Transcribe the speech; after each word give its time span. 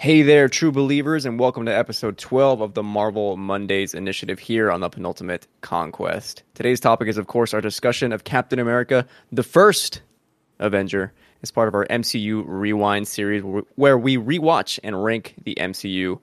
Hey 0.00 0.22
there, 0.22 0.48
true 0.48 0.72
believers, 0.72 1.26
and 1.26 1.38
welcome 1.38 1.66
to 1.66 1.76
episode 1.76 2.16
12 2.16 2.62
of 2.62 2.72
the 2.72 2.82
Marvel 2.82 3.36
Mondays 3.36 3.92
initiative 3.92 4.38
here 4.38 4.70
on 4.70 4.80
the 4.80 4.88
Penultimate 4.88 5.46
Conquest. 5.60 6.42
Today's 6.54 6.80
topic 6.80 7.06
is, 7.06 7.18
of 7.18 7.26
course, 7.26 7.52
our 7.52 7.60
discussion 7.60 8.10
of 8.10 8.24
Captain 8.24 8.58
America, 8.58 9.06
the 9.30 9.42
first 9.42 10.00
Avenger, 10.58 11.12
as 11.42 11.50
part 11.50 11.68
of 11.68 11.74
our 11.74 11.84
MCU 11.84 12.44
Rewind 12.46 13.08
series, 13.08 13.42
where 13.74 13.98
we 13.98 14.16
rewatch 14.16 14.78
and 14.82 15.04
rank 15.04 15.34
the 15.44 15.54
MCU 15.56 16.18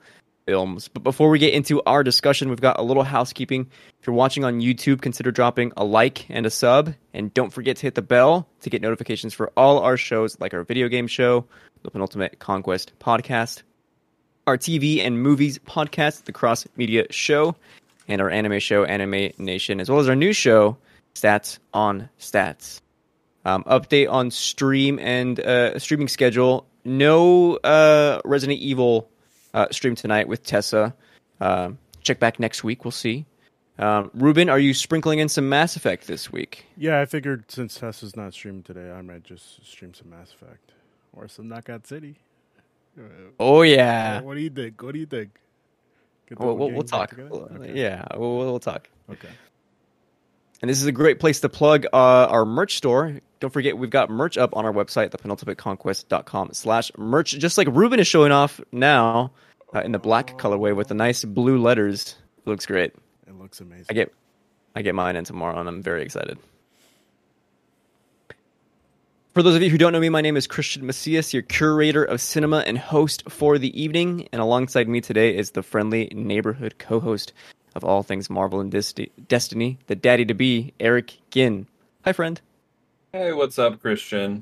films. 0.47 0.87
But 0.87 1.03
before 1.03 1.29
we 1.29 1.37
get 1.37 1.53
into 1.53 1.79
our 1.85 2.03
discussion, 2.03 2.49
we've 2.49 2.59
got 2.59 2.79
a 2.79 2.83
little 2.83 3.03
housekeeping. 3.03 3.69
If 4.01 4.07
you're 4.07 4.15
watching 4.15 4.43
on 4.43 4.59
YouTube, 4.59 5.01
consider 5.01 5.29
dropping 5.29 5.71
a 5.77 5.85
like 5.85 6.27
and 6.31 6.47
a 6.47 6.49
sub. 6.49 6.95
And 7.13 7.31
don't 7.31 7.53
forget 7.53 7.77
to 7.77 7.81
hit 7.83 7.93
the 7.93 8.01
bell 8.01 8.49
to 8.61 8.71
get 8.71 8.81
notifications 8.81 9.35
for 9.35 9.51
all 9.55 9.77
our 9.77 9.97
shows, 9.97 10.39
like 10.39 10.55
our 10.55 10.63
video 10.63 10.87
game 10.87 11.05
show, 11.05 11.45
the 11.83 11.91
Penultimate 11.91 12.39
Conquest 12.39 12.93
podcast, 12.99 13.61
our 14.47 14.57
TV 14.57 15.05
and 15.05 15.21
movies 15.21 15.59
podcast, 15.59 16.23
the 16.23 16.31
Cross 16.31 16.65
Media 16.77 17.05
Show, 17.11 17.55
and 18.07 18.21
our 18.21 18.29
anime 18.29 18.59
show, 18.59 18.85
Anime 18.85 19.31
Nation, 19.37 19.81
as 19.81 19.89
well 19.89 19.99
as 19.99 20.07
our 20.07 20.15
new 20.15 20.31
show, 20.31 20.77
Stats 21.13 21.59
on 21.73 22.09
Stats. 22.17 22.81
Um, 23.43 23.63
update 23.65 24.09
on 24.09 24.31
stream 24.31 24.99
and 24.99 25.39
uh, 25.39 25.77
streaming 25.79 26.07
schedule. 26.07 26.65
No 26.85 27.57
uh, 27.57 28.21
Resident 28.23 28.59
Evil 28.59 29.09
uh, 29.53 29.67
stream 29.71 29.95
tonight 29.95 30.27
with 30.27 30.43
Tessa. 30.43 30.95
Uh, 31.39 31.71
check 32.01 32.19
back 32.19 32.39
next 32.39 32.63
week. 32.63 32.85
We'll 32.85 32.91
see. 32.91 33.25
Um, 33.79 34.09
Ruben, 34.13 34.49
are 34.49 34.59
you 34.59 34.73
sprinkling 34.73 35.19
in 35.19 35.29
some 35.29 35.49
Mass 35.49 35.75
Effect 35.75 36.07
this 36.07 36.31
week? 36.31 36.65
Yeah, 36.77 36.99
I 36.99 37.05
figured 37.05 37.51
since 37.51 37.75
Tessa's 37.75 38.15
not 38.15 38.33
streaming 38.33 38.63
today, 38.63 38.91
I 38.91 39.01
might 39.01 39.23
just 39.23 39.65
stream 39.65 39.93
some 39.93 40.09
Mass 40.09 40.33
Effect 40.33 40.71
or 41.13 41.27
some 41.27 41.47
Knockout 41.47 41.85
City. 41.85 42.15
Oh 43.39 43.61
yeah. 43.61 44.21
What 44.21 44.35
do 44.35 44.41
you 44.41 44.49
think? 44.49 44.81
What 44.81 44.93
do 44.93 44.99
you 44.99 45.05
think? 45.05 45.39
We'll, 46.37 46.57
we'll, 46.57 46.71
we'll 46.71 46.83
talk. 46.83 47.17
Okay. 47.17 47.73
Yeah, 47.73 48.03
we'll, 48.15 48.37
we'll 48.37 48.59
talk. 48.59 48.89
Okay. 49.09 49.29
And 50.61 50.69
this 50.69 50.81
is 50.81 50.87
a 50.87 50.91
great 50.91 51.19
place 51.19 51.39
to 51.41 51.49
plug 51.49 51.85
uh, 51.93 52.27
our 52.29 52.45
merch 52.45 52.77
store. 52.77 53.19
Don't 53.39 53.53
forget, 53.53 53.77
we've 53.77 53.91
got 53.91 54.09
merch 54.09 54.37
up 54.37 54.55
on 54.55 54.65
our 54.65 54.73
website, 54.73 55.11
thepenultimateconquest.com 55.11 56.49
slash 56.53 56.91
merch, 56.97 57.31
just 57.37 57.57
like 57.57 57.67
Ruben 57.71 57.99
is 57.99 58.07
showing 58.07 58.31
off 58.31 58.59
now 58.71 59.31
uh, 59.73 59.81
in 59.81 59.91
the 59.91 59.99
black 59.99 60.31
oh. 60.33 60.37
colorway 60.37 60.75
with 60.75 60.87
the 60.87 60.95
nice 60.95 61.23
blue 61.23 61.59
letters. 61.59 62.15
It 62.39 62.49
looks 62.49 62.65
great. 62.65 62.93
It 63.27 63.35
looks 63.35 63.61
amazing. 63.61 63.85
I 63.89 63.93
get, 63.93 64.13
I 64.75 64.81
get 64.81 64.95
mine 64.95 65.15
in 65.15 65.23
tomorrow, 65.23 65.59
and 65.59 65.69
I'm 65.69 65.83
very 65.83 66.01
excited. 66.01 66.39
For 69.37 69.43
those 69.43 69.55
of 69.55 69.61
you 69.61 69.69
who 69.69 69.77
don't 69.77 69.93
know 69.93 69.99
me, 69.99 70.09
my 70.09 70.21
name 70.21 70.35
is 70.35 70.47
Cristian 70.47 70.81
Macias, 70.81 71.31
your 71.31 71.43
curator 71.43 72.03
of 72.03 72.19
cinema 72.19 72.63
and 72.65 72.75
host 72.75 73.21
for 73.29 73.59
the 73.59 73.79
evening. 73.79 74.27
And 74.31 74.41
alongside 74.41 74.89
me 74.89 74.99
today 74.99 75.37
is 75.37 75.51
the 75.51 75.61
friendly 75.61 76.11
neighborhood 76.15 76.79
co 76.79 76.99
host 76.99 77.33
of 77.75 77.83
all 77.83 78.01
things 78.01 78.31
Marvel 78.31 78.59
and 78.59 78.71
Destiny, 78.71 79.77
the 79.85 79.95
daddy 79.95 80.25
to 80.25 80.33
be, 80.33 80.73
Eric 80.79 81.19
Ginn. 81.29 81.67
Hi, 82.03 82.13
friend. 82.13 82.41
Hey, 83.13 83.31
what's 83.31 83.59
up, 83.59 83.79
Cristian? 83.79 84.41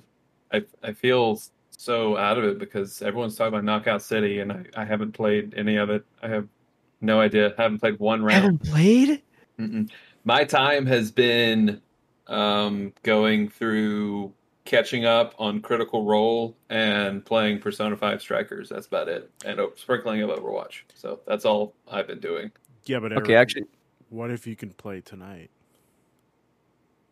I 0.54 0.64
I 0.82 0.94
feel 0.94 1.42
so 1.72 2.16
out 2.16 2.38
of 2.38 2.46
it 2.46 2.58
because 2.58 3.02
everyone's 3.02 3.36
talking 3.36 3.54
about 3.54 3.66
Knockout 3.66 4.02
City, 4.02 4.40
and 4.40 4.50
I, 4.50 4.64
I 4.78 4.86
haven't 4.86 5.12
played 5.12 5.56
any 5.58 5.76
of 5.76 5.90
it. 5.90 6.06
I 6.24 6.30
have 6.30 6.48
no 7.02 7.20
idea. 7.20 7.54
I 7.58 7.64
haven't 7.64 7.80
played 7.80 8.00
one 8.00 8.24
round. 8.24 8.44
Haven't 8.44 8.64
played? 8.64 9.22
Mm-mm. 9.60 9.90
My 10.24 10.46
time 10.46 10.86
has 10.86 11.12
been 11.12 11.82
um, 12.28 12.94
going 13.04 13.50
through 13.50 14.34
catching 14.66 15.06
up 15.06 15.36
on 15.40 15.62
Critical 15.62 16.04
Role 16.04 16.58
and 16.70 17.24
playing 17.24 17.60
Persona 17.60 17.96
5 17.96 18.22
Strikers. 18.22 18.70
That's 18.70 18.88
about 18.88 19.08
it. 19.08 19.32
And 19.46 19.60
oh, 19.60 19.72
sprinkling 19.76 20.22
of 20.22 20.32
Overwatch. 20.32 20.82
So 20.94 21.20
that's 21.26 21.46
all 21.46 21.76
I've 21.90 22.08
been 22.08 22.20
doing. 22.20 22.52
Yeah, 22.86 23.00
but 23.00 23.14
okay, 23.14 23.36
actually, 23.36 23.66
what 24.10 24.32
if 24.32 24.46
you 24.46 24.56
can 24.56 24.72
play 24.72 25.02
tonight? 25.02 25.50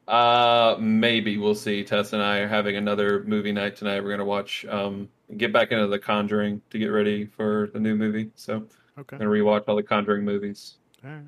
Uh, 0.08 0.75
maybe 0.80 1.38
we'll 1.38 1.56
see. 1.56 1.84
Tess 1.84 2.13
and 2.13 2.22
I 2.22 2.40
are 2.40 2.47
having 2.47 2.75
another 2.75 3.24
movie 3.24 3.52
night 3.52 3.75
tonight. 3.75 4.03
We're 4.03 4.12
gonna 4.12 4.25
watch, 4.25 4.66
um, 4.66 5.08
get 5.38 5.53
back 5.53 5.72
into 5.72 5.88
The 5.88 5.97
Conjuring 5.97 6.62
to 6.72 6.78
get 6.78 6.88
ready 6.88 7.25
for 7.25 7.69
the 7.74 7.80
new 7.80 7.96
movie. 7.96 8.30
So, 8.36 8.68
okay, 9.00 9.16
I'm 9.16 9.19
gonna 9.19 9.31
rewatch 9.31 9.63
all 9.68 9.78
the 9.78 9.84
Conjuring 9.84 10.25
movies. 10.25 10.75
All 11.06 11.12
right. 11.12 11.24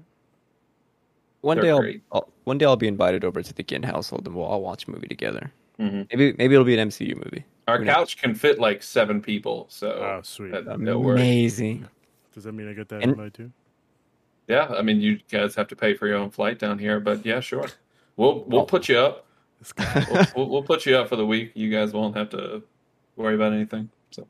One 1.41 1.57
They're 1.57 1.81
day, 1.81 2.01
I'll, 2.11 2.21
I'll, 2.21 2.33
one 2.43 2.57
day 2.57 2.65
I'll 2.65 2.75
be 2.75 2.87
invited 2.87 3.23
over 3.23 3.41
to 3.41 3.53
the 3.53 3.63
Ginn 3.63 3.83
household 3.83 4.25
and 4.25 4.35
we'll 4.35 4.45
all 4.45 4.61
watch 4.61 4.87
a 4.87 4.91
movie 4.91 5.07
together. 5.07 5.51
Mm-hmm. 5.79 6.01
Maybe 6.11 6.35
maybe 6.37 6.53
it'll 6.53 6.65
be 6.65 6.77
an 6.77 6.89
MCU 6.89 7.15
movie. 7.15 7.45
Our 7.67 7.83
couch 7.83 8.17
can 8.17 8.35
fit 8.35 8.59
like 8.59 8.83
seven 8.83 9.21
people, 9.21 9.65
so 9.69 9.87
oh 9.89 10.19
sweet, 10.23 10.51
that, 10.51 10.79
no 10.79 11.09
Amazing. 11.09 11.87
Does 12.33 12.43
that 12.43 12.53
mean 12.53 12.69
I 12.69 12.73
get 12.73 12.89
that 12.89 13.01
and, 13.01 13.11
invite 13.11 13.33
too? 13.33 13.51
Yeah, 14.47 14.67
I 14.67 14.81
mean 14.81 15.01
you 15.01 15.19
guys 15.29 15.55
have 15.55 15.67
to 15.69 15.75
pay 15.75 15.95
for 15.95 16.07
your 16.07 16.17
own 16.17 16.29
flight 16.29 16.59
down 16.59 16.77
here, 16.77 16.99
but 16.99 17.25
yeah, 17.25 17.39
sure. 17.39 17.67
We'll 18.17 18.43
we'll 18.45 18.65
put 18.65 18.87
you 18.87 18.97
up. 18.97 19.25
we'll, 19.77 20.25
we'll, 20.35 20.49
we'll, 20.49 20.63
put 20.63 20.85
you 20.85 20.95
up 20.95 21.09
for 21.09 21.15
the 21.15 21.25
week. 21.25 21.51
You 21.55 21.71
guys 21.71 21.91
won't 21.91 22.15
have 22.15 22.29
to 22.29 22.61
worry 23.15 23.35
about 23.35 23.51
anything. 23.53 23.89
So, 24.11 24.27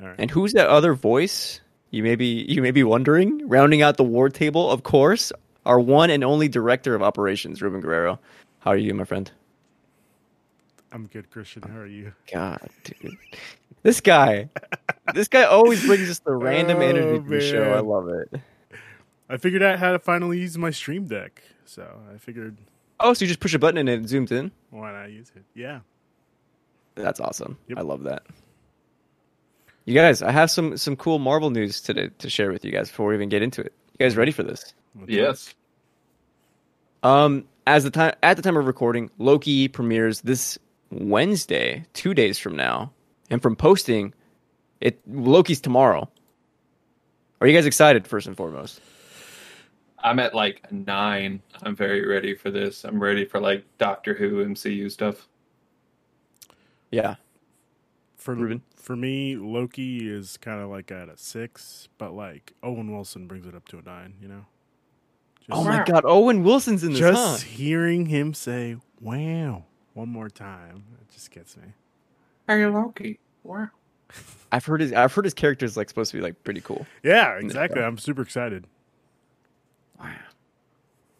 all 0.00 0.08
right. 0.08 0.16
and 0.18 0.30
who's 0.30 0.52
that 0.52 0.68
other 0.68 0.92
voice? 0.92 1.60
You 1.90 2.02
may 2.02 2.14
be 2.14 2.44
you 2.48 2.60
may 2.60 2.70
be 2.70 2.84
wondering. 2.84 3.48
Rounding 3.48 3.80
out 3.80 3.96
the 3.96 4.04
war 4.04 4.28
table, 4.28 4.70
of 4.70 4.82
course, 4.82 5.32
our 5.64 5.80
one 5.80 6.10
and 6.10 6.22
only 6.22 6.48
director 6.48 6.94
of 6.94 7.02
operations, 7.02 7.62
Ruben 7.62 7.80
Guerrero. 7.80 8.20
How 8.58 8.72
are 8.72 8.76
you, 8.76 8.92
my 8.94 9.04
friend? 9.04 9.30
I'm 10.94 11.08
good, 11.08 11.28
Cristian. 11.28 11.68
How 11.68 11.78
are 11.78 11.86
you? 11.86 12.12
God, 12.32 12.70
dude. 12.84 13.16
This 13.82 14.00
guy. 14.00 14.48
this 15.12 15.26
guy 15.26 15.42
always 15.42 15.84
brings 15.84 16.08
us 16.08 16.20
the 16.20 16.32
random 16.32 16.78
oh, 16.78 16.82
energy 16.82 17.18
to 17.18 17.28
the 17.28 17.40
show. 17.40 17.72
I 17.72 17.80
love 17.80 18.08
it. 18.08 18.40
I 19.28 19.36
figured 19.36 19.62
out 19.62 19.80
how 19.80 19.90
to 19.90 19.98
finally 19.98 20.38
use 20.38 20.56
my 20.56 20.70
stream 20.70 21.06
deck. 21.06 21.42
So 21.64 21.84
I 22.14 22.18
figured 22.18 22.58
Oh, 23.00 23.12
so 23.12 23.24
you 23.24 23.28
just 23.28 23.40
push 23.40 23.54
a 23.54 23.58
button 23.58 23.76
and 23.76 23.88
it 23.88 24.02
zooms 24.04 24.30
in? 24.30 24.52
Why 24.70 24.92
not 24.92 25.10
use 25.10 25.32
it? 25.34 25.42
Yeah. 25.54 25.80
That's 26.94 27.18
awesome. 27.18 27.58
Yep. 27.68 27.78
I 27.78 27.80
love 27.82 28.04
that. 28.04 28.22
You 29.86 29.94
guys, 29.94 30.22
I 30.22 30.30
have 30.30 30.50
some 30.50 30.76
some 30.76 30.94
cool 30.94 31.18
Marvel 31.18 31.50
news 31.50 31.80
today 31.80 32.10
to 32.18 32.30
share 32.30 32.52
with 32.52 32.64
you 32.64 32.70
guys 32.70 32.88
before 32.88 33.08
we 33.08 33.14
even 33.16 33.28
get 33.28 33.42
into 33.42 33.62
it. 33.62 33.72
You 33.98 34.06
guys 34.06 34.16
ready 34.16 34.30
for 34.30 34.44
this? 34.44 34.74
Yes. 35.08 35.54
Um, 37.02 37.44
as 37.66 37.84
the 37.84 37.90
time 37.90 38.14
at 38.22 38.36
the 38.36 38.42
time 38.42 38.56
of 38.56 38.66
recording, 38.66 39.10
Loki 39.18 39.68
premieres 39.68 40.20
this 40.20 40.56
Wednesday, 40.90 41.86
two 41.92 42.14
days 42.14 42.38
from 42.38 42.56
now, 42.56 42.92
and 43.30 43.42
from 43.42 43.56
posting, 43.56 44.14
it 44.80 45.00
Loki's 45.08 45.60
tomorrow. 45.60 46.08
Are 47.40 47.46
you 47.46 47.54
guys 47.54 47.66
excited? 47.66 48.06
First 48.06 48.26
and 48.26 48.36
foremost, 48.36 48.80
I'm 49.98 50.18
at 50.18 50.34
like 50.34 50.70
nine. 50.70 51.42
I'm 51.62 51.74
very 51.76 52.06
ready 52.06 52.34
for 52.34 52.50
this. 52.50 52.84
I'm 52.84 53.02
ready 53.02 53.24
for 53.24 53.40
like 53.40 53.64
Doctor 53.78 54.14
Who 54.14 54.44
MCU 54.44 54.90
stuff. 54.90 55.28
Yeah. 56.90 57.16
For 58.16 58.34
Ruben? 58.34 58.62
for 58.84 58.96
me, 58.96 59.34
Loki 59.34 60.10
is 60.10 60.36
kind 60.36 60.60
of 60.60 60.68
like 60.68 60.92
at 60.92 61.08
a 61.08 61.16
six, 61.16 61.88
but 61.96 62.12
like 62.12 62.52
Owen 62.62 62.92
Wilson 62.92 63.26
brings 63.26 63.46
it 63.46 63.54
up 63.54 63.66
to 63.68 63.78
a 63.78 63.82
nine. 63.82 64.14
You 64.20 64.28
know. 64.28 64.44
Oh 65.50 65.56
Just, 65.56 65.60
oh 65.60 65.64
my 65.64 65.84
God, 65.84 66.04
Owen 66.04 66.44
Wilson's 66.44 66.84
in 66.84 66.90
this. 66.90 67.00
Just 67.00 67.42
huh? 67.42 67.48
hearing 67.48 68.06
him 68.06 68.34
say 68.34 68.76
"Wow" 69.00 69.64
one 69.94 70.08
more 70.08 70.28
time. 70.28 70.84
It 71.00 71.12
just 71.12 71.30
gets 71.30 71.56
me. 71.56 71.64
Hey 72.46 72.66
Loki. 72.66 73.18
Wow. 73.42 73.68
I've 74.52 74.64
heard 74.64 74.80
his 74.80 74.92
I've 74.92 75.12
heard 75.12 75.24
his 75.24 75.34
character 75.34 75.64
is 75.64 75.76
like 75.76 75.88
supposed 75.88 76.10
to 76.10 76.16
be 76.16 76.22
like 76.22 76.42
pretty 76.44 76.60
cool. 76.60 76.86
Yeah, 77.02 77.32
exactly. 77.38 77.82
I'm 77.82 77.98
super 77.98 78.22
excited. 78.22 78.66
Wow. 79.98 80.10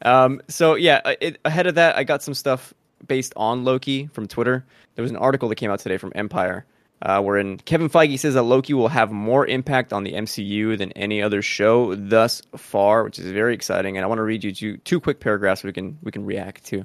Um, 0.03 0.43
so 0.49 0.75
yeah, 0.75 1.01
uh, 1.05 1.15
it, 1.21 1.39
ahead 1.45 1.67
of 1.67 1.75
that, 1.77 1.97
I 1.97 2.05
got 2.05 2.23
some 2.23 2.35
stuff 2.35 2.75
based 3.07 3.33
on 3.37 3.65
Loki 3.65 4.07
from 4.09 4.29
Twitter. 4.29 4.65
There 4.97 5.03
was 5.03 5.11
an 5.11 5.17
article 5.17 5.49
that 5.49 5.57
came 5.57 5.71
out 5.71 5.79
today 5.79 5.97
from 5.97 6.13
Empire, 6.15 6.67
uh, 7.03 7.23
wherein 7.23 7.59
Kevin 7.59 7.89
Feige 7.89 8.19
says 8.19 8.35
that 8.35 8.43
Loki 8.43 8.75
will 8.75 8.89
have 8.89 9.13
more 9.13 9.47
impact 9.47 9.93
on 9.93 10.05
the 10.05 10.13
MCU 10.13 10.77
than 10.77 10.93
any 10.93 11.23
other 11.23 11.43
show 11.43 11.95
thus 11.95 12.43
far, 12.57 13.05
which 13.05 13.19
is 13.19 13.31
very 13.31 13.55
exciting. 13.55 13.97
And 13.97 14.05
I 14.05 14.07
want 14.07 14.19
to 14.19 14.23
read 14.23 14.45
you 14.45 14.53
two, 14.53 14.77
two 14.79 15.01
quick 15.01 15.21
paragraphs 15.21 15.65
we 15.65 15.73
can 15.73 15.99
we 16.03 16.13
can 16.13 16.25
react 16.25 16.65
to. 16.67 16.85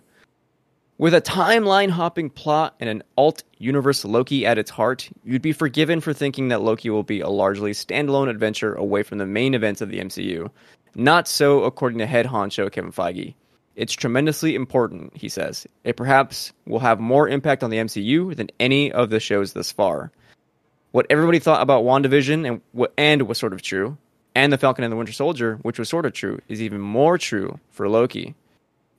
With 0.99 1.13
a 1.13 1.21
timeline 1.21 1.91
hopping 1.91 2.29
plot 2.29 2.75
and 2.81 2.89
an 2.89 3.03
alt 3.17 3.43
universe 3.57 4.03
Loki 4.03 4.45
at 4.45 4.57
its 4.57 4.69
heart, 4.69 5.09
you'd 5.23 5.41
be 5.41 5.53
forgiven 5.53 6.01
for 6.01 6.11
thinking 6.11 6.49
that 6.49 6.61
Loki 6.61 6.89
will 6.89 7.03
be 7.03 7.21
a 7.21 7.29
largely 7.29 7.71
standalone 7.71 8.29
adventure 8.29 8.73
away 8.73 9.03
from 9.03 9.17
the 9.17 9.25
main 9.25 9.53
events 9.53 9.79
of 9.79 9.91
the 9.91 10.01
MCU. 10.01 10.51
Not 10.95 11.29
so, 11.29 11.63
according 11.63 11.99
to 11.99 12.05
head 12.05 12.25
honcho 12.25 12.69
Kevin 12.69 12.91
Feige. 12.91 13.33
It's 13.77 13.93
tremendously 13.93 14.55
important, 14.55 15.15
he 15.15 15.29
says. 15.29 15.65
It 15.85 15.95
perhaps 15.95 16.51
will 16.67 16.79
have 16.79 16.99
more 16.99 17.29
impact 17.29 17.63
on 17.63 17.69
the 17.69 17.77
MCU 17.77 18.35
than 18.35 18.49
any 18.59 18.91
of 18.91 19.09
the 19.09 19.21
shows 19.21 19.53
thus 19.53 19.71
far. 19.71 20.11
What 20.91 21.05
everybody 21.09 21.39
thought 21.39 21.61
about 21.61 21.85
WandaVision 21.85 22.45
and, 22.75 22.87
and 22.97 23.21
was 23.21 23.37
sort 23.37 23.53
of 23.53 23.61
true, 23.61 23.97
and 24.35 24.51
The 24.51 24.57
Falcon 24.57 24.83
and 24.83 24.91
the 24.91 24.97
Winter 24.97 25.13
Soldier, 25.13 25.59
which 25.61 25.79
was 25.79 25.87
sort 25.87 26.05
of 26.05 26.11
true, 26.11 26.39
is 26.49 26.61
even 26.61 26.81
more 26.81 27.17
true 27.17 27.57
for 27.71 27.87
Loki. 27.87 28.35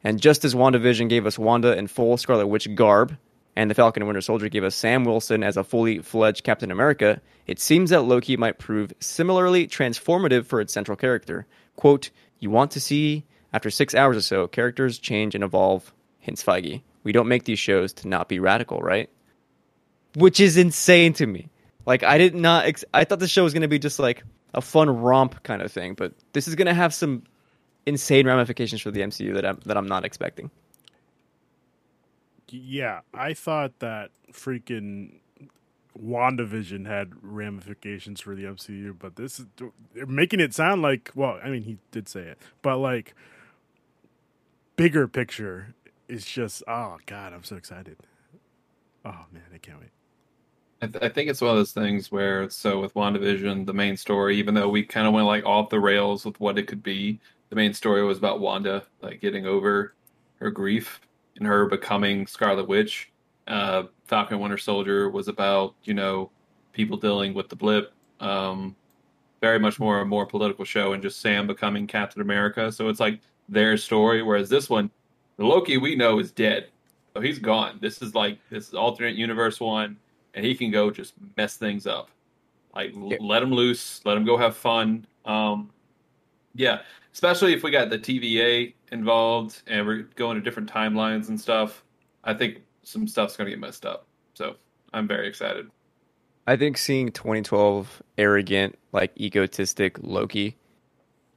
And 0.03 0.21
just 0.21 0.45
as 0.45 0.55
WandaVision 0.55 1.09
gave 1.09 1.27
us 1.27 1.39
Wanda 1.39 1.77
in 1.77 1.87
full 1.87 2.17
Scarlet 2.17 2.47
Witch 2.47 2.75
garb, 2.75 3.17
and 3.57 3.71
the 3.71 3.75
Falcon 3.75 4.03
and 4.03 4.09
Winter 4.09 4.21
Soldier 4.21 4.49
gave 4.49 4.65
us 4.65 4.75
Sam 4.75 5.05
Wilson 5.05 5.43
as 5.43 5.57
a 5.57 5.65
fully 5.65 5.99
fledged 5.99 6.45
Captain 6.45 6.71
America, 6.71 7.21
it 7.47 7.59
seems 7.59 7.91
that 7.91 8.03
Loki 8.03 8.37
might 8.37 8.59
prove 8.59 8.93
similarly 9.01 9.67
transformative 9.67 10.47
for 10.47 10.61
its 10.61 10.73
central 10.73 10.97
character. 10.97 11.47
Quote, 11.77 12.11
You 12.39 12.51
want 12.51 12.71
to 12.73 12.81
see, 12.81 13.25
after 13.53 13.71
six 13.71 13.95
hours 13.95 14.17
or 14.17 14.23
so, 14.23 14.47
characters 14.47 14.99
change 14.99 15.35
and 15.35 15.45
evolve, 15.45 15.93
hints 16.21 16.43
Feige. 16.43 16.83
We 17.03 17.13
don't 17.13 17.29
make 17.29 17.45
these 17.45 17.59
shows 17.59 17.93
to 17.95 18.09
not 18.09 18.29
be 18.29 18.39
radical, 18.39 18.81
right? 18.81 19.11
Which 20.15 20.39
is 20.41 20.57
insane 20.57 21.13
to 21.15 21.27
me. 21.27 21.51
Like, 21.87 22.03
I 22.03 22.19
did 22.19 22.35
not, 22.35 22.67
ex- 22.67 22.85
I 22.95 23.05
thought 23.05 23.19
the 23.21 23.29
show 23.29 23.45
was 23.45 23.53
going 23.53 23.63
to 23.63 23.69
be 23.69 23.79
just 23.79 23.99
like 23.99 24.23
a 24.55 24.61
fun 24.61 24.89
romp 24.89 25.43
kind 25.43 25.63
of 25.63 25.73
thing, 25.73 25.95
but 25.95 26.13
this 26.33 26.47
is 26.47 26.55
going 26.55 26.67
to 26.67 26.75
have 26.75 26.95
some 26.95 27.25
insane 27.87 28.27
ramifications 28.27 28.81
for 28.81 28.91
the 28.91 29.01
MCU 29.01 29.35
that 29.35 29.47
I'm, 29.47 29.61
that 29.67 29.77
I'm 29.77 29.87
not 29.87 30.05
expecting. 30.05 30.51
Yeah, 32.49 33.01
I 33.15 33.35
thought 33.35 33.79
that 33.79 34.11
freaking 34.33 35.21
WandaVision 35.99 36.87
had 36.87 37.13
ramifications 37.23 38.21
for 38.21 38.35
the 38.35 38.45
MCU, 38.45 38.97
but 38.99 39.17
this 39.17 39.41
is 39.41 39.47
they're 39.95 40.07
making 40.07 40.41
it 40.41 40.55
sound 40.55 40.83
like 40.83 41.11
well, 41.15 41.39
I 41.43 41.51
mean 41.51 41.63
he 41.63 41.79
did 41.91 42.09
say 42.09 42.23
it, 42.23 42.39
but 42.63 42.79
like 42.79 43.15
bigger 44.77 45.07
picture 45.09 45.75
is 46.09 46.25
just 46.25 46.63
oh 46.67 46.99
god, 47.07 47.33
I'm 47.33 47.45
so 47.45 47.57
excited. 47.57 47.97
Oh 49.05 49.27
man, 49.33 49.45
I 49.55 49.59
can't 49.59 49.81
wait. 49.81 49.91
I, 50.83 50.87
th- 50.87 51.05
I 51.05 51.09
think 51.09 51.29
it's 51.29 51.41
one 51.41 51.51
of 51.51 51.57
those 51.57 51.73
things 51.73 52.11
where 52.11 52.49
so 52.49 52.81
with 52.81 52.95
WandaVision, 52.95 53.67
the 53.67 53.75
main 53.75 53.97
story, 53.97 54.37
even 54.39 54.55
though 54.55 54.69
we 54.69 54.83
kind 54.83 55.07
of 55.07 55.13
went 55.13 55.27
like 55.27 55.45
off 55.45 55.69
the 55.69 55.81
rails 55.81 56.25
with 56.25 56.41
what 56.41 56.59
it 56.59 56.67
could 56.67 56.83
be, 56.83 57.21
the 57.51 57.57
main 57.57 57.75
story 57.75 58.03
was 58.05 58.19
about 58.19 58.41
Wanda 58.41 58.85
like 59.03 59.21
getting 59.21 59.47
over 59.47 59.95
her 60.37 60.51
grief 60.51 61.01
and 61.37 61.47
her 61.47 61.67
becoming 61.67 62.27
Scarlet 62.27 62.67
Witch. 62.69 63.13
Uh, 63.47 63.85
Falcon 64.07 64.39
Winter 64.41 64.59
Soldier 64.59 65.11
was 65.11 65.29
about 65.29 65.75
you 65.85 65.95
know 65.95 66.31
people 66.73 66.97
dealing 66.97 67.35
with 67.35 67.49
the 67.49 67.57
blip. 67.57 67.93
Um, 68.21 68.77
very 69.41 69.59
much 69.59 69.81
more 69.81 70.01
a 70.01 70.07
more 70.07 70.27
political 70.27 70.65
show 70.65 70.93
and 70.93 71.03
just 71.03 71.21
Sam 71.21 71.47
becoming 71.47 71.87
Captain 71.87 72.23
America. 72.23 72.71
So 72.71 72.89
it's 72.89 73.01
like 73.01 73.21
their 73.49 73.77
story. 73.77 74.23
Whereas 74.23 74.49
this 74.49 74.69
one, 74.71 74.91
the 75.37 75.45
Loki 75.45 75.77
we 75.79 75.97
know 75.97 76.19
is 76.19 76.31
dead, 76.31 76.69
so 77.15 77.21
he's 77.21 77.39
gone. 77.39 77.79
This 77.81 78.03
is 78.03 78.15
like 78.15 78.39
this 78.51 78.69
is 78.69 78.75
alternate 78.75 79.17
universe 79.17 79.59
one, 79.59 79.97
and 80.35 80.45
he 80.45 80.55
can 80.55 80.71
go 80.71 80.91
just 80.91 81.15
mess 81.37 81.57
things 81.57 81.87
up. 81.87 82.11
Like 82.75 82.93
Yeah. 82.95 83.17
let 83.21 83.43
him 83.43 83.51
loose, 83.53 84.01
let 84.05 84.17
him 84.17 84.25
go 84.25 84.37
have 84.37 84.57
fun. 84.57 85.07
Um, 85.25 85.71
yeah, 86.55 86.81
especially 87.13 87.53
if 87.53 87.63
we 87.63 87.71
got 87.71 87.91
the 87.91 87.99
TVA 87.99 88.75
involved 88.93 89.63
and 89.67 89.87
we're 89.87 90.03
going 90.17 90.37
to 90.37 90.41
different 90.41 90.71
timelines 90.71 91.29
and 91.29 91.41
stuff. 91.41 91.85
I 92.25 92.35
think 92.35 92.63
some 92.83 93.07
stuff's 93.07 93.37
gonna 93.37 93.51
get 93.51 93.59
messed 93.59 93.87
up. 93.87 94.07
So 94.35 94.57
I'm 94.93 95.07
very 95.07 95.29
excited. 95.29 95.71
I 96.47 96.57
think 96.57 96.79
seeing 96.79 97.13
2012 97.13 98.03
arrogant, 98.19 98.79
like 98.93 99.13
egotistic 99.21 99.97
Loki, 100.01 100.57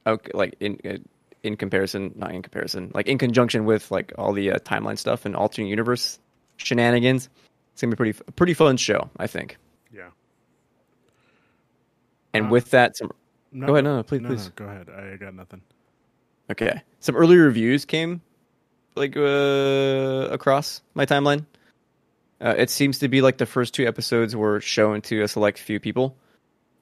okay, 0.06 0.30
like 0.34 0.56
in 0.60 1.04
in 1.42 1.56
comparison, 1.56 2.12
not 2.16 2.32
in 2.32 2.42
comparison, 2.42 2.90
like 2.94 3.06
in 3.06 3.18
conjunction 3.18 3.64
with 3.64 3.90
like 3.90 4.12
all 4.18 4.32
the 4.32 4.52
uh, 4.52 4.58
timeline 4.60 4.98
stuff 4.98 5.24
and 5.24 5.36
alternate 5.36 5.68
universe 5.68 6.18
shenanigans, 6.56 7.28
it's 7.72 7.82
gonna 7.82 7.92
be 7.92 7.96
pretty 7.96 8.18
a 8.26 8.32
pretty 8.32 8.54
fun 8.54 8.76
show, 8.76 9.10
I 9.18 9.26
think. 9.26 9.56
Yeah. 9.92 10.10
And 12.32 12.46
Uh, 12.46 12.50
with 12.50 12.70
that, 12.70 12.96
some 12.96 13.12
No, 13.54 13.68
Go 13.68 13.74
ahead, 13.74 13.84
no, 13.84 13.96
no, 13.96 14.02
please, 14.02 14.20
no, 14.20 14.28
please. 14.28 14.46
no, 14.46 14.52
go 14.56 14.64
ahead. 14.64 14.88
I 14.90 15.16
got 15.16 15.32
nothing. 15.34 15.62
okay, 16.50 16.82
some 16.98 17.14
early 17.16 17.36
reviews 17.36 17.84
came 17.84 18.20
like 18.96 19.16
uh, 19.16 20.28
across 20.30 20.82
my 20.94 21.06
timeline. 21.06 21.46
Uh, 22.40 22.54
it 22.58 22.68
seems 22.68 22.98
to 22.98 23.08
be 23.08 23.22
like 23.22 23.38
the 23.38 23.46
first 23.46 23.72
two 23.72 23.86
episodes 23.86 24.34
were 24.34 24.60
shown 24.60 25.00
to 25.02 25.22
a 25.22 25.28
select 25.28 25.58
few 25.58 25.78
people. 25.78 26.16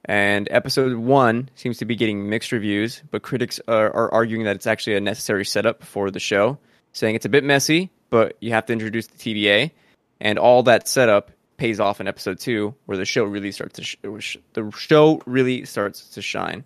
And 0.05 0.47
episode 0.51 0.97
one 0.97 1.49
seems 1.55 1.77
to 1.77 1.85
be 1.85 1.95
getting 1.95 2.27
mixed 2.29 2.51
reviews, 2.51 3.01
but 3.11 3.21
critics 3.21 3.61
are, 3.67 3.89
are 3.95 4.13
arguing 4.13 4.43
that 4.45 4.55
it's 4.55 4.67
actually 4.67 4.95
a 4.97 4.99
necessary 4.99 5.45
setup 5.45 5.83
for 5.83 6.11
the 6.11 6.19
show, 6.19 6.57
saying 6.91 7.15
it's 7.15 7.25
a 7.25 7.29
bit 7.29 7.43
messy, 7.45 7.89
but 8.09 8.35
you 8.41 8.51
have 8.51 8.65
to 8.65 8.73
introduce 8.73 9.07
the 9.07 9.17
TVA, 9.17 9.71
and 10.19 10.37
all 10.37 10.63
that 10.63 10.87
setup 10.89 11.31
pays 11.57 11.79
off 11.79 12.01
in 12.01 12.07
episode 12.07 12.39
two, 12.39 12.75
where 12.85 12.97
the 12.97 13.05
show 13.05 13.23
really 13.23 13.51
starts 13.51 13.75
to 13.75 13.83
sh- 13.83 14.37
the 14.53 14.71
show 14.71 15.21
really 15.25 15.65
starts 15.65 16.09
to 16.09 16.21
shine. 16.21 16.63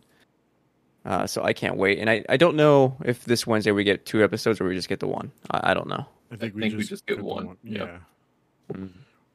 Uh, 1.05 1.25
so 1.25 1.41
I 1.43 1.53
can't 1.53 1.77
wait, 1.77 1.99
and 1.99 2.09
I, 2.09 2.25
I 2.27 2.35
don't 2.35 2.55
know 2.55 2.97
if 3.05 3.23
this 3.23 3.47
Wednesday 3.47 3.71
we 3.71 3.83
get 3.85 4.05
two 4.05 4.23
episodes 4.23 4.59
or 4.59 4.65
we 4.67 4.75
just 4.75 4.89
get 4.89 4.99
the 4.99 5.07
one. 5.07 5.31
I, 5.49 5.71
I 5.71 5.73
don't 5.73 5.87
know. 5.87 6.05
I 6.31 6.35
think, 6.35 6.57
think 6.59 6.75
we 6.75 6.83
just 6.83 7.05
get 7.05 7.17
the 7.17 7.23
one. 7.23 7.55
Yeah. 7.63 7.99
Yeah. 8.75 8.85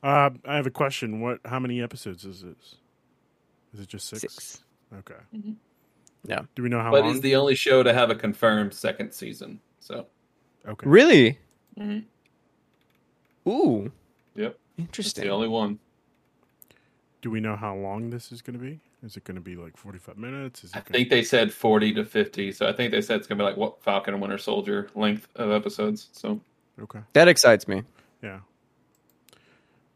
Uh, 0.03 0.31
I 0.45 0.57
have 0.57 0.67
a 0.67 0.71
question. 0.71 1.21
What? 1.21 1.41
How 1.47 1.59
many 1.59 1.81
episodes 1.81 2.25
is 2.25 2.43
this? 2.43 2.77
Is 3.73 3.81
it 3.81 3.89
just 3.89 4.09
six? 4.09 4.21
Six. 4.21 4.65
Okay. 4.99 5.15
Yeah. 6.27 6.41
Do 6.55 6.63
we 6.63 6.69
know 6.69 6.79
how 6.79 6.85
long? 6.85 6.93
but 6.93 7.03
long? 7.05 7.11
it's 7.13 7.21
the 7.21 7.37
only 7.37 7.55
show 7.55 7.83
to 7.83 7.95
have 7.95 8.11
a 8.11 8.15
confirmed 8.15 8.75
second 8.75 9.13
season. 9.13 9.61
So 9.81 10.07
okay. 10.69 10.87
Really? 10.87 11.39
Mhm. 11.79 12.05
Ooh, 13.49 13.91
yep, 14.82 14.88
it's 14.90 14.99
interesting. 14.99 15.25
the 15.25 15.31
only 15.31 15.49
one. 15.49 15.79
Do 17.20 17.31
we 17.31 17.40
know 17.40 17.56
how 17.56 17.75
long 17.75 18.11
this 18.11 18.32
is 18.32 18.43
going 18.43 18.58
to 18.58 18.64
be? 18.64 18.81
Is 19.05 19.17
it 19.17 19.25
going 19.25 19.37
to 19.37 19.40
be 19.40 19.56
like 19.56 19.76
forty-five 19.76 20.17
minutes? 20.17 20.64
Is 20.64 20.70
it 20.70 20.76
I 20.76 20.81
gonna... 20.81 20.90
think 20.90 21.11
they 21.11 21.23
said 21.23 21.52
forty 21.52 21.93
to 21.94 22.05
fifty. 22.05 22.52
So 22.52 22.69
I 22.69 22.73
think 22.73 22.93
they 22.93 23.00
said 23.00 23.19
it's 23.19 23.26
gonna 23.26 23.38
be 23.38 23.44
like 23.44 23.56
what 23.56 23.82
Falcon 23.82 24.14
and 24.14 24.20
Winter 24.20 24.38
Soldier 24.38 24.88
length 24.94 25.29
of 25.37 25.50
episodes. 25.50 26.08
So 26.12 26.40
Okay. 26.81 27.00
That 27.12 27.29
excites 27.29 27.69
me. 27.69 27.82
Yeah. 28.23 28.40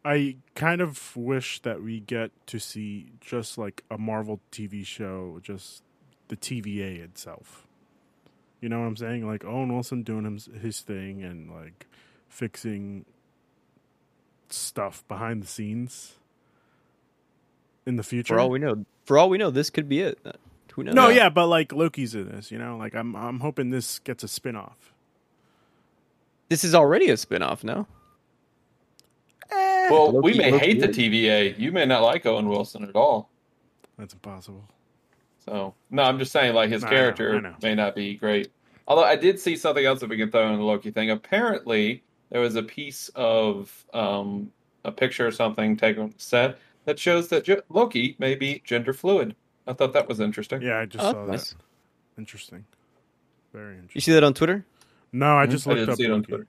I 0.04 0.36
kind 0.54 0.80
of 0.80 1.16
wish 1.16 1.60
that 1.62 1.82
we 1.82 2.00
get 2.00 2.30
to 2.46 2.58
see 2.58 3.10
just 3.20 3.58
like 3.58 3.82
a 3.90 3.98
Marvel 3.98 4.40
TV 4.52 4.86
show, 4.86 5.40
just 5.42 5.82
the 6.28 6.36
TVA 6.36 7.00
itself. 7.02 7.66
You 8.60 8.68
know 8.68 8.80
what 8.80 8.86
I'm 8.86 8.96
saying? 8.96 9.26
Like 9.26 9.44
Owen 9.44 9.72
Wilson 9.72 10.02
doing 10.02 10.24
his, 10.32 10.48
his 10.60 10.80
thing 10.80 11.24
and 11.24 11.50
like 11.50 11.86
fixing 12.28 13.04
stuff 14.52 15.04
behind 15.08 15.43
the 15.43 15.46
scenes 15.46 16.14
in 17.87 17.96
the 17.96 18.02
future. 18.02 18.34
For 18.34 18.40
all 18.40 18.50
we 18.50 18.58
know, 18.58 18.84
for 19.04 19.19
all 19.19 19.28
we 19.28 19.38
know, 19.38 19.50
this 19.50 19.70
could 19.70 19.88
be 19.88 20.00
it. 20.00 20.19
Uh, 20.25 20.32
Who 20.75 20.84
knows? 20.84 20.94
no, 20.94 21.08
yeah, 21.08 21.28
but 21.28 21.46
like 21.46 21.72
Loki's 21.72 22.14
in 22.14 22.28
this, 22.28 22.50
you 22.50 22.58
know? 22.58 22.76
Like 22.76 22.94
I'm 22.94 23.14
I'm 23.16 23.40
hoping 23.40 23.70
this 23.70 23.98
gets 24.00 24.22
a 24.25 24.28
spin-off. 24.28 24.93
This 26.48 26.62
is 26.64 26.75
already 26.75 27.08
a 27.10 27.16
spin-off, 27.16 27.64
no? 27.64 27.87
well, 29.50 30.12
Loki- 30.12 30.32
we 30.32 30.38
may 30.38 30.50
Loki 30.52 30.66
hate 30.66 30.81
the. 30.81 30.88
TVA. 30.88 31.58
You 31.58 31.72
may 31.72 31.87
not 31.87 32.02
like 32.02 32.26
Owen 32.26 32.48
Wilson 32.48 32.84
at 32.84 32.94
all. 32.96 33.31
That's 33.98 34.14
impossible. 34.14 34.69
So 35.44 35.75
no, 35.90 36.02
I'm 36.02 36.19
just 36.19 36.32
saying 36.32 36.55
like 36.55 36.70
his 36.70 36.82
I 36.84 36.91
know, 36.91 36.96
character 36.96 37.36
I 37.36 37.41
know. 37.41 37.55
may 37.62 37.74
not 37.74 37.94
be 37.94 38.15
great. 38.15 38.50
Although 38.88 39.05
I 39.05 39.17
did 39.17 39.38
see 39.41 39.56
something 39.56 39.84
else 39.84 40.00
that 40.00 40.08
we 40.08 40.17
can 40.17 40.31
throw 40.31 40.48
in 40.53 40.58
the 40.58 40.65
Loki 40.65 40.91
thing. 40.91 41.10
Apparently, 41.10 42.03
there 42.30 42.40
was 42.40 42.56
a 42.56 42.62
piece 42.62 43.10
of 43.14 43.84
um, 43.94 44.50
a 44.84 44.92
picture 44.92 45.26
or 45.26 45.30
something 45.30 45.76
taken 45.76 46.02
on 46.02 46.14
set 46.18 46.58
that 46.84 46.98
shows 46.98 47.28
that 47.28 47.44
J- 47.44 47.60
Loki 47.68 48.16
may 48.18 48.34
be 48.34 48.62
gender 48.64 48.92
fluid. 48.92 49.34
I 49.66 49.72
thought 49.72 49.92
that 49.94 50.08
was 50.08 50.20
interesting. 50.20 50.62
Yeah, 50.62 50.78
I 50.80 50.86
just 50.86 51.04
Oh, 51.04 51.12
saw 51.12 51.24
nice. 51.26 51.50
that. 51.50 51.58
Interesting. 52.18 52.64
Very 53.52 53.74
interesting. 53.74 53.92
You 53.94 54.00
see 54.00 54.12
that 54.12 54.24
on 54.24 54.34
Twitter? 54.34 54.64
No, 55.12 55.36
I 55.36 55.46
just 55.46 55.66
I 55.66 55.70
looked 55.70 55.80
didn't 55.80 55.92
up 55.92 55.96
see 55.98 56.04
it 56.04 56.10
on 56.10 56.18
Loki. 56.20 56.26
Twitter. 56.28 56.46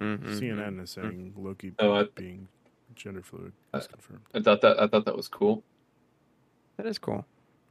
Mm-hmm. 0.00 0.38
CNN 0.38 0.82
is 0.82 0.90
saying 0.90 1.32
Loki 1.36 1.72
Oh, 1.78 1.92
I- 1.92 2.04
being 2.14 2.48
gender 2.94 3.22
fluid 3.22 3.52
is 3.74 3.86
confirmed. 3.86 4.20
I 4.34 4.40
thought 4.40 4.60
that 4.62 4.80
I 4.80 4.86
thought 4.86 5.04
that 5.04 5.16
was 5.16 5.28
cool. 5.28 5.62
That 6.78 6.86
is 6.86 6.98
cool. 6.98 7.24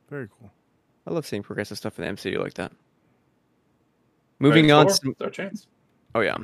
Very 0.09 0.27
cool. 0.39 0.51
I 1.07 1.12
love 1.12 1.25
seeing 1.27 1.43
progressive 1.43 1.77
stuff 1.77 2.00
in 2.00 2.05
the 2.05 2.12
MCU 2.21 2.39
like 2.39 2.55
that. 2.55 2.71
Moving 4.39 4.71
on. 4.71 4.88
Phase 4.88 5.00
To, 5.00 5.12
it's 5.12 5.21
our 5.21 5.29
chance. 5.29 5.67
oh 6.13 6.21
yeah. 6.21 6.38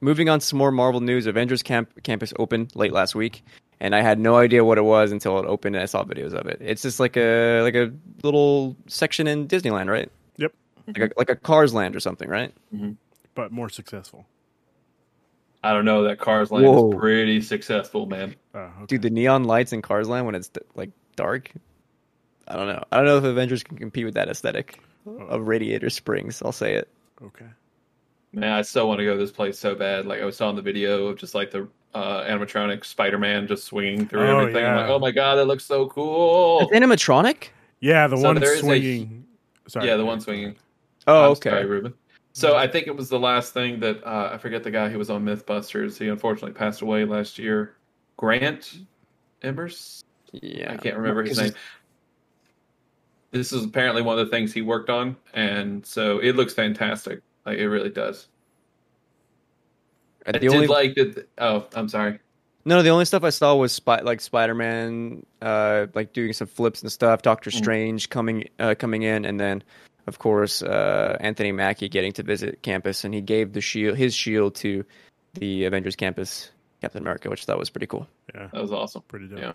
Moving 0.00 0.28
on 0.28 0.40
to 0.40 0.46
some 0.46 0.58
more 0.58 0.70
Marvel 0.70 1.00
news. 1.00 1.26
Avengers 1.26 1.62
Camp 1.62 2.02
Campus 2.02 2.32
opened 2.38 2.74
late 2.76 2.92
last 2.92 3.14
week, 3.14 3.44
and 3.80 3.94
I 3.94 4.02
had 4.02 4.18
no 4.18 4.36
idea 4.36 4.64
what 4.64 4.78
it 4.78 4.82
was 4.82 5.10
until 5.10 5.38
it 5.38 5.46
opened 5.46 5.76
and 5.76 5.82
I 5.82 5.86
saw 5.86 6.04
videos 6.04 6.34
of 6.34 6.46
it. 6.46 6.58
It's 6.60 6.82
just 6.82 7.00
like 7.00 7.16
a 7.16 7.62
like 7.62 7.74
a 7.74 7.92
little 8.22 8.76
section 8.86 9.26
in 9.26 9.48
Disneyland, 9.48 9.90
right? 9.90 10.10
Yep. 10.36 10.52
Like 10.86 10.96
a, 10.96 11.00
mm-hmm. 11.00 11.18
like 11.18 11.30
a 11.30 11.36
Cars 11.36 11.74
Land 11.74 11.96
or 11.96 12.00
something, 12.00 12.28
right? 12.28 12.54
Mm-hmm. 12.74 12.92
But 13.34 13.52
more 13.52 13.68
successful. 13.68 14.26
I 15.62 15.72
don't 15.72 15.84
know. 15.84 16.04
That 16.04 16.18
Cars 16.18 16.50
Land 16.50 16.66
Whoa. 16.66 16.92
is 16.92 16.98
pretty 16.98 17.40
successful, 17.40 18.06
man. 18.06 18.36
Oh, 18.54 18.60
okay. 18.60 18.86
Dude, 18.86 19.02
the 19.02 19.10
neon 19.10 19.44
lights 19.44 19.72
in 19.72 19.82
Cars 19.82 20.08
Land 20.08 20.26
when 20.26 20.34
it's 20.34 20.50
like 20.74 20.90
dark. 21.16 21.50
I 22.46 22.54
don't 22.56 22.68
know. 22.68 22.84
I 22.92 22.96
don't 22.96 23.06
know 23.06 23.18
if 23.18 23.24
Avengers 23.24 23.62
can 23.64 23.76
compete 23.76 24.04
with 24.04 24.14
that 24.14 24.28
aesthetic 24.28 24.80
of 25.06 25.48
Radiator 25.48 25.90
Springs. 25.90 26.40
I'll 26.42 26.52
say 26.52 26.74
it. 26.74 26.88
Okay. 27.22 27.46
Man, 28.32 28.52
I 28.52 28.62
still 28.62 28.88
want 28.88 28.98
to 28.98 29.04
go 29.04 29.14
to 29.14 29.18
this 29.18 29.30
place 29.32 29.58
so 29.58 29.74
bad. 29.74 30.06
Like 30.06 30.20
I 30.20 30.30
saw 30.30 30.50
in 30.50 30.56
the 30.56 30.62
video 30.62 31.06
of 31.06 31.16
just 31.16 31.34
like 31.34 31.50
the 31.50 31.66
uh, 31.94 32.24
animatronic 32.24 32.84
Spider-Man 32.84 33.46
just 33.46 33.64
swinging 33.64 34.06
through 34.06 34.20
Oh, 34.28 34.40
everything. 34.40 34.64
I'm 34.66 34.76
like, 34.76 34.88
oh 34.90 34.98
my 34.98 35.10
god, 35.10 35.36
that 35.36 35.46
looks 35.46 35.64
so 35.64 35.86
cool. 35.88 36.60
It's 36.60 36.72
animatronic. 36.72 37.48
Yeah, 37.80 38.06
the 38.06 38.16
So 38.16 38.22
one 38.24 38.34
there 38.40 38.52
is 38.52 38.58
a- 38.60 38.62
swinging. 38.62 39.24
Sorry. 39.66 39.86
yeah, 39.86 39.96
the 39.96 40.04
one 40.04 40.20
swinging. 40.20 40.56
Oh, 41.06 41.24
I'm 41.26 41.30
okay. 41.32 41.50
Sorry, 41.50 41.64
Ruben. 41.66 41.94
So 42.34 42.56
I 42.56 42.68
think 42.68 42.86
it 42.86 42.94
was 42.94 43.08
the 43.08 43.18
last 43.18 43.52
thing 43.54 43.80
that 43.80 44.04
uh, 44.06 44.30
I 44.34 44.38
forget 44.38 44.62
the 44.62 44.70
guy 44.70 44.88
who 44.88 44.98
was 44.98 45.10
on 45.10 45.24
MythBusters. 45.24 45.98
He 45.98 46.08
unfortunately 46.08 46.52
passed 46.52 46.82
away 46.82 47.04
last 47.04 47.38
year. 47.38 47.74
Grant 48.16 48.80
Embers. 49.42 50.04
Yeah, 50.32 50.72
I 50.72 50.76
can't 50.76 50.96
remember 50.96 51.22
his 51.22 51.38
name. 51.38 51.52
This 53.30 53.52
is 53.52 53.64
apparently 53.64 54.02
one 54.02 54.18
of 54.18 54.26
the 54.26 54.30
things 54.30 54.52
he 54.52 54.62
worked 54.62 54.88
on, 54.90 55.16
and 55.34 55.84
so 55.84 56.18
it 56.18 56.36
looks 56.36 56.54
fantastic. 56.54 57.20
Like 57.48 57.58
it 57.58 57.68
really 57.68 57.88
does. 57.88 58.26
I 60.26 60.32
The 60.32 60.40
did 60.40 60.50
only 60.54 60.66
like 60.66 60.94
that. 60.96 61.26
Oh, 61.38 61.66
I'm 61.74 61.88
sorry. 61.88 62.18
no, 62.66 62.82
the 62.82 62.90
only 62.90 63.06
stuff 63.06 63.24
I 63.24 63.30
saw 63.30 63.54
was 63.54 63.72
spy, 63.72 64.00
like 64.02 64.20
Spider 64.20 64.54
Man, 64.54 65.24
uh, 65.40 65.86
like 65.94 66.12
doing 66.12 66.34
some 66.34 66.46
flips 66.46 66.82
and 66.82 66.92
stuff. 66.92 67.22
Doctor 67.22 67.48
Mm. 67.50 67.54
Strange 67.56 68.10
coming 68.10 68.48
uh, 68.58 68.74
coming 68.78 69.02
in, 69.02 69.24
and 69.24 69.40
then 69.40 69.62
of 70.06 70.18
course 70.18 70.60
uh, 70.62 71.16
Anthony 71.20 71.52
Mackie 71.52 71.88
getting 71.88 72.12
to 72.14 72.22
visit 72.22 72.62
campus, 72.62 73.04
and 73.04 73.14
he 73.14 73.22
gave 73.22 73.54
the 73.54 73.62
shield 73.62 73.96
his 73.96 74.14
shield 74.14 74.54
to 74.56 74.84
the 75.32 75.64
Avengers 75.64 75.96
campus, 75.96 76.50
Captain 76.82 77.00
America, 77.00 77.30
which 77.30 77.44
I 77.44 77.46
thought 77.46 77.58
was 77.58 77.70
pretty 77.70 77.86
cool. 77.86 78.06
Yeah, 78.34 78.48
That 78.52 78.60
was 78.60 78.72
awesome. 78.72 79.02
pretty 79.08 79.28
dope. 79.28 79.38
Yeah, 79.38 79.52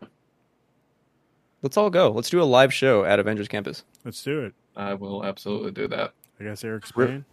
Let's 1.61 1.77
all 1.77 1.91
go. 1.91 2.09
Let's 2.11 2.31
do 2.31 2.41
a 2.41 2.43
live 2.45 2.73
show 2.73 3.03
at 3.05 3.19
Avengers 3.19 3.47
campus. 3.47 3.83
Let's 4.03 4.23
do 4.23 4.45
it. 4.45 4.53
I 4.75 4.95
will 4.95 5.23
absolutely 5.23 5.71
do 5.71 5.87
that. 5.89 6.13
I 6.39 6.45
guess 6.45 6.63
Eric's 6.63 6.91
Rip. 6.95 7.07
playing. 7.09 7.25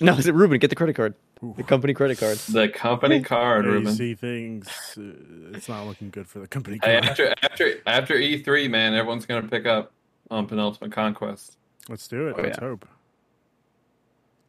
No, 0.00 0.14
is 0.14 0.26
it 0.26 0.34
Ruben? 0.34 0.58
Get 0.58 0.70
the 0.70 0.76
credit 0.76 0.94
card, 0.94 1.14
the 1.56 1.62
company 1.64 1.92
credit 1.94 2.18
card. 2.18 2.38
The 2.38 2.68
company 2.68 3.20
card, 3.20 3.64
Yeah, 3.64 3.70
you 3.72 3.76
Ruben. 3.78 3.94
see 3.94 4.14
things. 4.14 4.68
Uh, 4.96 5.54
it's 5.56 5.68
not 5.68 5.86
looking 5.86 6.10
good 6.10 6.28
for 6.28 6.38
the 6.38 6.46
company. 6.46 6.78
Hey, 6.82 7.00
card. 7.00 7.04
after 7.10 7.34
after 7.42 7.74
after 7.86 8.14
E3, 8.14 8.70
man, 8.70 8.94
everyone's 8.94 9.26
gonna 9.26 9.48
pick 9.48 9.66
up 9.66 9.92
on 10.30 10.46
Penultimate 10.46 10.92
Conquest. 10.92 11.56
Let's 11.88 12.06
do 12.06 12.28
it. 12.28 12.36
Oh, 12.38 12.42
Let's 12.42 12.58
yeah. 12.60 12.68
hope. 12.68 12.86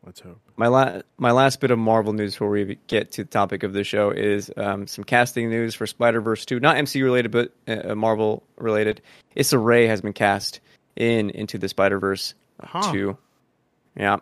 Let's 0.05 0.21
hope. 0.21 0.39
My 0.55 0.67
la- 0.67 1.01
my 1.17 1.31
last 1.31 1.59
bit 1.59 1.71
of 1.71 1.79
Marvel 1.79 2.13
news 2.13 2.33
before 2.33 2.49
we 2.49 2.77
get 2.87 3.11
to 3.13 3.23
the 3.23 3.29
topic 3.29 3.63
of 3.63 3.73
the 3.73 3.83
show 3.83 4.11
is 4.11 4.49
um, 4.55 4.87
some 4.87 5.03
casting 5.03 5.49
news 5.49 5.75
for 5.75 5.85
Spider 5.87 6.21
Verse 6.21 6.45
two, 6.45 6.59
not 6.59 6.77
MCU 6.77 7.03
related, 7.03 7.31
but 7.31 7.53
uh, 7.67 7.95
Marvel 7.95 8.43
related. 8.57 9.01
Issa 9.35 9.57
Rae 9.57 9.87
has 9.87 10.01
been 10.01 10.13
cast 10.13 10.61
in 10.95 11.29
into 11.31 11.57
the 11.57 11.67
Spider 11.67 11.99
Verse 11.99 12.33
Huh. 12.61 12.91
two. 12.91 13.17
Yeah, 13.97 14.17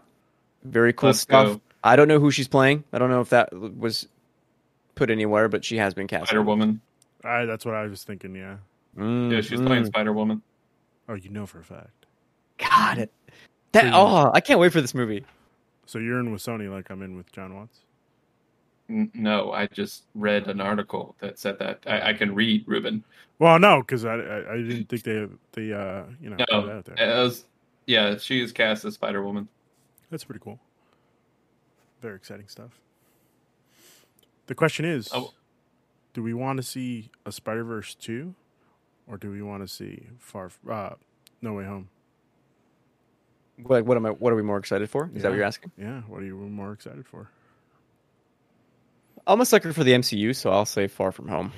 very 0.63 0.93
cool 0.93 1.09
Let's 1.09 1.19
stuff. 1.21 1.47
go. 1.55 1.61
I 1.83 1.95
don't 1.95 2.07
know 2.07 2.19
who 2.19 2.31
she's 2.31 2.47
playing. 2.47 2.83
I 2.91 2.97
don't 2.97 3.09
know 3.09 3.21
if 3.21 3.29
that 3.29 3.53
was 3.53 4.07
put 4.95 5.09
anywhere, 5.09 5.47
but 5.47 5.63
she 5.63 5.77
has 5.77 5.93
been 5.93 6.07
cast. 6.07 6.27
Spider 6.27 6.41
Woman. 6.43 6.81
I, 7.23 7.45
that's 7.45 7.65
what 7.65 7.75
I 7.75 7.85
was 7.87 8.03
thinking. 8.03 8.35
Yeah. 8.35 8.57
Mm, 8.97 9.31
Yeah, 9.31 9.41
she's 9.41 9.59
mm. 9.59 9.67
playing 9.67 9.85
Spider 9.85 10.13
Woman. 10.13 10.41
Oh, 11.07 11.13
you 11.13 11.29
know 11.29 11.45
for 11.45 11.59
a 11.59 11.63
fact. 11.63 12.05
Got 12.57 12.97
it. 12.97 13.11
That 13.73 13.83
So 13.83 13.91
oh, 13.93 14.31
I 14.33 14.41
can't 14.41 14.59
wait 14.59 14.71
for 14.73 14.81
this 14.81 14.93
movie. 14.93 15.23
So 15.85 15.99
you're 15.99 16.19
in 16.19 16.31
with 16.31 16.41
Sony, 16.41 16.69
like 16.71 16.89
I'm 16.89 17.01
in 17.01 17.15
with 17.15 17.31
Jon 17.31 17.55
Watts. 17.55 17.79
N- 18.89 19.11
No, 19.13 19.51
I 19.51 19.67
just 19.67 20.03
read 20.15 20.47
an 20.47 20.59
article 20.59 21.15
that 21.19 21.39
said 21.39 21.59
that. 21.59 21.79
I, 21.85 22.09
I 22.09 22.13
can 22.13 22.33
read, 22.33 22.65
Ruben. 22.67 23.03
Well, 23.39 23.59
no, 23.59 23.81
because 23.81 24.03
I, 24.05 24.15
I 24.15 24.53
I 24.53 24.57
didn't 24.57 24.89
think 24.89 25.03
they 25.03 25.27
they 25.53 25.73
uh 25.73 26.03
you 26.21 26.29
know 26.29 26.37
No, 26.51 26.69
out 26.71 26.85
there. 26.85 26.95
it 26.97 27.23
was, 27.23 27.45
yeah, 27.85 28.17
she 28.17 28.41
is 28.41 28.51
cast 28.51 28.83
as 28.85 28.95
Spider 28.95 29.23
Woman. 29.23 29.47
That's 30.09 30.23
pretty 30.23 30.39
cool. 30.43 30.59
Very 32.01 32.15
exciting 32.15 32.47
stuff. 32.47 32.79
The 34.47 34.55
question 34.55 34.85
is, 34.85 35.09
Oh. 35.13 35.33
do 36.13 36.23
we 36.23 36.33
want 36.33 36.57
to 36.57 36.63
see 36.63 37.09
a 37.25 37.31
Spider 37.31 37.63
Verse 37.63 37.93
two, 37.95 38.35
or 39.07 39.17
do 39.17 39.29
we 39.31 39.41
want 39.41 39.63
to 39.63 39.67
see 39.67 40.07
Far 40.19 40.51
uh, 40.69 40.91
No 41.41 41.53
Way 41.53 41.65
Home? 41.65 41.89
What 43.63 43.85
what 43.85 43.97
am 43.97 44.05
I? 44.05 44.09
What 44.11 44.31
are 44.31 44.35
we 44.35 44.43
more 44.43 44.57
excited 44.57 44.89
for? 44.89 45.09
Is 45.15 45.23
that 45.23 45.29
what 45.29 45.35
you're 45.35 45.43
asking? 45.45 45.71
Yeah, 45.77 46.01
what 46.01 46.21
are 46.21 46.25
you 46.25 46.35
more 46.37 46.71
excited 46.71 47.05
for? 47.07 47.29
I'm 49.25 49.41
a 49.41 49.45
sucker 49.45 49.73
for 49.73 49.83
the 49.83 49.91
MCU, 49.91 50.33
so 50.35 50.51
I'll 50.51 50.65
say 50.65 50.87
Far 50.87 51.11
From 51.11 51.27
Home. 51.27 51.51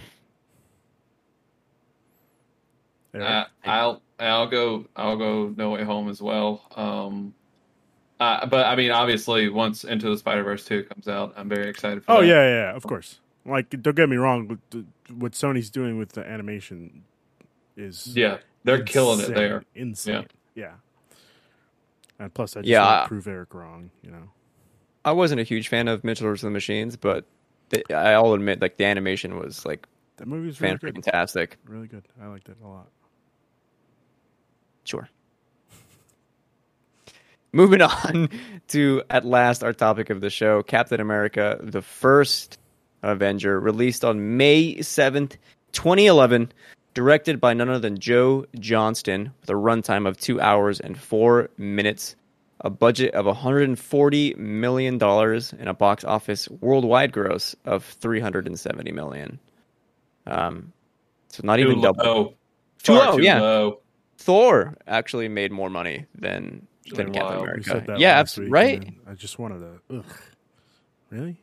Uh, 3.14 3.44
I'll 3.66 4.02
I'll 4.20 4.48
go 4.48 4.86
I'll 4.96 5.18
go 5.18 5.54
No 5.56 5.72
Way 5.72 5.84
Home 5.84 6.10
as 6.10 6.22
well. 6.22 6.64
Um, 6.76 7.34
uh, 8.20 8.46
but 8.46 8.66
I 8.66 8.76
mean, 8.76 8.92
obviously, 8.92 9.50
once 9.50 9.84
Into 9.84 10.10
the 10.10 10.18
Spider 10.18 10.44
Verse 10.44 10.66
two 10.66 10.84
comes 10.84 11.08
out, 11.08 11.34
I'm 11.38 11.50
very 11.50 11.70
excited 11.70 12.04
for 12.04 12.12
it. 12.12 12.16
oh 12.16 12.22
that. 12.22 12.28
yeah, 12.28 12.34
yeah, 12.44 12.56
yeah, 12.72 12.76
of 12.76 12.84
course. 12.84 13.20
Like, 13.46 13.70
don't 13.82 13.96
get 13.96 14.10
me 14.10 14.18
wrong. 14.18 14.48
But 14.48 14.58
the, 14.72 14.86
what 15.14 15.32
Sony's 15.32 15.70
doing 15.70 15.98
with 15.98 16.12
the 16.12 16.26
animation 16.26 17.04
is 17.78 18.16
yeah, 18.16 18.38
they're 18.64 18.84
killing 18.84 19.20
it 19.20 19.30
insane, 19.30 19.36
there. 19.36 19.64
Insane. 19.76 20.28
Yeah. 20.56 20.74
And 22.20 22.34
plus, 22.34 22.58
I 22.58 22.62
just 22.62 22.70
Yeah, 22.70 22.84
want 22.86 23.06
to 23.06 23.08
prove 23.08 23.28
Eric 23.28 23.54
wrong. 23.54 23.92
You 24.04 24.12
know. 24.12 24.30
I 25.06 25.14
wasn't 25.14 25.40
a 25.40 25.44
huge 25.44 25.70
fan 25.70 25.88
of 25.88 26.04
Mitchell 26.04 26.28
vs. 26.28 26.42
the 26.42 26.50
Machines, 26.50 26.98
but 26.98 27.26
the, 27.70 27.82
I'll 27.96 28.34
admit, 28.34 28.62
like 28.62 28.76
the 28.76 28.84
animation 28.86 29.38
was 29.40 29.66
like 29.66 29.88
That 30.18 30.28
movie's 30.28 30.60
really 30.60 30.74
fan 30.74 30.78
good. 30.82 30.94
fantastic. 30.96 31.58
Really 31.66 31.88
good. 31.88 32.04
I 32.22 32.28
liked 32.28 32.50
it 32.50 32.58
a 32.62 32.68
lot. 32.68 32.90
Sure. 34.84 35.08
Moving 37.52 37.82
on 37.82 38.30
to 38.70 39.02
at 39.10 39.26
last 39.26 39.64
our 39.64 39.74
topic 39.74 40.10
of 40.10 40.22
the 40.22 40.30
show, 40.30 40.64
Captain 40.64 41.00
America: 41.00 41.60
The 41.62 41.82
First 41.82 42.58
Avenger, 43.04 43.60
released 43.60 44.06
on 44.06 44.38
May 44.38 44.82
seventh, 44.82 45.38
twenty 45.72 46.06
eleven, 46.06 46.52
directed 46.94 47.40
by 47.40 47.54
none 47.54 47.70
other 47.70 47.80
than 47.80 48.00
Joe 48.00 48.46
Johnston, 48.60 49.32
with 49.42 49.50
a 49.50 49.54
runtime 49.54 50.08
of 50.08 50.18
two 50.20 50.40
hours 50.42 50.80
and 50.80 50.98
four 51.00 51.50
minutes, 51.58 52.16
a 52.62 52.70
budget 52.70 53.14
of 53.14 53.26
140 53.26 54.34
million 54.36 54.98
dollars, 54.98 55.54
and 55.60 55.70
a 55.70 55.74
box 55.74 56.04
office 56.04 56.48
worldwide 56.62 57.12
gross 57.12 57.56
of 57.66 57.84
370 57.84 58.92
million. 58.92 59.40
Um, 60.28 60.72
so 61.30 61.42
not 61.44 61.58
Too 61.58 61.64
even 61.64 61.82
double. 61.82 62.04
low. 62.04 62.34
Too 62.84 62.94
low, 62.94 63.18
too 63.18 63.24
yeah. 63.24 63.40
low. 63.40 63.80
Thor 64.18 64.78
actually 64.88 65.28
made 65.30 65.52
more 65.52 65.70
money 65.70 66.06
than 66.16 66.68
than 66.96 67.08
Really 67.08 67.20
Captain 67.20 67.40
America. 67.42 67.64
said 67.64 67.86
that 67.88 68.00
yeah, 68.00 68.10
last 68.18 68.20
abs- 68.20 68.38
week, 68.38 68.52
right. 68.52 68.94
I 69.08 69.14
just 69.14 69.40
wanted 69.40 69.60
to. 69.60 69.98
Ugh. 69.98 70.06
Really? 71.10 71.38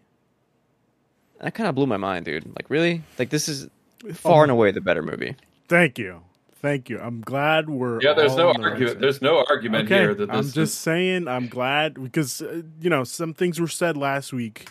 That 1.40 1.54
kind 1.54 1.68
of 1.68 1.74
blew 1.74 1.86
my 1.86 1.96
mind, 1.96 2.24
dude. 2.24 2.46
Like, 2.46 2.70
really? 2.70 3.02
Like, 3.18 3.30
this 3.30 3.48
is 3.48 3.68
far 4.14 4.42
and 4.42 4.50
away 4.52 4.70
the 4.72 4.80
better 4.80 5.02
movie. 5.02 5.36
Thank 5.68 5.98
you. 5.98 6.22
Thank 6.62 6.88
you. 6.88 6.98
I'm 6.98 7.20
glad 7.20 7.68
we're. 7.68 8.00
Yeah, 8.00 8.14
there's 8.14 8.32
all 8.32 8.38
no 8.38 8.52
the 8.54 8.60
argument. 8.62 8.92
side. 8.94 9.00
There's 9.02 9.22
no 9.22 9.44
argument 9.48 9.84
okay. 9.86 9.98
here 10.00 10.14
that 10.14 10.26
this 10.26 10.34
I'm 10.34 10.44
is- 10.44 10.54
just 10.54 10.80
saying. 10.80 11.28
I'm 11.28 11.48
glad 11.48 11.94
because 12.02 12.40
uh, 12.40 12.62
you 12.80 12.88
know 12.88 13.04
some 13.04 13.34
things 13.34 13.60
were 13.60 13.68
said 13.68 13.96
last 13.96 14.32
week, 14.32 14.68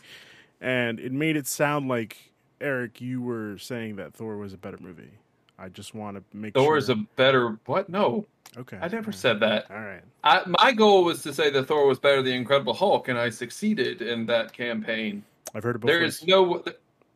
and 0.60 1.00
it 1.00 1.12
made 1.12 1.38
it 1.38 1.46
sound 1.48 1.88
like 1.88 2.18
Eric, 2.60 3.02
you 3.02 3.22
were 3.22 3.58
saying 3.60 3.98
that 3.98 4.14
Thor 4.14 4.38
was 4.38 4.52
a 4.54 4.58
better 4.58 4.78
movie. 4.80 5.12
I 5.58 5.70
just 5.70 5.96
want 5.96 6.18
to 6.18 6.38
make 6.38 6.54
Thor 6.54 6.78
is 6.78 6.90
a 6.90 6.96
better 6.96 7.58
what? 7.66 7.88
No, 7.90 8.26
okay. 8.58 8.78
I 8.78 8.88
never 8.88 8.98
all 8.98 9.02
right. 9.04 9.16
said 9.16 9.40
that. 9.40 9.70
All 9.72 9.80
right. 9.80 10.02
I, 10.24 10.42
my 10.48 10.72
goal 10.74 11.04
was 11.06 11.22
to 11.24 11.34
say 11.34 11.50
that 11.52 11.64
Thor 11.68 11.88
was 11.88 12.00
better 12.00 12.18
than 12.18 12.26
the 12.26 12.34
Incredible 12.34 12.74
Hulk, 12.74 13.08
and 13.08 13.18
I 13.18 13.30
succeeded 13.30 14.02
in 14.02 14.26
that 14.28 14.52
campaign. 14.54 15.24
I've 15.54 15.64
heard 15.64 15.76
it 15.78 15.80
both 15.80 15.88
There 15.90 16.02
ways. 16.02 16.22
is 16.22 16.28
no, 16.28 16.64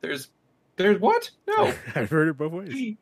there's, 0.02 0.30
there's 0.78 1.00
what? 1.02 1.30
No, 1.48 1.74
I've 1.96 2.10
heard 2.10 2.30
it 2.30 2.38
both 2.38 2.54
ways. 2.54 2.96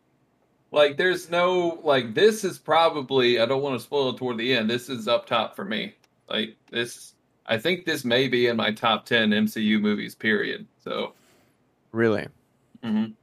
like 0.72 0.98
there's 0.98 1.30
no 1.30 1.80
like 1.84 2.14
this 2.16 2.44
is 2.44 2.58
probably 2.58 3.40
I 3.40 3.46
don't 3.46 3.62
want 3.62 3.78
to 3.80 3.84
spoil 3.84 4.10
it 4.10 4.18
toward 4.18 4.38
the 4.38 4.54
end. 4.56 4.70
This 4.70 4.90
is 4.90 5.08
up 5.08 5.26
top 5.28 5.56
for 5.56 5.64
me. 5.66 5.94
Like 6.30 6.56
this, 6.72 7.14
I 7.46 7.58
think 7.60 7.86
this 7.86 8.04
may 8.04 8.28
be 8.28 8.48
in 8.48 8.58
my 8.58 8.72
top 8.72 9.06
ten 9.06 9.30
MCU 9.30 9.80
movies. 9.80 10.16
Period. 10.16 10.66
So, 10.84 11.14
Really. 11.92 12.28
mhm. 12.84 13.14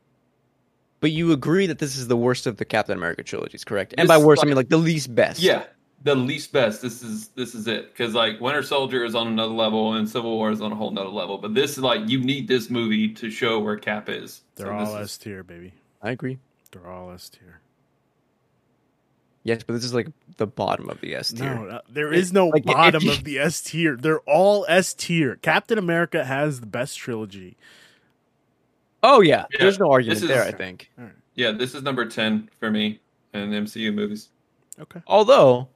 But 1.04 1.12
you 1.12 1.32
agree 1.32 1.66
that 1.66 1.80
this 1.80 1.98
is 1.98 2.08
the 2.08 2.16
worst 2.16 2.46
of 2.46 2.56
the 2.56 2.64
Captain 2.64 2.96
America 2.96 3.22
trilogies, 3.22 3.62
correct? 3.62 3.92
And 3.98 4.08
This 4.08 4.16
by 4.16 4.16
is 4.18 4.24
worst, 4.24 4.42
I 4.42 4.46
mean 4.46 4.56
like 4.56 4.70
the 4.70 4.78
least 4.78 5.14
best. 5.14 5.38
yeah, 5.38 5.64
the 6.02 6.14
least 6.14 6.50
best. 6.50 6.80
This 6.80 7.02
is 7.02 7.28
this 7.36 7.54
is 7.54 7.66
it 7.66 7.92
because 7.92 8.14
like 8.14 8.40
Winter 8.40 8.62
Soldier 8.62 9.04
is 9.04 9.14
on 9.14 9.26
another 9.26 9.52
level 9.52 9.92
and 9.92 10.08
Civil 10.08 10.34
War 10.34 10.50
is 10.50 10.62
on 10.62 10.72
a 10.72 10.74
whole 10.74 10.90
nother 10.92 11.10
level. 11.10 11.36
But 11.36 11.52
this 11.52 11.72
is 11.72 11.80
like 11.80 12.08
you 12.08 12.20
need 12.20 12.48
this 12.48 12.70
movie 12.70 13.10
to 13.16 13.28
show 13.28 13.60
where 13.60 13.76
Cap 13.76 14.08
is. 14.08 14.40
They're 14.56 14.68
So 14.68 14.72
all 14.72 14.96
S 14.96 15.18
tier, 15.18 15.42
baby. 15.42 15.74
I 16.00 16.10
agree. 16.12 16.38
They're 16.72 16.88
all 16.90 17.10
S 17.10 17.28
tier. 17.28 17.60
Yes, 19.42 19.62
but 19.62 19.74
this 19.74 19.84
is 19.84 19.92
like 19.92 20.08
the 20.38 20.46
bottom 20.46 20.88
of 20.88 21.02
the 21.02 21.14
S 21.16 21.32
tier. 21.34 21.54
No, 21.54 21.80
there 21.90 22.14
is 22.14 22.32
no 22.32 22.46
Like, 22.48 22.64
bottom 22.64 23.02
you- 23.02 23.12
of 23.12 23.24
the 23.24 23.38
S 23.38 23.60
tier. 23.60 23.94
They're 23.94 24.20
all 24.20 24.64
S 24.70 24.94
tier. 24.94 25.36
Captain 25.36 25.76
America 25.76 26.24
has 26.24 26.60
the 26.60 26.66
best 26.66 26.96
trilogy. 26.96 27.58
Oh 29.06 29.20
yeah, 29.20 29.44
Yeah, 29.52 29.58
there's 29.60 29.78
no 29.78 29.90
argument 29.90 30.16
this 30.20 30.22
is- 30.22 30.28
there. 30.28 30.42
I 30.44 30.50
think. 30.52 30.90
All 30.98 31.04
right. 31.04 31.12
Yeah, 31.34 31.50
this 31.52 31.74
is 31.74 31.82
number 31.82 32.06
ten 32.06 32.48
for 32.60 32.70
me 32.70 33.00
in 33.32 33.50
MCU 33.50 33.92
movies. 33.92 34.30
Okay. 34.80 35.00
Although, 35.06 35.68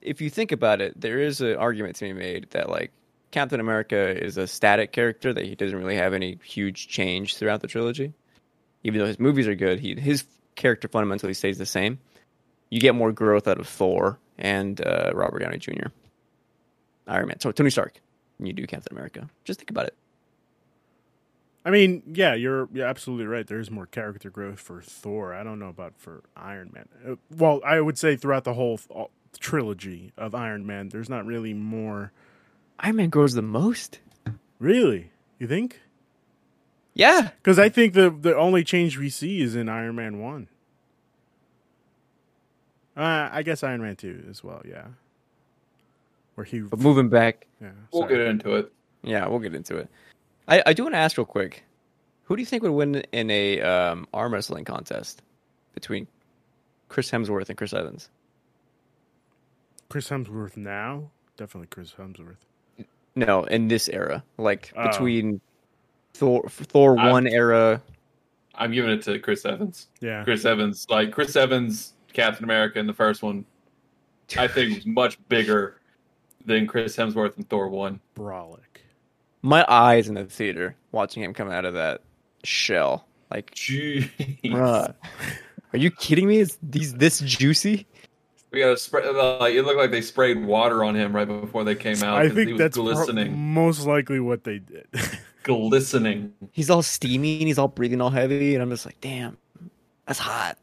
if 0.00 0.20
you 0.20 0.30
think 0.30 0.52
about 0.52 0.80
it, 0.80 1.00
there 1.00 1.18
is 1.20 1.40
an 1.40 1.56
argument 1.56 1.96
to 1.96 2.04
be 2.04 2.12
made 2.12 2.48
that 2.50 2.68
like 2.70 2.92
Captain 3.32 3.60
America 3.60 3.96
is 4.24 4.36
a 4.36 4.46
static 4.46 4.92
character 4.92 5.32
that 5.32 5.44
he 5.44 5.54
doesn't 5.54 5.76
really 5.78 5.96
have 5.96 6.14
any 6.14 6.38
huge 6.44 6.88
change 6.88 7.36
throughout 7.36 7.60
the 7.60 7.68
trilogy. 7.68 8.12
Even 8.84 9.00
though 9.00 9.06
his 9.06 9.18
movies 9.20 9.46
are 9.48 9.54
good, 9.54 9.78
he 9.80 9.94
his 9.94 10.24
character 10.54 10.88
fundamentally 10.88 11.34
stays 11.34 11.58
the 11.58 11.66
same. 11.66 11.98
You 12.70 12.80
get 12.80 12.94
more 12.94 13.12
growth 13.12 13.46
out 13.48 13.58
of 13.60 13.68
Thor 13.68 14.18
and 14.38 14.80
uh, 14.86 15.10
Robert 15.14 15.40
Downey 15.40 15.58
Jr. 15.58 15.88
Iron 17.06 17.28
Man. 17.28 17.40
So 17.40 17.52
Tony 17.52 17.70
Stark. 17.70 18.00
than 18.38 18.46
you 18.46 18.52
do 18.52 18.66
Captain 18.66 18.96
America. 18.96 19.28
Just 19.44 19.58
think 19.60 19.70
about 19.70 19.86
it. 19.86 19.94
I 21.64 21.70
mean, 21.70 22.02
yeah, 22.12 22.34
you're 22.34 22.68
you're 22.72 22.86
absolutely 22.86 23.26
right. 23.26 23.46
There's 23.46 23.70
more 23.70 23.86
character 23.86 24.30
growth 24.30 24.58
for 24.60 24.82
Thor. 24.82 25.32
I 25.32 25.42
don't 25.44 25.58
know 25.60 25.68
about 25.68 25.94
for 25.96 26.22
Iron 26.36 26.70
Man. 26.74 26.88
Uh, 27.06 27.16
Well, 27.36 27.60
I 27.64 27.80
would 27.80 27.96
say 27.98 28.16
throughout 28.16 28.44
the 28.44 28.54
whole 28.54 28.80
all, 28.88 29.10
trilogy 29.38 30.12
of 30.16 30.34
Iron 30.34 30.66
Man, 30.66 30.88
there's 30.88 31.08
not 31.08 31.24
really 31.24 31.54
more. 31.54 32.10
Iron 32.80 32.96
Man 32.96 33.10
grows 33.10 33.34
the 33.34 33.42
most. 33.42 34.00
Really, 34.58 35.12
you 35.38 35.46
think? 35.46 35.80
Yeah, 36.94 37.30
Because 37.42 37.58
I 37.60 37.68
think 37.68 37.94
the 37.94 38.10
the 38.10 38.36
only 38.36 38.64
change 38.64 38.98
we 38.98 39.08
see 39.08 39.40
is 39.40 39.54
in 39.54 39.68
Iron 39.68 39.94
Man 39.94 40.18
one. 40.20 40.48
Uh, 42.96 43.28
I 43.32 43.42
guess 43.42 43.62
Iron 43.62 43.80
Man 43.82 43.96
two 43.96 44.24
as 44.28 44.44
well. 44.44 44.62
Yeah, 44.68 44.88
where 46.34 46.44
he. 46.44 46.60
but 46.60 46.78
moving 46.78 47.08
back, 47.08 47.46
Yeah, 47.60 47.70
We'll 47.92 48.06
get 48.06 48.20
into 48.20 48.56
it. 48.56 48.72
yeah, 49.02 49.26
we'll 49.28 49.38
get 49.38 49.54
into 49.54 49.76
it. 49.78 49.88
I, 50.48 50.62
I 50.66 50.72
do 50.72 50.82
want 50.84 50.94
to 50.94 50.98
ask 50.98 51.16
real 51.16 51.24
quick, 51.24 51.64
who 52.24 52.36
do 52.36 52.42
you 52.42 52.46
think 52.46 52.62
would 52.62 52.72
win 52.72 52.96
in 53.12 53.30
a 53.30 53.60
um, 53.60 54.06
arm 54.12 54.32
wrestling 54.32 54.64
contest 54.64 55.22
between 55.74 56.06
Chris 56.88 57.10
Hemsworth 57.10 57.48
and 57.48 57.56
Chris 57.58 57.72
Evans? 57.72 58.08
Chris 59.88 60.08
Hemsworth 60.08 60.56
now, 60.56 61.10
definitely 61.36 61.68
Chris 61.68 61.94
Hemsworth. 61.98 62.36
No, 63.14 63.44
in 63.44 63.68
this 63.68 63.88
era, 63.88 64.24
like 64.38 64.72
Oh. 64.76 64.88
between 64.88 65.40
Thor 66.14 66.44
Thor 66.48 66.98
I- 66.98 67.10
one 67.10 67.26
era. 67.26 67.82
I'm 68.54 68.72
giving 68.72 68.90
it 68.90 69.02
to 69.02 69.18
Chris 69.18 69.44
Evans. 69.46 69.88
Yeah, 70.00 70.24
Chris 70.24 70.44
Evans, 70.44 70.86
like 70.90 71.10
Chris 71.12 71.36
Evans, 71.36 71.92
Captain 72.12 72.44
America 72.44 72.78
in 72.78 72.86
the 72.86 72.92
first 72.92 73.22
one, 73.22 73.44
I 74.36 74.46
think 74.46 74.74
was 74.76 74.86
much 74.86 75.18
bigger 75.28 75.80
than 76.44 76.66
Chris 76.66 76.96
Hemsworth 76.96 77.36
in 77.38 77.44
Thor 77.44 77.68
one. 77.68 78.00
Brolic. 78.16 78.58
My 79.42 79.64
eyes 79.68 80.08
in 80.08 80.14
the 80.14 80.24
theater 80.24 80.76
watching 80.92 81.22
him 81.22 81.34
come 81.34 81.50
out 81.50 81.64
of 81.64 81.74
that 81.74 82.02
shell. 82.44 83.06
Like, 83.30 83.52
Jeez. 83.54 84.08
are 84.52 84.94
you 85.78 85.90
kidding 85.90 86.28
me? 86.28 86.38
Is 86.38 86.58
these 86.62 86.94
this 86.94 87.18
juicy? 87.20 87.86
We 88.50 88.60
got 88.60 88.68
to 88.70 88.76
spray. 88.76 89.10
Like 89.10 89.54
it 89.54 89.62
looked 89.62 89.78
like 89.78 89.90
they 89.90 90.02
sprayed 90.02 90.44
water 90.44 90.84
on 90.84 90.94
him 90.94 91.16
right 91.16 91.26
before 91.26 91.64
they 91.64 91.74
came 91.74 92.02
out. 92.02 92.18
I 92.18 92.28
'cause 92.28 92.36
he 92.36 92.44
think 92.44 92.50
was 92.52 92.58
that's 92.58 92.76
pro- 92.76 92.84
glistening, 92.84 93.36
most 93.38 93.86
likely 93.86 94.20
what 94.20 94.44
they 94.44 94.58
did. 94.58 94.86
glistening. 95.42 96.34
He's 96.52 96.68
all 96.68 96.82
steamy 96.82 97.38
and 97.38 97.46
he's 97.48 97.58
all 97.58 97.68
breathing 97.68 98.00
all 98.02 98.10
heavy, 98.10 98.54
and 98.54 98.62
I'm 98.62 98.68
just 98.68 98.84
like, 98.84 99.00
damn, 99.00 99.38
that's 100.06 100.18
hot. 100.18 100.58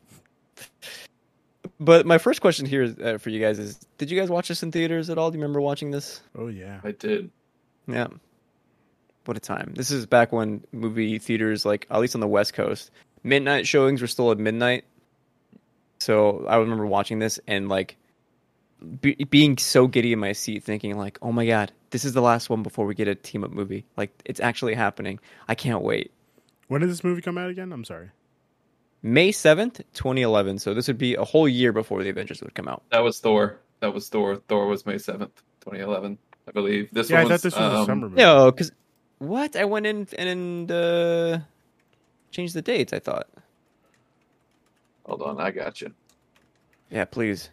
But 1.79 2.05
my 2.05 2.17
first 2.17 2.41
question 2.41 2.65
here 2.65 2.83
is, 2.83 2.97
uh, 2.99 3.17
for 3.17 3.29
you 3.31 3.39
guys 3.39 3.57
is: 3.57 3.79
Did 3.97 4.11
you 4.11 4.19
guys 4.19 4.29
watch 4.29 4.49
this 4.49 4.61
in 4.63 4.71
theaters 4.71 5.09
at 5.09 5.17
all? 5.17 5.31
Do 5.31 5.37
you 5.37 5.41
remember 5.41 5.59
watching 5.61 5.91
this? 5.91 6.21
oh 6.37 6.47
yeah, 6.47 6.81
I 6.83 6.91
did. 6.91 7.31
Yeah. 7.87 8.07
What 9.25 9.37
a 9.37 9.39
time. 9.39 9.73
This 9.75 9.91
is 9.91 10.05
back 10.05 10.31
when 10.31 10.63
movie 10.71 11.19
theaters, 11.19 11.65
like 11.65 11.85
at 11.91 11.99
least 11.99 12.15
on 12.15 12.21
the 12.21 12.27
West 12.27 12.53
Coast, 12.53 12.89
midnight 13.23 13.67
showings 13.67 14.01
were 14.01 14.07
still 14.07 14.31
at 14.31 14.37
midnight. 14.37 14.85
So 15.99 16.45
I 16.47 16.57
remember 16.57 16.85
watching 16.85 17.19
this 17.19 17.39
and 17.47 17.69
like 17.69 17.97
be- 19.01 19.15
being 19.29 19.57
so 19.57 19.87
giddy 19.87 20.13
in 20.13 20.19
my 20.19 20.31
seat, 20.31 20.63
thinking 20.63 20.97
like, 20.97 21.19
"Oh 21.21 21.31
my 21.31 21.45
god, 21.45 21.71
this 21.91 22.05
is 22.05 22.13
the 22.13 22.21
last 22.21 22.49
one 22.49 22.63
before 22.63 22.85
we 22.85 22.95
get 22.95 23.07
a 23.07 23.15
team 23.15 23.43
up 23.43 23.51
movie. 23.51 23.85
Like 23.97 24.11
it's 24.25 24.39
actually 24.39 24.73
happening. 24.73 25.19
I 25.47 25.55
can't 25.55 25.81
wait." 25.81 26.11
when 26.69 26.81
did 26.81 26.89
this 26.89 27.03
movie 27.03 27.21
come 27.21 27.37
out 27.37 27.49
again? 27.49 27.73
I'm 27.73 27.83
sorry. 27.83 28.11
May 29.01 29.31
seventh, 29.31 29.81
twenty 29.93 30.21
eleven. 30.21 30.59
So 30.59 30.73
this 30.73 30.87
would 30.87 30.97
be 30.97 31.15
a 31.15 31.23
whole 31.23 31.47
year 31.47 31.73
before 31.73 32.03
the 32.03 32.09
Avengers 32.09 32.41
would 32.41 32.53
come 32.55 32.67
out. 32.67 32.83
That 32.91 33.03
was 33.03 33.19
Thor. 33.19 33.59
That 33.81 33.93
was 33.93 34.07
Thor. 34.09 34.37
Thor 34.47 34.67
was 34.67 34.85
May 34.85 34.97
seventh, 34.97 35.41
twenty 35.61 35.79
eleven, 35.81 36.17
I 36.47 36.51
believe. 36.51 36.89
This 36.91 37.09
Yeah, 37.09 37.19
I 37.19 37.23
one 37.23 37.31
thought 37.31 37.41
this 37.41 37.55
was 37.55 37.73
a 37.73 37.77
um, 37.77 37.85
summer 37.85 38.09
movie. 38.09 38.21
No, 38.21 38.51
because 38.51 38.71
what? 39.19 39.55
I 39.55 39.65
went 39.65 39.85
in 39.85 40.07
and 40.17 40.71
uh, 40.71 41.39
changed 42.31 42.53
the 42.55 42.61
dates. 42.61 42.91
I 42.93 42.99
thought. 42.99 43.27
Hold 45.05 45.21
on, 45.21 45.39
I 45.39 45.51
got 45.51 45.81
you. 45.81 45.91
Yeah, 46.89 47.05
please. 47.05 47.49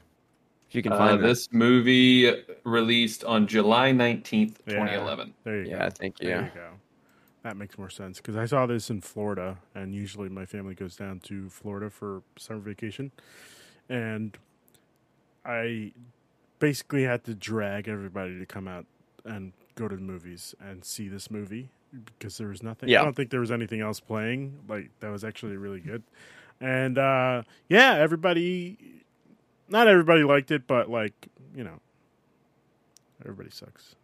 If 0.68 0.75
you 0.75 0.82
can 0.82 0.92
Uh, 0.92 0.99
find 0.99 1.23
this 1.23 1.49
movie 1.52 2.32
released 2.64 3.25
on 3.25 3.46
July 3.46 3.92
nineteenth, 3.92 4.61
Yeah. 4.66 4.74
twenty 4.76 4.94
eleven. 4.94 5.35
There 5.44 5.59
you 5.59 5.64
that. 5.64 5.70
go. 5.70 5.76
Yeah, 5.76 5.90
thank 5.90 6.20
you. 6.20 6.29
There 6.29 6.42
you 6.42 6.50
go. 6.55 6.70
That 7.42 7.57
makes 7.57 7.79
more 7.79 7.90
sense 7.90 8.16
because 8.18 8.37
I 8.37 8.44
saw 8.46 8.66
this 8.66 8.90
in 8.90 9.00
Florida, 9.00 9.59
and 9.74 9.94
usually 9.94 10.29
my 10.29 10.44
family 10.46 10.74
goes 10.74 10.96
down 10.96 11.20
to 11.20 11.48
Florida 11.48 11.90
for 11.90 12.22
summer 12.37 12.59
vacation, 12.61 13.12
and 13.88 14.37
I 15.44 15.92
basically 16.59 17.05
had 17.05 17.22
to 17.24 17.35
drag 17.35 17.87
everybody 17.87 18.38
to 18.40 18.46
come 18.46 18.66
out 18.66 18.87
and 19.24 19.52
go 19.76 19.88
to 19.88 19.94
the 19.94 20.02
movies 20.02 20.54
and 20.60 20.84
see 20.84 21.08
this 21.08 21.30
movie 21.30 21.68
because 22.18 22.36
there 22.38 22.48
was 22.48 22.62
nothing. 22.62 22.88
Yeah. 22.88 23.00
I 23.00 23.04
don't 23.04 23.14
think 23.14 23.30
there 23.30 23.40
was 23.40 23.52
anything 23.52 23.80
else 23.80 24.00
playing 24.00 24.58
like 24.68 24.90
that 25.00 25.10
was 25.10 25.24
actually 25.24 25.56
really 25.56 25.80
good, 25.80 26.02
and 26.60 26.98
uh, 26.98 27.42
yeah, 27.68 27.94
everybody, 27.94 28.76
not 29.68 29.86
everybody 29.86 30.24
liked 30.24 30.50
it, 30.50 30.66
but 30.66 30.90
like 30.90 31.28
you 31.54 31.64
know, 31.64 31.80
everybody 33.22 33.50
sucks. 33.50 33.94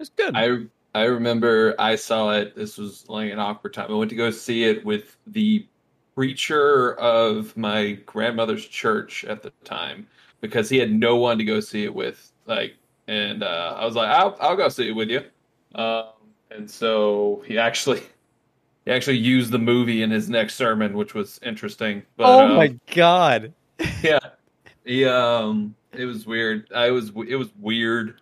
It's 0.00 0.10
good. 0.10 0.34
I 0.34 0.66
I 0.94 1.04
remember 1.04 1.74
I 1.78 1.96
saw 1.96 2.32
it. 2.32 2.56
This 2.56 2.78
was 2.78 3.08
like 3.08 3.30
an 3.30 3.38
awkward 3.38 3.74
time. 3.74 3.90
I 3.90 3.94
went 3.94 4.08
to 4.10 4.16
go 4.16 4.30
see 4.30 4.64
it 4.64 4.84
with 4.84 5.16
the 5.26 5.66
preacher 6.14 6.94
of 6.94 7.54
my 7.56 7.92
grandmother's 8.06 8.66
church 8.66 9.24
at 9.24 9.42
the 9.42 9.52
time 9.64 10.06
because 10.40 10.68
he 10.68 10.78
had 10.78 10.90
no 10.90 11.16
one 11.16 11.36
to 11.38 11.44
go 11.44 11.60
see 11.60 11.84
it 11.84 11.94
with. 11.94 12.32
Like, 12.46 12.76
and 13.08 13.42
uh, 13.42 13.76
I 13.78 13.84
was 13.84 13.94
like, 13.94 14.08
I'll 14.08 14.36
I'll 14.40 14.56
go 14.56 14.68
see 14.68 14.88
it 14.88 14.92
with 14.92 15.10
you. 15.10 15.22
Um, 15.74 16.06
and 16.50 16.70
so 16.70 17.42
he 17.46 17.58
actually 17.58 18.00
he 18.84 18.92
actually 18.92 19.18
used 19.18 19.50
the 19.50 19.58
movie 19.58 20.02
in 20.02 20.10
his 20.10 20.28
next 20.28 20.54
sermon, 20.54 20.94
which 20.94 21.14
was 21.14 21.40
interesting. 21.42 22.02
But, 22.16 22.26
oh 22.26 22.46
um, 22.46 22.56
my 22.56 22.74
god. 22.94 23.52
yeah 24.02 24.18
yeah 24.86 25.38
um 25.38 25.74
it 25.92 26.04
was 26.04 26.26
weird 26.26 26.68
i 26.74 26.90
was 26.90 27.10
it 27.28 27.36
was 27.36 27.48
weird 27.58 28.20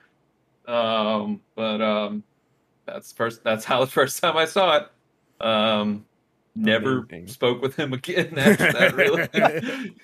um 0.66 1.40
but 1.54 1.80
um 1.80 2.22
that's 2.86 3.12
first 3.12 3.44
that's 3.44 3.64
how 3.64 3.80
the 3.80 3.86
first 3.86 4.20
time 4.20 4.36
i 4.36 4.44
saw 4.46 4.78
it 4.78 5.46
um 5.46 6.04
never 6.56 7.00
Amazing. 7.00 7.28
spoke 7.28 7.60
with 7.60 7.76
him 7.76 7.92
again 7.92 8.32
after 8.38 8.72
that 8.72 8.94
really 8.94 9.94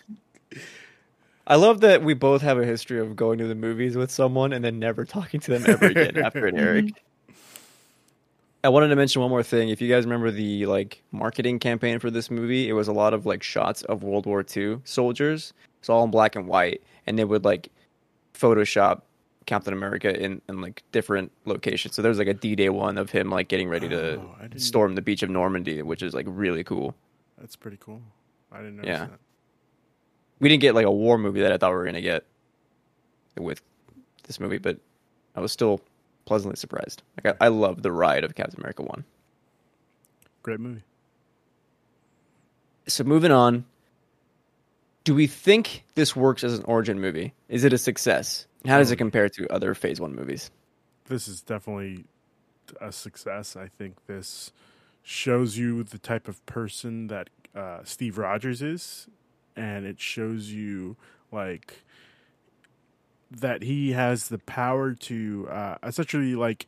I 1.51 1.57
love 1.57 1.81
that 1.81 2.03
we 2.05 2.15
both 2.15 2.43
have 2.43 2.59
a 2.59 2.65
history 2.65 3.01
of 3.01 3.17
going 3.17 3.39
to 3.39 3.47
the 3.49 3.55
movies 3.57 3.97
with 3.97 4.11
someone 4.11 4.53
and 4.53 4.65
then 4.65 4.79
never 4.79 5.05
talking 5.05 5.41
to 5.41 5.59
them 5.59 5.65
ever 5.67 5.87
again 5.91 6.17
after 6.17 6.47
it, 6.47 6.55
Eric. 6.55 6.85
Mm-hmm. 6.87 7.33
I 8.63 8.69
wanted 8.69 8.89
to 8.89 8.97
mention 8.97 9.21
one 9.21 9.31
more 9.31 9.43
thing. 9.43 9.71
If 9.71 9.81
you 9.81 9.89
guys 9.89 10.05
remember 10.05 10.31
the 10.31 10.67
like 10.67 11.03
marketing 11.13 11.59
campaign 11.59 11.99
for 11.99 12.11
this 12.11 12.31
movie, 12.31 12.69
it 12.69 12.73
was 12.75 12.89
a 12.89 12.93
lot 12.93 13.15
of 13.15 13.27
like 13.27 13.43
shots 13.43 13.83
of 13.83 14.03
World 14.05 14.27
War 14.27 14.45
II 14.57 14.79
soldiers. 14.85 15.53
It's 15.81 15.89
all 15.89 16.05
in 16.05 16.11
black 16.11 16.37
and 16.37 16.47
white, 16.47 16.83
and 17.07 17.19
they 17.19 17.25
would 17.25 17.45
like 17.45 17.71
Photoshop 18.35 19.01
Captain 19.47 19.73
America 19.73 20.15
in, 20.23 20.41
in 20.49 20.61
like 20.61 20.85
different 20.93 21.33
locations. 21.47 21.97
So 21.97 22.03
there's 22.03 22.19
like 22.19 22.29
a 22.29 22.35
D-Day 22.35 22.69
one 22.69 22.97
of 22.99 23.11
him 23.11 23.29
like 23.31 23.49
getting 23.49 23.69
ready 23.69 23.89
to 23.89 24.21
Oh, 24.21 24.37
storm 24.57 24.95
the 24.95 25.03
beach 25.03 25.23
of 25.25 25.31
Normandy, 25.31 25.83
which 25.83 26.03
is 26.03 26.15
like 26.15 26.27
really 26.29 26.63
cool. 26.63 26.95
That's 27.39 27.57
pretty 27.57 27.79
cool. 27.81 28.03
I 28.53 28.59
didn't 28.59 28.77
notice 28.77 28.89
Yeah. 28.89 29.07
that. 29.07 29.19
We 30.41 30.49
didn't 30.49 30.63
get 30.63 30.75
like 30.75 30.87
a 30.87 30.91
war 30.91 31.19
movie 31.19 31.43
that 31.43 31.53
I 31.53 31.59
thought 31.59 31.71
we 31.71 31.77
were 31.77 31.85
gonna 31.85 32.01
get 32.01 32.25
with 33.39 33.63
this 34.25 34.41
movie, 34.41 34.59
but 34.59 34.79
I 35.37 35.41
was 35.41 35.53
still 35.53 35.81
pleasantly 36.25 36.57
surprised. 36.57 37.03
Like 37.23 37.37
I, 37.41 37.47
I 37.47 37.49
love 37.49 37.83
the 37.83 37.93
ride 37.93 38.25
of 38.25 38.35
Captain 38.35 38.59
America 38.61 38.83
one. 38.83 39.05
Great 40.43 40.61
movie. 40.61 40.83
So 42.89 43.05
moving 43.05 43.31
on, 43.31 43.65
do 45.05 45.15
we 45.15 45.27
think 45.27 45.85
this 45.95 46.17
works 46.17 46.43
as 46.43 46.59
an 46.59 46.65
origin 46.65 47.01
movie? 47.01 47.35
Is 47.49 47.65
it 47.65 47.73
a 47.73 47.79
success? 47.79 48.47
How 48.67 48.79
does 48.79 48.91
it 48.91 48.97
compare 48.97 49.29
to 49.29 49.49
other 49.53 49.75
Phase 49.75 50.01
One 50.01 50.15
movies? 50.15 50.51
This 51.07 51.29
is 51.29 51.43
definitely 51.43 52.05
a 52.81 52.93
success. 52.93 53.57
I 53.57 53.69
think 53.69 54.07
this 54.07 54.53
shows 55.03 55.57
you 55.57 55.83
the 55.83 55.99
type 55.99 56.29
of 56.29 56.45
person 56.47 57.07
that 57.09 57.31
uh, 57.55 57.81
Steve 57.85 58.19
Rogers 58.19 58.63
is, 58.63 59.09
and 59.57 59.85
it 59.87 60.01
shows 60.01 60.51
you 60.53 60.97
like 61.33 61.83
that 63.31 63.63
he 63.63 63.93
has 63.93 64.29
the 64.29 64.39
power 64.39 64.93
to 64.95 65.49
uh, 65.51 65.77
essentially 65.83 66.35
like 66.35 66.67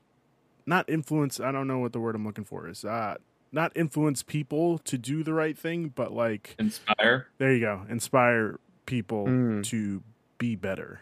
not 0.67 0.89
influence. 0.89 1.41
I 1.41 1.51
don't 1.53 1.67
know 1.67 1.79
what 1.79 1.93
the 1.93 2.01
word 2.01 2.15
I'm 2.15 2.25
looking 2.25 2.45
for 2.45 2.69
is. 2.69 2.85
Uh, 2.85 3.17
not 3.51 3.73
influence 3.77 4.23
people 4.23 4.79
to 4.79 4.97
do 4.97 5.23
the 5.23 5.35
right 5.35 5.59
thing, 5.59 5.93
but 5.95 6.13
like 6.13 6.55
inspire 6.59 7.29
there 7.39 7.53
you 7.53 7.61
go, 7.61 7.83
inspire 7.89 8.59
people 8.87 9.27
Mm. 9.27 9.65
to 9.65 10.03
be 10.39 10.57
better. 10.57 11.01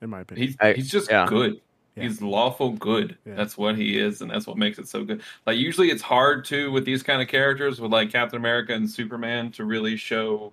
In 0.00 0.10
my 0.10 0.20
opinion, 0.20 0.46
he's 0.48 0.56
I- 0.60 0.72
he's 0.74 0.90
just 0.90 1.10
yeah. 1.10 1.26
good 1.26 1.60
Yeah. 1.96 2.04
he's 2.04 2.20
lawful 2.20 2.70
good 2.70 3.16
Yeah. 3.24 3.34
that's 3.36 3.56
what 3.56 3.76
he 3.76 3.98
is 3.98 4.20
and 4.20 4.30
that's 4.30 4.46
what 4.46 4.56
makes 4.56 4.78
it 4.78 4.88
so 4.88 5.04
good 5.04 5.22
like 5.46 5.56
usually 5.58 5.90
it's 5.90 6.02
hard 6.02 6.44
to 6.46 6.70
with 6.72 6.84
these 6.84 7.02
kind 7.02 7.22
of 7.22 7.28
characters 7.28 7.80
with 7.80 7.92
like 7.92 8.10
captain 8.10 8.36
america 8.38 8.72
and 8.74 8.90
superman 8.90 9.50
to 9.52 9.64
really 9.64 9.96
show 9.96 10.52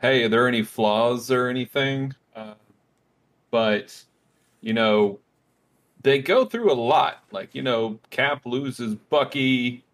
hey 0.00 0.24
are 0.24 0.28
there 0.28 0.48
any 0.48 0.62
flaws 0.62 1.30
or 1.30 1.48
anything 1.48 2.12
uh, 2.34 2.54
but 3.50 4.02
you 4.62 4.72
know 4.72 5.18
they 6.02 6.18
go 6.18 6.44
through 6.44 6.72
a 6.72 6.74
lot. 6.74 7.24
Like 7.30 7.54
you 7.54 7.62
know, 7.62 7.98
Cap 8.10 8.46
loses 8.46 8.94
Bucky 8.94 9.84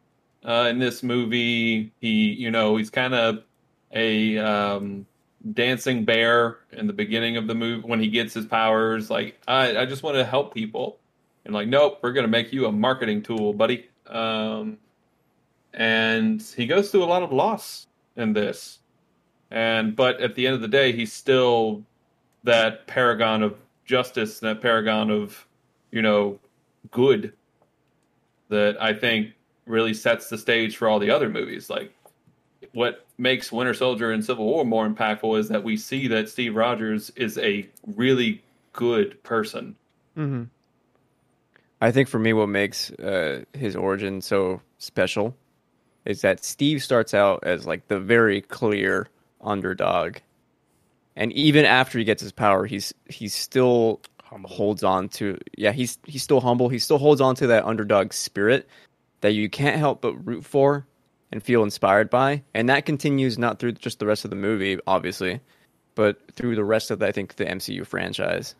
uh, 0.45 0.69
in 0.71 0.79
this 0.79 1.03
movie. 1.03 1.91
He, 2.01 2.33
you 2.33 2.51
know, 2.51 2.77
he's 2.77 2.91
kind 2.91 3.15
of 3.15 3.43
a 3.93 4.39
um, 4.39 5.07
dancing 5.53 6.05
bear 6.05 6.59
in 6.73 6.87
the 6.87 6.93
beginning 6.93 7.37
of 7.37 7.47
the 7.47 7.55
movie 7.55 7.87
when 7.87 8.01
he 8.01 8.09
gets 8.09 8.35
his 8.35 8.47
powers. 8.47 9.11
Like, 9.11 9.41
I, 9.47 9.77
I 9.79 9.87
just 9.87 10.03
want 10.03 10.17
to 10.17 10.25
help 10.25 10.55
people, 10.55 10.99
and 11.45 11.55
like, 11.55 11.69
nope, 11.69 11.99
we're 12.03 12.13
gonna 12.13 12.29
make 12.29 12.53
you 12.53 12.67
a 12.67 12.73
marketing 12.73 13.23
tool, 13.23 13.53
buddy. 13.53 13.89
Um, 14.07 14.79
and 15.75 16.43
he 16.43 16.67
goes 16.67 16.91
through 16.91 17.05
a 17.05 17.07
lot 17.07 17.23
of 17.23 17.33
loss 17.33 17.87
in 18.17 18.33
this, 18.33 18.79
and 19.51 19.95
but 19.95 20.21
at 20.21 20.35
the 20.35 20.47
end 20.47 20.55
of 20.55 20.63
the 20.63 20.69
day, 20.69 20.93
he's 20.93 21.13
still 21.13 21.85
that 22.45 22.87
paragon 22.87 23.43
of 23.43 23.57
justice, 23.85 24.41
that 24.41 24.61
paragon 24.61 25.11
of 25.11 25.47
you 25.91 26.03
know 26.03 26.39
good 26.91 27.33
that 28.49 28.81
I 28.81 28.95
think 28.95 29.33
really 29.67 29.95
sets 29.95 30.29
the 30.29 30.39
stage 30.39 30.77
for 30.77 30.89
all 30.89 30.99
the 30.99 31.11
other 31.11 31.29
movies. 31.29 31.69
Like 31.69 31.93
what 32.73 33.07
makes 33.19 33.51
Winter 33.51 33.75
Soldier 33.75 34.13
and 34.13 34.25
Civil 34.25 34.45
War 34.45 34.65
more 34.65 34.89
impactful 34.89 35.39
is 35.39 35.49
that 35.49 35.65
we 35.65 35.77
see 35.77 36.09
that 36.09 36.29
Steve 36.29 36.57
Rogers 36.57 37.11
is 37.17 37.39
a 37.39 37.69
really 37.97 38.43
good 38.73 39.23
person. 39.23 39.77
Mm-hmm. 40.17 40.45
I 41.81 41.91
think 41.91 42.09
for 42.09 42.19
me, 42.19 42.33
what 42.33 42.49
makes 42.49 42.91
uh, 42.93 43.45
his 43.53 43.77
origin 43.77 44.21
so 44.21 44.61
special 44.79 45.37
is 46.05 46.23
that 46.23 46.45
Steve 46.45 46.83
starts 46.83 47.13
out 47.15 47.41
as 47.43 47.67
like 47.67 47.89
the 47.89 48.01
very 48.01 48.41
clear 48.41 49.09
underdog, 49.41 50.17
and 51.17 51.33
even 51.33 51.65
after 51.65 51.99
he 51.99 52.05
gets 52.05 52.23
his 52.23 52.33
power, 52.33 52.65
he's 52.67 52.95
he's 53.09 53.35
still 53.35 54.01
Humble. 54.23 54.51
holds 54.51 54.83
on 54.83 55.09
to 55.11 55.39
yeah 55.57 55.73
he's 55.73 55.99
he's 56.05 56.23
still 56.23 56.41
humble. 56.41 56.69
He 56.69 56.79
still 56.79 56.99
holds 56.99 57.21
on 57.21 57.35
to 57.37 57.47
that 57.49 57.65
underdog 57.65 58.13
spirit 58.13 58.69
that 59.21 59.33
you 59.33 59.49
can't 59.49 59.77
help 59.77 60.01
but 60.01 60.15
root 60.27 60.45
for 60.45 60.87
and 61.33 61.43
feel 61.43 61.63
inspired 61.63 62.11
by, 62.11 62.43
and 62.55 62.69
that 62.69 62.87
continues 62.87 63.39
not 63.39 63.59
through 63.59 63.73
just 63.73 63.99
the 63.99 64.07
rest 64.07 64.25
of 64.25 64.31
the 64.31 64.37
movie, 64.37 64.79
obviously, 64.87 65.41
but 65.95 66.19
through 66.33 66.55
the 66.55 66.65
rest 66.65 66.91
of 66.91 66.99
the, 66.99 67.07
I 67.07 67.13
think 67.13 67.37
the 67.37 67.45
MCU 67.45 67.87
franchise, 67.87 68.55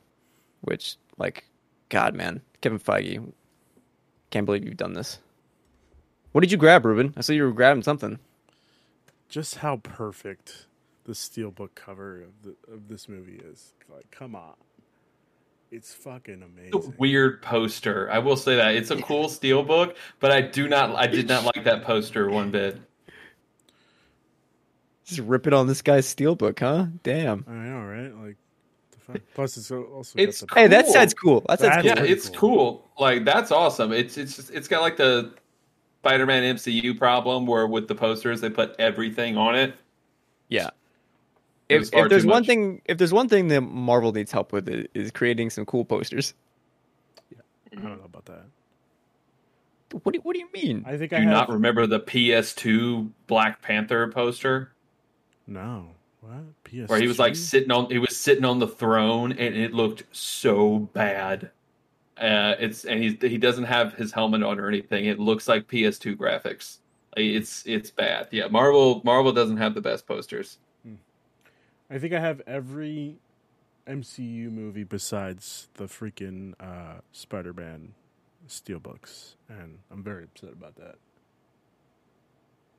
which 0.63 0.97
like 1.19 1.45
God 1.89 2.15
man, 2.15 2.41
Kevin 2.61 2.79
Feige, 2.79 3.33
can't 4.31 4.47
believe 4.47 4.65
you've 4.65 4.77
done 4.77 4.95
this. 4.95 5.19
What 6.33 6.41
did 6.41 6.53
you 6.53 6.59
grab, 6.59 6.85
Ruben? 6.85 7.15
I 7.17 7.21
saw 7.21 7.33
you 7.33 7.45
were 7.45 7.53
grabbing 7.53 7.83
something. 7.83 8.19
Just 9.29 9.57
how 9.57 9.79
perfect 9.79 10.67
the 11.05 11.13
steelbook 11.13 11.75
cover 11.75 12.23
of 12.23 12.43
the 12.43 12.57
of 12.73 12.89
this 12.89 13.09
movie 13.09 13.41
is. 13.43 13.73
Like, 13.89 14.11
come 14.11 14.35
on. 14.35 14.55
It's 15.71 15.93
fucking 15.93 16.43
It's 16.59 16.75
a 16.75 16.79
amazing. 16.79 16.95
weird 16.99 17.43
poster. 17.43 18.11
I 18.11 18.19
will 18.19 18.37
say 18.37 18.57
that 18.57 18.75
it's 18.77 18.91
a 18.91 19.03
cool 19.03 19.25
steelbook, 19.27 19.97
but 20.21 20.31
I 20.31 20.41
do 20.41 20.69
not. 20.69 20.95
I 20.95 21.07
did 21.07 21.29
not 21.29 21.45
like 21.45 21.65
that 21.65 21.83
poster 21.85 22.31
one 22.31 22.51
bit. 22.51 22.79
Just 25.05 25.21
ripping 25.21 25.53
on 25.53 25.67
this 25.67 25.83
guy's 25.83 26.13
steelbook, 26.13 26.59
huh? 26.61 26.87
Damn. 27.03 27.45
I 27.49 27.53
know, 27.53 27.85
right? 27.85 28.27
Like, 28.27 28.37
the 28.93 28.99
fuck? 28.99 29.23
plus 29.35 29.57
it's 29.57 29.71
also 29.71 30.19
It's 30.19 30.43
got 30.43 30.59
Hey, 30.59 30.67
that 30.69 30.85
Cool. 30.87 30.93
cool. 31.15 31.41
That 31.49 31.61
side's 31.61 31.85
That's 31.85 31.99
cool. 31.99 32.05
Yeah, 32.07 32.13
it's 32.13 32.29
cool. 32.29 32.37
cool. 32.37 32.89
Like 32.99 33.25
that's 33.25 33.51
awesome. 33.53 33.93
It's 33.93 34.17
it's 34.17 34.37
just, 34.37 34.51
it's 34.51 34.69
got 34.69 34.81
like 34.83 34.97
the 34.97 35.33
Spider-Man 36.03 36.57
MCU 36.57 36.97
problem 36.97 37.47
where 37.47 37.67
with 37.67 37.89
the 37.89 37.95
posters 37.95 38.41
they 38.41 38.51
put 38.51 38.75
everything 38.79 39.37
on 39.37 39.55
it. 39.57 39.75
Yeah. 40.49 40.71
It 41.69 41.79
was 41.79 41.89
If, 41.89 41.95
if 42.05 42.09
there's 42.11 42.27
one 42.27 42.43
much. 42.43 42.47
thing, 42.47 42.83
if 42.85 42.99
there's 42.99 43.13
one 43.13 43.29
thing 43.29 43.49
that 43.49 43.61
Marvel 43.63 44.13
needs 44.13 44.31
help 44.33 44.53
with, 44.53 44.69
it 44.69 44.91
is 44.95 45.11
creating 45.11 45.51
some 45.51 45.67
cool 45.67 45.85
posters. 45.85 46.35
Yeah, 47.31 47.39
I 47.73 47.81
don't 47.81 47.99
know 47.99 48.05
about 48.05 48.27
that. 48.27 48.45
What 50.03 50.13
do, 50.15 50.21
what 50.21 50.35
do 50.35 50.41
you 50.41 50.49
mean? 50.53 50.85
I 50.87 50.97
think 50.97 51.11
Do 51.11 51.17
I 51.17 51.21
you 51.21 51.29
have 51.29 51.33
not 51.33 51.49
remember 51.51 51.87
the 51.87 52.01
PS2 52.01 53.11
Black 53.27 53.63
Panther 53.63 54.09
poster 54.09 54.73
no. 55.47 55.91
What? 56.21 56.43
PS 56.65 56.89
where 56.89 57.01
he 57.01 57.07
was 57.07 57.19
like 57.21 57.37
sitting 57.37 57.71
on 57.71 57.89
he 57.91 57.99
was 57.99 58.17
sitting 58.17 58.45
on 58.45 58.59
the 58.59 58.67
throne 58.67 59.31
and 59.33 59.55
it 59.55 59.73
looked 59.73 60.03
so 60.11 60.81
bad. 60.93 61.51
Uh, 62.19 62.55
it's 62.59 62.85
and 62.85 63.01
he's 63.03 63.15
he 63.21 63.39
doesn't 63.39 63.65
have 63.65 63.95
his 63.95 64.11
helmet 64.13 64.43
on 64.43 64.59
or 64.59 64.67
anything. 64.69 65.05
It 65.05 65.21
looks 65.21 65.47
like 65.47 65.69
PS2 65.69 66.17
graphics. 66.17 66.79
It's 67.17 67.65
it's 67.67 67.91
bad. 67.91 68.29
Yeah, 68.33 68.49
Marvel 68.49 69.03
Marvel 69.05 69.33
doesn't 69.33 69.59
have 69.59 69.75
the 69.75 69.81
best 69.81 70.07
posters. 70.07 70.59
I 71.91 71.99
think 71.99 72.13
I 72.13 72.21
have 72.21 72.41
every 72.47 73.17
MCU 73.87 74.51
movie 74.51 74.85
besides 74.85 75.69
the 75.75 75.85
freaking 75.85 76.55
uh, 76.59 77.01
Spider-Man 77.13 77.95
steelbooks, 78.49 79.35
and 79.49 79.79
I'm 79.91 80.03
very 80.03 80.25
upset 80.25 80.53
about 80.53 80.77
that. 80.77 80.97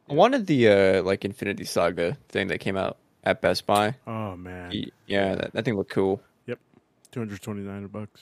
I 0.09 0.13
wanted 0.13 0.47
the 0.47 0.69
uh, 0.69 1.03
like 1.03 1.25
Infinity 1.25 1.65
Saga 1.65 2.17
thing 2.29 2.47
that 2.47 2.59
came 2.59 2.77
out 2.77 2.97
at 3.23 3.41
Best 3.41 3.65
Buy. 3.65 3.95
Oh 4.05 4.35
man, 4.37 4.71
Yeah, 5.05 5.35
that, 5.35 5.53
that 5.53 5.65
thing 5.65 5.75
looked 5.75 5.91
cool. 5.91 6.21
Yep, 6.45 6.59
two 7.11 7.19
hundred 7.19 7.41
twenty-nine 7.41 7.87
bucks. 7.87 8.21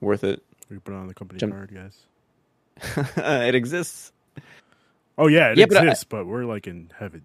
Worth 0.00 0.22
it. 0.22 0.42
We 0.70 0.78
put 0.78 0.94
it 0.94 0.96
on 0.96 1.08
the 1.08 1.14
company 1.14 1.38
Jump- 1.40 1.54
card, 1.54 1.72
guys. 1.74 1.96
it 3.16 3.54
exists. 3.56 4.12
Oh 5.16 5.26
yeah, 5.26 5.50
it 5.50 5.58
Yeah, 5.58 5.66
but 5.66 5.78
I- 5.78 5.82
exists, 5.82 6.04
but, 6.04 6.26
we're 6.26 6.44
like 6.44 6.68
in 6.68 6.92
heavy 6.96 7.18
debt. 7.18 7.24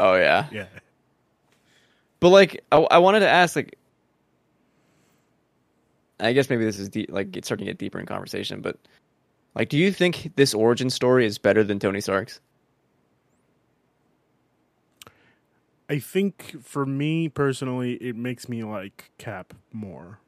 Oh 0.00 0.16
yeah. 0.16 0.48
Yeah, 0.50 0.66
But 2.20 2.30
like, 2.30 2.64
I, 2.72 2.78
I 2.78 2.98
wanted 2.98 3.20
to 3.20 3.28
ask, 3.28 3.54
like, 3.56 3.76
I 6.18 6.32
guess 6.32 6.50
maybe 6.50 6.64
this 6.64 6.78
is 6.78 6.88
deep, 6.88 7.10
like 7.12 7.36
it's 7.36 7.48
starting 7.48 7.66
to 7.66 7.72
get 7.72 7.78
deeper 7.78 8.00
in 8.00 8.06
conversation. 8.06 8.60
But 8.62 8.78
like, 9.54 9.68
do 9.68 9.78
you 9.78 9.92
think 9.92 10.32
this 10.36 10.54
origin 10.54 10.90
story 10.90 11.26
is 11.26 11.38
better 11.38 11.64
than 11.64 11.78
Tony 11.78 12.00
Stark's? 12.00 12.40
I 15.88 15.98
think 15.98 16.56
for 16.62 16.86
me 16.86 17.28
personally, 17.28 17.94
it 17.94 18.16
makes 18.16 18.48
me 18.48 18.62
like 18.62 19.10
Cap 19.18 19.54
more 19.72 20.20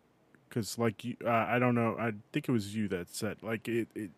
because, 0.49 0.79
like, 0.79 1.05
you, 1.05 1.17
uh, 1.25 1.31
I 1.31 1.59
don't 1.59 1.75
know. 1.75 1.97
I 1.99 2.13
think 2.33 2.49
it 2.49 2.53
was 2.53 2.75
you 2.75 2.89
that 2.89 3.15
said 3.15 3.39
like 3.43 3.69
it. 3.69 3.89
it 3.95 4.11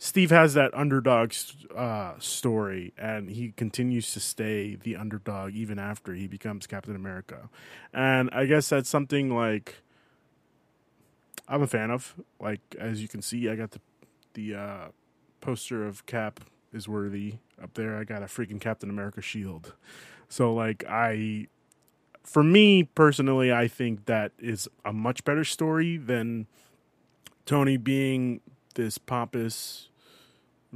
Steve 0.00 0.30
has 0.30 0.54
that 0.54 0.72
underdog 0.74 1.32
uh, 1.76 2.12
story, 2.20 2.92
and 2.96 3.30
he 3.30 3.52
continues 3.56 4.12
to 4.12 4.20
stay 4.20 4.76
the 4.76 4.94
underdog 4.94 5.54
even 5.54 5.78
after 5.78 6.14
he 6.14 6.28
becomes 6.28 6.68
Captain 6.68 6.94
America. 6.94 7.48
And 7.92 8.30
I 8.32 8.46
guess 8.46 8.68
that's 8.68 8.88
something 8.88 9.34
like 9.34 9.82
I'm 11.48 11.62
a 11.62 11.66
fan 11.66 11.90
of. 11.90 12.14
Like 12.40 12.60
as 12.78 13.02
you 13.02 13.08
can 13.08 13.22
see, 13.22 13.48
I 13.48 13.56
got 13.56 13.72
the 13.72 13.80
the 14.34 14.54
uh, 14.54 14.88
poster 15.40 15.84
of 15.84 16.06
Cap 16.06 16.40
is 16.72 16.88
worthy 16.88 17.34
up 17.60 17.74
there. 17.74 17.98
I 17.98 18.04
got 18.04 18.22
a 18.22 18.26
freaking 18.26 18.60
Captain 18.60 18.90
America 18.90 19.20
shield. 19.20 19.74
So 20.28 20.54
like 20.54 20.84
I 20.88 21.48
for 22.22 22.44
me 22.44 22.84
personally, 22.84 23.52
I 23.52 23.66
think 23.66 24.04
that 24.04 24.30
is 24.38 24.68
a 24.84 24.92
much 24.92 25.24
better 25.24 25.44
story 25.44 25.96
than 25.96 26.46
Tony 27.46 27.78
being 27.78 28.42
this 28.74 28.98
pompous, 28.98 29.88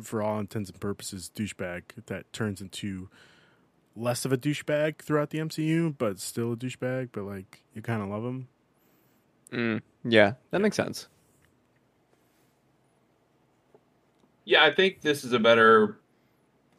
for 0.01 0.23
all 0.23 0.39
intents 0.39 0.71
and 0.71 0.81
purposes, 0.81 1.31
douchebag 1.35 1.83
that 2.07 2.33
turns 2.33 2.61
into 2.61 3.09
less 3.95 4.25
of 4.25 4.33
a 4.33 4.39
douchebag 4.39 4.99
throughout 4.99 5.31
the 5.31 5.39
MCU, 5.39 5.95
but 5.97 6.19
still 6.19 6.53
a 6.53 6.57
douchebag. 6.57 7.11
But 7.13 7.25
like 7.25 7.63
you 7.75 7.83
kind 7.83 8.03
of 8.03 8.09
love 8.09 8.25
him. 8.25 8.49
Mm, 9.53 9.83
yeah, 10.05 10.35
that 10.51 10.61
makes 10.61 10.77
sense. 10.77 11.09
Yeah, 14.45 14.65
I 14.65 14.75
think 14.75 15.03
this 15.03 15.25
is 15.25 15.33
a 15.33 15.39
better 15.39 15.99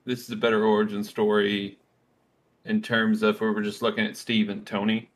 this 0.06 0.22
is 0.22 0.32
a 0.32 0.36
better 0.36 0.66
origin 0.66 1.04
story 1.04 1.78
in 2.66 2.82
terms 2.82 3.24
of 3.24 3.36
if 3.36 3.42
we're 3.42 3.62
just 3.62 3.82
looking 3.82 4.06
at 4.06 4.18
Steve 4.18 4.50
and 4.50 4.66
Tony. 4.66 5.10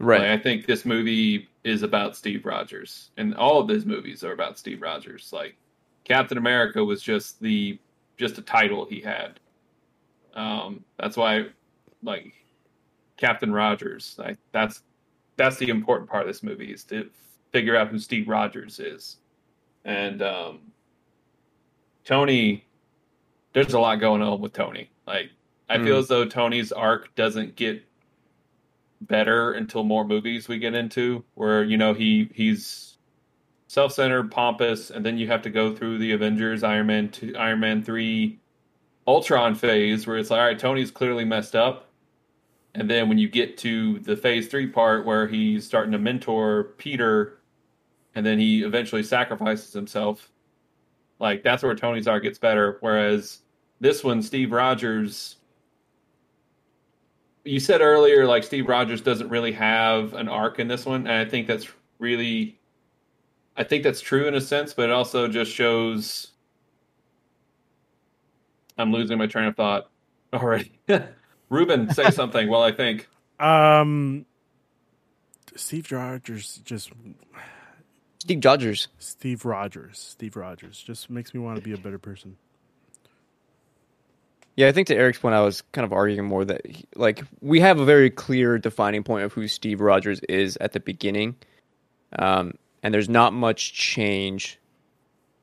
Right. 0.00 0.20
Like, 0.20 0.30
I 0.30 0.42
think 0.42 0.66
this 0.66 0.84
movie 0.84 1.48
is 1.62 1.82
about 1.82 2.16
Steve 2.16 2.46
Rogers, 2.46 3.10
and 3.18 3.34
all 3.34 3.60
of 3.60 3.68
his 3.68 3.84
movies 3.84 4.24
are 4.24 4.32
about 4.32 4.58
Steve 4.58 4.80
Rogers. 4.82 5.30
Like 5.32 5.56
Captain 6.04 6.38
America 6.38 6.82
was 6.84 7.02
just 7.02 7.40
the 7.40 7.78
just 8.16 8.38
a 8.38 8.42
title 8.42 8.84
he 8.86 9.00
had. 9.00 9.38
Um, 10.34 10.84
that's 10.98 11.16
why, 11.16 11.46
like 12.02 12.32
Captain 13.18 13.52
Rogers, 13.52 14.14
like 14.18 14.38
that's 14.52 14.82
that's 15.36 15.56
the 15.58 15.68
important 15.68 16.08
part 16.08 16.22
of 16.22 16.28
this 16.28 16.42
movie 16.42 16.72
is 16.72 16.82
to 16.84 17.10
figure 17.52 17.76
out 17.76 17.88
who 17.88 17.98
Steve 17.98 18.26
Rogers 18.28 18.80
is, 18.80 19.18
and 19.84 20.22
um, 20.22 20.60
Tony. 22.04 22.64
There's 23.52 23.74
a 23.74 23.80
lot 23.80 23.96
going 23.96 24.22
on 24.22 24.40
with 24.40 24.52
Tony. 24.52 24.88
Like 25.06 25.30
I 25.68 25.76
feel 25.78 25.96
Mm. 25.96 25.98
as 25.98 26.08
though 26.08 26.24
Tony's 26.24 26.70
arc 26.72 27.14
doesn't 27.16 27.56
get 27.56 27.84
better 29.02 29.52
until 29.52 29.84
more 29.84 30.04
movies 30.04 30.48
we 30.48 30.58
get 30.58 30.74
into 30.74 31.24
where 31.34 31.64
you 31.64 31.76
know 31.76 31.94
he 31.94 32.30
he's 32.34 32.98
self-centered 33.68 34.30
pompous 34.30 34.90
and 34.90 35.04
then 35.06 35.18
you 35.18 35.26
have 35.28 35.42
to 35.42 35.50
go 35.50 35.74
through 35.74 35.98
the 35.98 36.12
avengers 36.12 36.62
iron 36.62 36.86
man 36.86 37.10
2 37.10 37.34
iron 37.38 37.60
man 37.60 37.82
3 37.82 38.38
ultron 39.06 39.54
phase 39.54 40.06
where 40.06 40.18
it's 40.18 40.30
like 40.30 40.40
all 40.40 40.46
right 40.46 40.58
tony's 40.58 40.90
clearly 40.90 41.24
messed 41.24 41.56
up 41.56 41.86
And 42.74 42.88
then 42.90 43.08
when 43.08 43.18
you 43.18 43.28
get 43.28 43.58
to 43.58 43.98
the 44.00 44.16
phase 44.16 44.48
three 44.48 44.66
part 44.68 45.04
where 45.06 45.26
he's 45.26 45.66
starting 45.66 45.92
to 45.92 45.98
mentor 45.98 46.64
Peter, 46.78 47.38
and 48.14 48.24
then 48.26 48.38
he 48.38 48.62
eventually 48.64 49.02
sacrifices 49.02 49.72
himself, 49.72 50.30
like 51.20 51.42
that's 51.44 51.62
where 51.62 51.74
Tony 51.74 52.02
Stark 52.02 52.22
gets 52.24 52.38
better. 52.38 52.78
Whereas 52.80 53.40
this 53.80 54.04
one, 54.04 54.22
Steve 54.22 54.52
Rogers, 54.52 55.36
you 57.44 57.60
said 57.60 57.80
earlier, 57.80 58.26
like 58.26 58.44
Steve 58.44 58.68
Rogers 58.68 59.00
doesn't 59.00 59.28
really 59.28 59.52
have 59.52 60.14
an 60.14 60.28
arc 60.28 60.58
in 60.58 60.68
this 60.68 60.84
one, 60.84 61.06
and 61.06 61.16
I 61.16 61.24
think 61.24 61.46
that's 61.46 61.68
really, 61.98 62.58
I 63.56 63.64
think 63.64 63.82
that's 63.82 64.00
true 64.00 64.26
in 64.26 64.34
a 64.34 64.40
sense, 64.40 64.74
but 64.74 64.84
it 64.84 64.92
also 64.92 65.28
just 65.28 65.50
shows. 65.50 66.28
I'm 68.78 68.92
losing 68.92 69.18
my 69.18 69.26
train 69.26 69.46
of 69.46 69.56
thought 69.56 69.90
already. 70.32 70.72
Ruben, 71.50 71.92
say 71.92 72.10
something 72.10 72.48
Well, 72.48 72.62
I 72.62 72.72
think. 72.72 73.08
Um, 73.38 74.26
Steve 75.56 75.90
Rogers 75.90 76.60
just 76.64 76.90
Steve 78.18 78.44
Rogers. 78.44 78.88
Steve 78.98 79.44
Rogers. 79.44 79.98
Steve 79.98 80.36
Rogers 80.36 80.82
just 80.82 81.10
makes 81.10 81.34
me 81.34 81.40
want 81.40 81.56
to 81.56 81.62
be 81.62 81.72
a 81.72 81.78
better 81.78 81.98
person. 81.98 82.36
Yeah, 84.60 84.68
I 84.68 84.72
think 84.72 84.88
to 84.88 84.94
Eric's 84.94 85.18
point, 85.18 85.34
I 85.34 85.40
was 85.40 85.62
kind 85.72 85.86
of 85.86 85.92
arguing 85.94 86.28
more 86.28 86.44
that 86.44 86.66
he, 86.66 86.84
like 86.94 87.24
we 87.40 87.60
have 87.60 87.80
a 87.80 87.84
very 87.86 88.10
clear 88.10 88.58
defining 88.58 89.02
point 89.02 89.24
of 89.24 89.32
who 89.32 89.48
Steve 89.48 89.80
Rogers 89.80 90.20
is 90.28 90.58
at 90.58 90.74
the 90.74 90.80
beginning, 90.80 91.34
um, 92.18 92.52
and 92.82 92.92
there's 92.92 93.08
not 93.08 93.32
much 93.32 93.72
change 93.72 94.58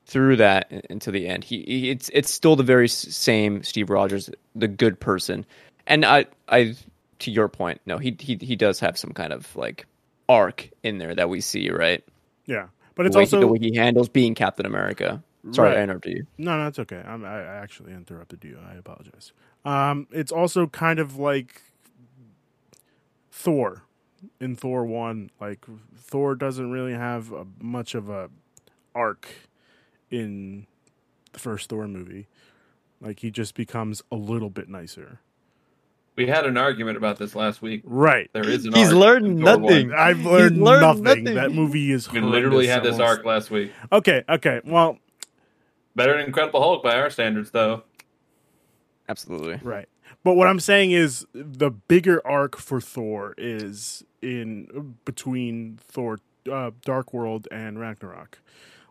through 0.06 0.36
that 0.36 0.70
until 0.88 1.12
the 1.12 1.26
end. 1.26 1.42
He, 1.42 1.64
he 1.66 1.90
it's 1.90 2.08
it's 2.14 2.30
still 2.30 2.54
the 2.54 2.62
very 2.62 2.86
same 2.86 3.64
Steve 3.64 3.90
Rogers, 3.90 4.30
the 4.54 4.68
good 4.68 5.00
person, 5.00 5.44
and 5.88 6.04
I 6.04 6.26
I 6.48 6.76
to 7.18 7.32
your 7.32 7.48
point, 7.48 7.80
no, 7.86 7.98
he 7.98 8.16
he 8.20 8.38
he 8.40 8.54
does 8.54 8.78
have 8.78 8.96
some 8.96 9.10
kind 9.10 9.32
of 9.32 9.56
like 9.56 9.84
arc 10.28 10.70
in 10.84 10.98
there 10.98 11.16
that 11.16 11.28
we 11.28 11.40
see, 11.40 11.70
right? 11.70 12.04
Yeah, 12.46 12.68
but 12.94 13.04
it's 13.04 13.16
the 13.16 13.20
also 13.20 13.40
the 13.40 13.48
way 13.48 13.58
he 13.58 13.74
handles 13.74 14.08
being 14.08 14.36
Captain 14.36 14.64
America. 14.64 15.20
Sorry, 15.52 15.70
Right. 15.70 15.78
I 15.78 15.82
interrupted 15.82 16.12
you. 16.18 16.26
No, 16.38 16.58
no, 16.58 16.66
it's 16.68 16.78
okay. 16.78 17.02
I'm, 17.06 17.24
I 17.24 17.40
I 17.42 17.56
actually 17.56 17.92
interrupted 17.92 18.44
you. 18.44 18.58
I 18.70 18.74
apologize. 18.74 19.32
Um, 19.64 20.06
it's 20.12 20.32
also 20.32 20.66
kind 20.66 20.98
of 20.98 21.16
like 21.16 21.62
Thor 23.30 23.82
in 24.40 24.56
Thor 24.56 24.84
one. 24.84 25.30
Like 25.40 25.66
Thor 25.96 26.34
doesn't 26.34 26.70
really 26.70 26.94
have 26.94 27.32
a, 27.32 27.46
much 27.60 27.94
of 27.94 28.08
a 28.08 28.30
arc 28.94 29.28
in 30.10 30.66
the 31.32 31.38
first 31.38 31.68
Thor 31.70 31.88
movie. 31.88 32.28
Like 33.00 33.20
he 33.20 33.30
just 33.30 33.54
becomes 33.54 34.02
a 34.10 34.16
little 34.16 34.50
bit 34.50 34.68
nicer. 34.68 35.20
We 36.16 36.26
had 36.26 36.46
an 36.46 36.56
argument 36.56 36.96
about 36.96 37.18
this 37.18 37.36
last 37.36 37.62
week. 37.62 37.82
Right. 37.84 38.28
There 38.32 38.48
is 38.48 38.66
an 38.66 38.74
He's 38.74 38.88
arc 38.88 38.96
learned 38.96 39.38
nothing. 39.38 39.90
1. 39.90 39.98
I've 39.98 40.26
learned, 40.26 40.60
learned 40.62 40.82
nothing. 40.82 41.04
nothing. 41.04 41.34
That 41.36 41.52
movie 41.52 41.92
is. 41.92 42.10
We 42.10 42.20
literally 42.20 42.66
had 42.66 42.82
this 42.82 42.94
almost. 42.94 43.08
arc 43.18 43.24
last 43.24 43.50
week. 43.50 43.72
Okay. 43.92 44.24
Okay. 44.28 44.60
Well, 44.64 44.98
Better 45.98 46.16
than 46.16 46.26
Incredible 46.26 46.60
Hulk 46.60 46.82
by 46.82 46.94
our 46.96 47.10
standards, 47.10 47.50
though. 47.50 47.82
Absolutely. 49.08 49.58
Right. 49.62 49.88
But 50.22 50.34
what 50.34 50.46
I'm 50.46 50.60
saying 50.60 50.92
is 50.92 51.26
the 51.32 51.70
bigger 51.70 52.24
arc 52.26 52.56
for 52.56 52.80
Thor 52.80 53.34
is 53.36 54.04
in 54.22 54.94
between 55.04 55.80
Thor 55.82 56.20
uh, 56.50 56.70
Dark 56.84 57.12
World 57.12 57.48
and 57.50 57.80
Ragnarok. 57.80 58.38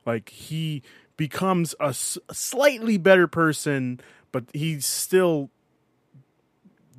Like 0.05 0.29
he 0.29 0.83
becomes 1.15 1.75
a 1.79 1.87
s- 1.87 2.17
slightly 2.31 2.97
better 2.97 3.27
person, 3.27 4.01
but 4.31 4.43
he's 4.53 4.85
still 4.85 5.49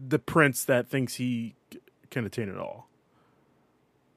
the 0.09 0.19
prince 0.19 0.65
that 0.65 0.89
thinks 0.89 1.17
he 1.17 1.55
c- 1.73 1.81
can 2.11 2.25
attain 2.25 2.49
it 2.49 2.57
all. 2.57 2.89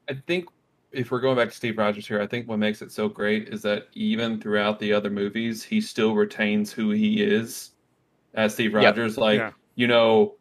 I 0.10 0.13
think 0.13 0.47
if 0.91 1.12
we're 1.12 1.19
going 1.21 1.38
back 1.38 1.49
to 1.49 1.56
Steve 1.56 1.77
Rogers 1.77 2.08
here, 2.08 2.21
I 2.21 2.27
think 2.27 2.47
what 2.47 2.60
makes 2.60 2.82
it 2.82 2.91
so 2.91 3.08
great 3.08 3.49
is 3.49 3.62
that 3.62 3.88
even 3.93 4.39
throughout 4.41 4.80
the 4.80 4.91
other 4.93 5.10
movies, 5.10 5.63
he 5.63 5.80
still 5.82 6.15
retains 6.15 6.71
who 6.71 6.89
he 6.91 7.21
is 7.23 7.71
as 8.34 8.54
Steve 8.54 8.73
Yep. 8.73 8.84
Rogers. 8.84 9.17
Like, 9.17 9.39
Yeah. 9.39 9.51
you 9.75 9.88
know, 9.88 10.36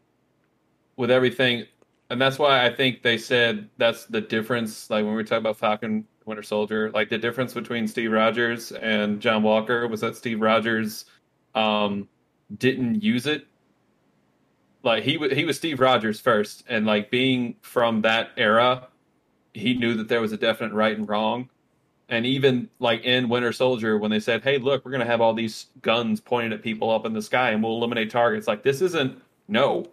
with 0.97 1.11
everything. 1.11 1.67
And 2.11 2.21
that's 2.21 2.39
why 2.39 2.65
I 2.67 2.75
think 2.75 3.03
they 3.03 3.17
said 3.17 3.69
that's 3.79 4.07
the 4.07 4.21
difference. 4.21 4.91
Like 4.91 5.05
when 5.05 5.15
we 5.15 5.23
talk 5.25 5.39
about 5.39 5.57
Falcon 5.57 6.05
Winter 6.25 6.43
Soldier, 6.43 6.91
like 6.91 7.09
the 7.09 7.19
difference 7.19 7.55
between 7.55 7.87
Steve 7.87 8.11
Rogers 8.11 8.73
and 8.73 9.21
John 9.21 9.43
Walker 9.45 9.87
was 9.87 10.01
that 10.01 10.17
Steve 10.17 10.41
Rogers 10.41 11.05
um, 11.55 12.09
didn't 12.59 13.03
use 13.03 13.27
it. 13.27 13.47
Like 14.83 15.05
he 15.05 15.17
wa- 15.19 15.29
he 15.29 15.45
was 15.45 15.57
Steve 15.57 15.79
Rogers 15.79 16.21
first, 16.21 16.65
and 16.69 16.87
like 16.87 17.11
being 17.11 17.55
from 17.61 18.01
that 18.03 18.31
era, 18.37 18.89
he 19.55 19.75
knew 19.75 19.95
that 19.95 20.09
there 20.09 20.21
was 20.21 20.33
a 20.33 20.37
definite 20.37 20.73
right 20.73 20.97
and 20.97 21.09
wrong. 21.09 21.49
And 22.09 22.27
even 22.27 22.69
like 22.81 23.05
in 23.05 23.29
Winter 23.29 23.53
Soldier, 23.53 23.97
when 23.99 24.11
they 24.11 24.19
said, 24.21 24.43
"Hey, 24.43 24.59
look, 24.59 24.85
we're 24.85 24.91
gonna 24.91 25.05
have 25.05 25.21
all 25.21 25.33
these 25.33 25.67
guns 25.83 26.21
pointed 26.21 26.53
at 26.53 26.63
people 26.63 26.91
up 26.91 27.07
in 27.07 27.13
the 27.13 27.23
sky, 27.23 27.51
and 27.51 27.63
we'll 27.63 27.77
eliminate 27.77 28.11
targets," 28.11 28.49
like 28.49 28.63
this 28.63 28.81
isn't 28.83 29.21
no, 29.47 29.87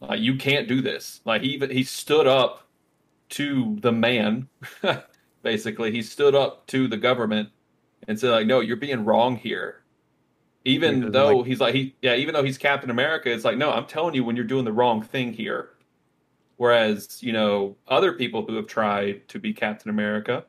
like 0.00 0.20
you 0.20 0.36
can't 0.36 0.66
do 0.68 0.80
this. 0.82 1.20
Like 1.24 1.42
he 1.42 1.48
even 1.50 1.70
he 1.70 1.84
stood 1.84 2.26
up 2.26 2.66
to 3.30 3.76
the 3.80 3.92
man, 3.92 4.48
basically. 5.42 5.92
He 5.92 6.02
stood 6.02 6.34
up 6.34 6.66
to 6.68 6.88
the 6.88 6.96
government 6.96 7.50
and 8.08 8.18
said, 8.18 8.30
"Like, 8.30 8.46
no, 8.46 8.60
you're 8.60 8.76
being 8.76 9.04
wrong 9.04 9.36
here." 9.36 9.82
Even 10.64 11.12
though 11.12 11.38
like- 11.38 11.46
he's 11.46 11.60
like 11.60 11.74
he 11.74 11.94
yeah, 12.02 12.14
even 12.14 12.34
though 12.34 12.42
he's 12.42 12.58
Captain 12.58 12.90
America, 12.90 13.30
it's 13.30 13.44
like, 13.44 13.56
no, 13.56 13.70
I'm 13.70 13.86
telling 13.86 14.14
you 14.14 14.24
when 14.24 14.36
you're 14.36 14.44
doing 14.44 14.64
the 14.64 14.72
wrong 14.72 15.02
thing 15.02 15.32
here. 15.32 15.70
Whereas, 16.58 17.22
you 17.22 17.32
know, 17.32 17.76
other 17.86 18.12
people 18.12 18.44
who 18.44 18.56
have 18.56 18.66
tried 18.66 19.26
to 19.28 19.38
be 19.38 19.54
Captain 19.54 19.90
America, 19.90 20.44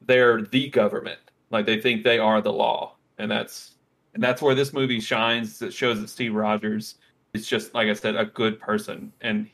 they're 0.00 0.42
the 0.42 0.70
government. 0.70 1.18
Like 1.50 1.66
they 1.66 1.80
think 1.80 2.04
they 2.04 2.18
are 2.18 2.40
the 2.40 2.52
law. 2.52 2.94
And 3.18 3.30
that's 3.30 3.74
and 4.14 4.22
that's 4.22 4.40
where 4.40 4.54
this 4.54 4.72
movie 4.72 5.00
shines. 5.00 5.60
It 5.60 5.74
shows 5.74 6.00
that 6.00 6.08
Steve 6.08 6.34
Rogers 6.34 6.94
is 7.34 7.46
just 7.46 7.74
like 7.74 7.88
I 7.88 7.92
said, 7.94 8.14
a 8.14 8.24
good 8.24 8.60
person 8.60 9.12
and 9.20 9.50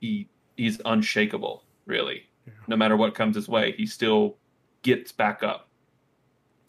he 0.00 0.26
he's 0.56 0.80
unshakable, 0.86 1.64
really. 1.84 2.24
Yeah. 2.46 2.54
No 2.66 2.76
matter 2.76 2.96
what 2.96 3.14
comes 3.14 3.36
his 3.36 3.46
way, 3.46 3.72
he 3.72 3.84
still 3.84 4.36
gets 4.82 5.12
back 5.12 5.42
up. 5.42 5.68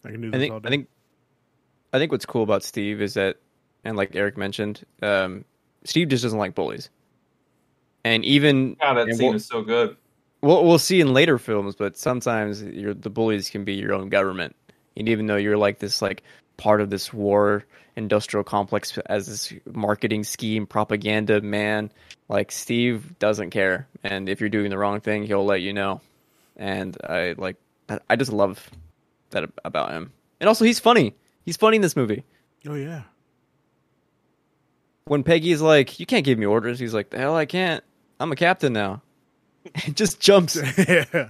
I 0.06 0.12
can 0.12 0.22
do 0.22 0.30
I 0.34 0.38
think 0.40 0.54
all 0.54 0.60
day. 0.60 0.68
I 0.68 0.72
think 0.72 0.88
I 1.94 2.00
think 2.00 2.12
what's 2.12 2.26
cool 2.26 2.44
about 2.44 2.64
Steve 2.64 3.02
is 3.02 3.14
that, 3.14 3.38
and 3.86 3.96
like 3.96 4.16
Eric 4.16 4.38
mentioned, 4.38 4.86
um, 5.02 5.46
Steve 5.84 6.10
just 6.10 6.24
doesn't 6.24 6.40
like 6.40 6.56
bullies. 6.56 6.90
And 8.04 8.24
even 8.26 8.76
God, 8.80 8.96
that 8.96 9.08
and 9.10 9.18
scene 9.18 9.28
we'll, 9.28 9.36
is 9.36 9.46
so 9.46 9.62
good. 9.62 9.96
we'll 10.42 10.66
we'll 10.66 10.80
see 10.80 11.02
in 11.02 11.14
later 11.14 11.38
films, 11.38 11.76
but 11.76 11.98
sometimes 11.98 12.64
you're, 12.64 12.94
the 12.94 13.10
bullies 13.10 13.50
can 13.50 13.64
be 13.66 13.74
your 13.74 13.94
own 13.94 14.10
government, 14.10 14.56
and 14.96 15.10
even 15.10 15.26
though 15.28 15.36
you're 15.36 15.58
like 15.58 15.80
this 15.80 16.02
like 16.02 16.24
part 16.58 16.82
of 16.82 16.90
this 16.90 17.14
war 17.14 17.66
industrial 17.96 18.44
complex 18.46 18.98
as 19.08 19.28
this 19.28 19.54
marketing 19.74 20.24
scheme 20.24 20.66
propaganda 20.66 21.42
man, 21.42 21.92
like 22.30 22.52
Steve 22.52 23.18
doesn't 23.20 23.50
care, 23.50 23.88
and 24.04 24.30
if 24.30 24.40
you're 24.40 24.50
doing 24.50 24.70
the 24.70 24.78
wrong 24.78 25.02
thing, 25.02 25.24
he'll 25.24 25.46
let 25.46 25.62
you 25.62 25.74
know. 25.74 26.00
And 26.56 26.98
I 27.04 27.36
like 27.38 27.58
I- 27.90 28.00
I 28.10 28.16
just 28.16 28.32
love 28.32 28.70
that 29.32 29.50
about 29.66 29.92
him, 29.92 30.14
and 30.40 30.48
also 30.48 30.64
he's 30.64 30.80
funny. 30.80 31.16
He's 31.44 31.58
funny 31.58 31.76
in 31.76 31.82
this 31.82 31.96
movie. 31.98 32.24
oh 32.68 32.76
yeah. 32.76 33.02
When 35.10 35.24
Peggy's 35.24 35.62
like, 35.62 36.00
"You 36.00 36.06
can't 36.06 36.26
give 36.26 36.40
me 36.40 36.46
orders," 36.46 36.80
he's 36.80 36.94
like, 36.94 37.10
"The 37.10 37.18
hell 37.18 37.36
I 37.36 37.46
can't. 37.46 37.84
I'm 38.20 38.32
a 38.32 38.36
captain 38.36 38.74
now." 38.74 39.02
It 39.86 39.96
just 39.96 40.20
jumps. 40.22 40.58
I 40.64 40.86
yeah. 40.88 41.30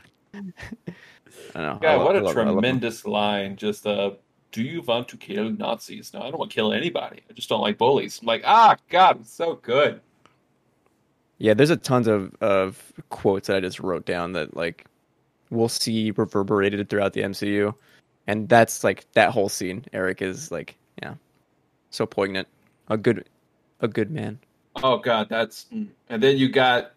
don't 1.54 1.64
know. 1.64 1.80
I 1.80 1.80
God, 1.82 1.98
love- 1.98 2.06
what 2.06 2.16
a 2.16 2.22
love- 2.22 2.38
I 2.38 2.44
love 2.52 2.64
him. 2.66 2.82
tremendous 2.82 3.06
line. 3.06 3.56
Just 3.58 3.88
uh 3.88 4.12
do 4.52 4.64
you 4.64 4.82
want 4.82 5.08
to 5.10 5.18
kill 5.18 5.50
Nazis? 5.52 6.14
No, 6.14 6.22
I 6.22 6.30
don't 6.30 6.40
want 6.40 6.52
to 6.52 6.56
kill 6.56 6.74
anybody. 6.74 7.22
I 7.30 7.34
just 7.34 7.50
don't 7.50 7.62
like 7.62 7.78
bullies. 7.78 8.20
I'm 8.22 8.28
like, 8.28 8.42
ah, 8.46 8.78
God, 8.90 9.22
it's 9.22 9.32
so 9.34 9.56
good. 9.56 10.02
Yeah, 11.38 11.54
there's 11.54 11.70
a 11.70 11.78
tons 11.78 12.08
of 12.08 12.36
of 12.42 12.94
quotes 13.10 13.48
that 13.48 13.58
I 13.58 13.60
just 13.62 13.80
wrote 13.80 14.06
down 14.06 14.34
that 14.34 14.56
like 14.56 14.86
we'll 15.50 15.70
see 15.70 16.12
reverberated 16.12 16.90
throughout 16.90 17.14
the 17.14 17.22
MCU, 17.22 17.74
and 18.28 18.48
that's 18.50 18.84
like 18.84 19.06
that 19.14 19.32
whole 19.32 19.50
scene. 19.50 19.86
Eric 19.94 20.22
is 20.22 20.52
like, 20.52 20.76
yeah, 21.02 21.16
so 21.92 22.06
poignant. 22.06 22.48
A 22.90 22.98
good, 22.98 23.30
a 23.82 23.88
good 23.88 24.12
man. 24.12 24.40
Oh 24.84 24.98
God, 24.98 25.28
that's 25.30 25.66
and 25.72 26.24
then 26.24 26.38
you 26.38 26.50
got 26.50 26.92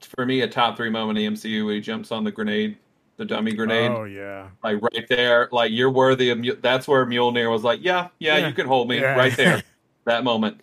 for 0.00 0.26
me 0.26 0.40
a 0.42 0.48
top 0.48 0.76
three 0.76 0.90
moment 0.90 1.18
in 1.18 1.34
the 1.34 1.38
MCU 1.40 1.64
where 1.64 1.74
he 1.74 1.80
jumps 1.80 2.12
on 2.12 2.24
the 2.24 2.30
grenade, 2.30 2.76
the 3.16 3.24
dummy 3.24 3.52
grenade, 3.54 3.90
Oh 3.90 4.04
yeah. 4.04 4.48
like 4.62 4.80
right 4.82 5.06
there, 5.08 5.48
like 5.52 5.72
you're 5.72 5.90
worthy 5.90 6.30
of. 6.30 6.38
Mjol- 6.38 6.60
That's 6.60 6.86
where 6.86 7.04
Mjolnir 7.06 7.50
was 7.50 7.62
like, 7.64 7.80
yeah, 7.82 8.08
yeah, 8.18 8.38
Yeah. 8.38 8.48
you 8.48 8.54
can 8.54 8.66
hold 8.66 8.88
me 8.88 9.00
Yeah. 9.00 9.14
right 9.16 9.34
there. 9.36 9.62
that 10.04 10.24
moment. 10.24 10.60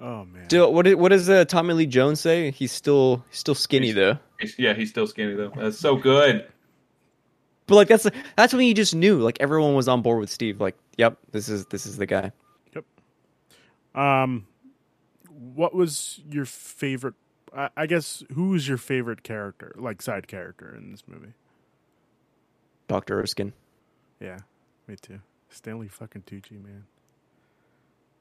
Oh 0.00 0.24
man. 0.24 0.44
Still, 0.46 0.72
what 0.72 0.84
did, 0.84 0.94
what 0.96 1.10
does 1.10 1.28
uh, 1.30 1.44
Tommy 1.44 1.74
Lee 1.74 1.86
Jones 1.86 2.20
say? 2.20 2.50
He's 2.50 2.72
still 2.72 3.24
he's 3.30 3.38
still 3.38 3.54
skinny 3.54 3.86
He's- 3.88 3.96
though. 3.96 4.18
He's- 4.40 4.58
yeah, 4.58 4.74
he's 4.74 4.90
still 4.90 5.06
skinny 5.06 5.34
though. 5.34 5.52
That's 5.56 5.78
so 5.78 5.94
good. 5.96 6.46
But 7.66 7.76
like 7.76 7.88
that's 7.88 8.08
that's 8.36 8.52
when 8.52 8.66
you 8.66 8.74
just 8.74 8.94
knew 8.94 9.18
like 9.20 9.36
everyone 9.40 9.74
was 9.74 9.86
on 9.86 10.02
board 10.02 10.18
with 10.18 10.30
Steve. 10.30 10.60
Like, 10.60 10.76
yep, 10.98 11.16
this 11.30 11.48
is 11.48 11.66
this 11.66 11.86
is 11.86 11.96
the 11.96 12.06
guy. 12.06 12.32
Um, 13.94 14.46
what 15.28 15.74
was 15.74 16.20
your 16.28 16.44
favorite? 16.44 17.14
I, 17.54 17.68
I 17.76 17.86
guess 17.86 18.22
who 18.34 18.50
was 18.50 18.66
your 18.68 18.78
favorite 18.78 19.22
character, 19.22 19.74
like 19.76 20.00
side 20.02 20.26
character 20.28 20.74
in 20.74 20.90
this 20.92 21.02
movie? 21.06 21.32
Doctor 22.88 23.20
Erskine. 23.20 23.52
Yeah, 24.20 24.38
me 24.86 24.96
too. 25.00 25.20
Stanley 25.50 25.88
fucking 25.88 26.22
Tucci, 26.22 26.52
man. 26.62 26.84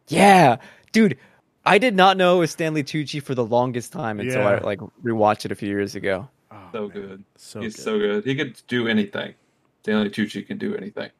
Yeah, 0.08 0.58
dude. 0.92 1.18
I 1.64 1.78
did 1.78 1.96
not 1.96 2.18
know 2.18 2.38
it 2.38 2.40
was 2.40 2.52
Stanley 2.52 2.84
Tucci 2.84 3.22
for 3.22 3.36
the 3.36 3.46
longest 3.46 3.94
time 3.94 4.20
until 4.20 4.42
Yeah. 4.42 4.48
I 4.50 4.58
like 4.62 4.80
rewatched 5.04 5.46
it 5.46 5.52
a 5.52 5.56
few 5.56 5.70
years 5.70 5.94
ago. 5.96 6.28
Oh, 6.52 6.58
So 6.74 6.80
man. 6.88 6.90
good. 6.90 7.24
So 7.36 7.62
He's 7.62 7.76
good. 7.76 7.82
so 7.84 8.00
good. 8.00 8.26
He 8.26 8.36
could 8.36 8.60
do 8.68 8.88
anything. 8.88 9.36
Stanley 9.84 10.10
Tucci 10.10 10.46
can 10.46 10.58
do 10.58 10.76
anything. 10.76 11.12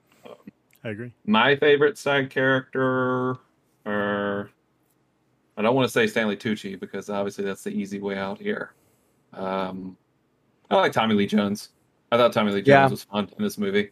I 0.84 0.90
agree. 0.90 1.14
My 1.26 1.56
favorite 1.58 1.98
side 2.00 2.32
character, 2.32 3.38
or 3.86 4.50
I 5.58 5.62
don't 5.62 5.76
want 5.76 5.88
to 5.88 5.91
say 5.91 6.08
Stanley 6.08 6.38
Tucci 6.38 6.80
because 6.80 7.10
obviously 7.10 7.44
that's 7.46 7.63
the 7.63 7.72
easy 7.72 8.00
way 8.00 8.17
out 8.17 8.39
here. 8.39 8.74
Um, 9.34 9.98
I 10.70 10.76
like 10.76 10.91
Tommy 10.91 11.15
Lee 11.15 11.28
Jones. 11.28 11.70
I 12.12 12.17
thought 12.17 12.34
Tommy 12.34 12.52
Lee 12.52 12.60
Jones 12.62 12.67
Yeah. 12.67 12.88
was 12.89 13.04
fun 13.04 13.30
in 13.38 13.44
this 13.44 13.58
movie. 13.58 13.91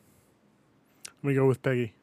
Let 1.07 1.23
me 1.23 1.33
go 1.35 1.47
with 1.47 1.61
Peggy. 1.61 1.93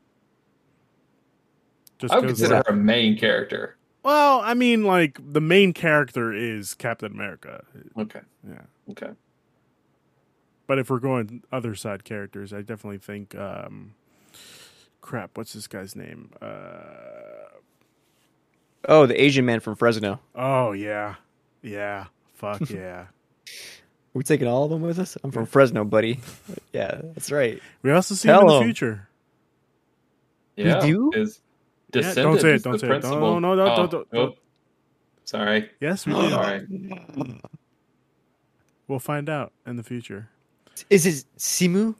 Just 1.99 2.13
I 2.13 2.19
would 2.19 2.27
consider 2.29 2.57
her 2.57 2.63
a 2.69 2.73
main 2.75 3.17
character. 3.19 3.77
well, 4.03 4.41
I 4.41 4.53
mean, 4.55 4.85
like 4.85 5.19
the 5.33 5.41
main 5.41 5.73
character 5.73 6.33
is 6.33 6.75
Captain 6.75 7.11
America. 7.13 7.65
Okay. 7.99 8.21
Yeah. 8.47 8.63
Okay. 8.91 9.11
But 10.67 10.79
if 10.79 10.91
we're 10.91 10.99
going 10.99 11.43
other 11.53 11.75
side 11.75 12.05
characters, 12.05 12.53
I 12.53 12.61
definitely 12.61 12.99
think 12.99 13.35
um 13.35 13.95
crap, 15.01 15.39
what's 15.39 15.55
this 15.55 15.67
guy's 15.67 15.97
name? 15.97 16.31
Uh 16.43 17.49
Oh, 18.87 19.07
the 19.07 19.21
Asian 19.21 19.45
man 19.45 19.61
from 19.61 19.75
Fresno. 19.77 20.21
oh 20.35 20.73
yeah. 20.73 21.17
Yeah. 21.63 22.07
Fuck 22.35 22.71
yeah. 22.71 23.07
We're 24.15 24.23
taking 24.23 24.47
all 24.49 24.65
of 24.65 24.71
them 24.71 24.81
with 24.83 24.99
us. 24.99 25.19
I'm 25.23 25.31
from 25.31 25.45
Fresno, 25.47 25.85
buddy. 25.85 26.21
Yeah, 26.73 27.01
that's 27.15 27.31
right. 27.31 27.61
We 27.83 27.91
also 27.93 28.15
see 28.15 28.29
him 28.29 28.35
in 28.37 28.41
Hello. 28.41 28.59
the 28.61 28.65
future. 28.65 29.09
Yeah. 30.57 30.81
do? 30.81 31.11
His 31.15 31.41
Yeah, 31.93 32.15
don't 32.15 32.41
say 32.41 32.51
it, 32.51 32.55
is 32.57 32.63
don't 32.63 32.73
the 32.75 32.79
say 32.79 32.87
it. 32.87 32.91
principal. 32.91 33.19
No, 33.19 33.39
no, 33.41 33.55
no, 33.55 33.73
Oh, 33.73 33.87
don't- 33.87 33.91
don't- 34.11 34.33
oh. 34.33 34.37
Sorry. 35.25 35.71
Yes, 35.81 36.07
we 36.07 36.15
do. 36.15 36.31
Sorry. 36.31 36.67
We'll 38.89 39.01
find 39.01 39.29
out 39.29 39.53
in 39.67 39.75
the 39.77 39.83
future. 39.83 40.29
Is 40.89 41.07
it 41.07 41.25
Simu? 41.37 41.97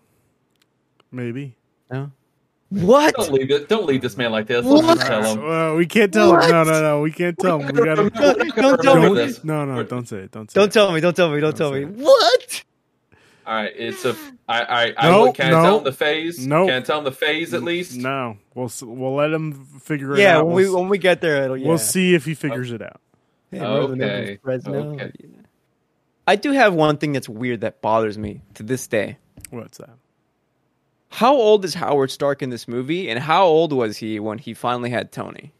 Maybe. 1.11 1.57
No. 1.91 2.13
What? 2.71 3.15
Don't 3.15 3.33
leave 3.33 3.51
it. 3.51 3.69
Don't 3.69 3.87
leave 3.87 4.01
this 4.03 4.17
man 4.17 4.33
like 4.33 4.47
this. 4.49 4.65
Let's 4.67 4.87
just 4.87 5.07
tell 5.07 5.23
him. 5.23 5.43
Well, 5.45 5.77
we 5.77 5.87
can't 5.87 6.13
tell 6.13 6.35
him. 6.35 6.51
No, 6.51 6.65
no, 6.65 6.83
no. 6.83 7.01
We 7.01 7.13
can't 7.13 7.39
tell 7.39 7.61
him. 7.61 7.67
We 7.75 7.85
gotta. 7.85 8.11
Don't- 8.11 8.57
don't 8.57 8.83
tell 8.83 9.01
me. 9.01 9.15
this. 9.15 9.45
No, 9.45 9.65
no, 9.65 9.83
don't 9.85 10.09
say 10.09 10.19
it. 10.19 10.33
Don't 10.33 10.51
say 10.51 10.59
Don't 10.59 10.69
it. 10.69 10.73
tell 10.73 10.91
me. 10.93 11.01
Don't 11.01 11.15
tell 11.15 11.31
me. 11.31 11.41
Don't 11.41 11.57
tell 11.57 11.71
Don't 11.71 11.95
me. 11.97 12.03
it. 12.03 12.05
What? 12.05 12.65
All 13.47 13.55
right, 13.55 13.73
it's 13.77 14.05
a. 14.05 14.17
I 14.49 14.63
I 14.63 14.95
I 14.99 15.11
No, 15.11 15.25
look, 15.27 15.37
can't 15.37 15.53
no. 15.53 15.63
tell 15.63 15.79
him 15.79 15.85
the 15.85 15.93
phase? 15.93 16.45
No. 16.45 16.67
Can't 16.67 16.85
tell 16.85 16.99
him 16.99 17.05
the 17.05 17.13
phase 17.13 17.55
at 17.55 17.63
least? 17.63 17.97
No, 17.97 18.37
we'll 18.57 18.71
we'll 18.83 19.15
let 19.15 19.31
him 19.33 19.53
figure 19.81 20.15
it 20.15 20.19
Yeah, 20.19 20.39
out. 20.39 20.47
when 20.47 20.57
We'll, 20.57 20.73
we 20.75 20.81
when 20.81 20.89
we 20.89 20.99
get 20.99 21.21
there, 21.21 21.45
it'll. 21.45 21.57
Yeah. 21.57 21.69
we'll 21.69 21.79
see 21.79 22.15
if 22.17 22.25
he 22.25 22.35
figures 22.35 22.73
it 22.73 22.83
out. 22.83 23.01
Hey, 23.53 23.61
remember 23.61 23.87
the 23.89 23.97
man 23.97 24.39
from 24.61 24.75
Okay, 24.75 25.05
okay. 25.05 25.13
I 26.27 26.35
do 26.35 26.51
have 26.51 26.75
one 26.75 26.97
thing 26.97 27.13
that's 27.13 27.29
weird 27.29 27.61
that 27.61 27.81
bothers 27.81 28.19
me 28.19 28.41
to 28.55 28.65
this 28.65 28.89
day. 28.89 29.19
What's 29.51 29.79
that? 29.79 29.91
How 31.17 31.35
old 31.35 31.65
is 31.65 31.73
Howard 31.73 32.11
Stark 32.11 32.43
in 32.43 32.51
this 32.51 32.69
movie, 32.69 33.09
and 33.09 33.19
how 33.19 33.47
old 33.47 33.73
was 33.73 33.97
he 33.97 34.21
when 34.21 34.37
he 34.37 34.53
finally 34.53 34.91
had 34.91 35.13
Tony? 35.13 35.51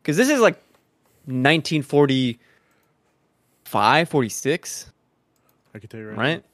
Because 0.00 0.16
this 0.16 0.28
is 0.28 0.38
like 0.38 0.62
1945, 1.24 4.08
46, 4.08 4.92
I 5.74 5.78
can 5.80 5.88
tell 5.88 5.98
you 5.98 6.10
right. 6.10 6.16
right? 6.16 6.44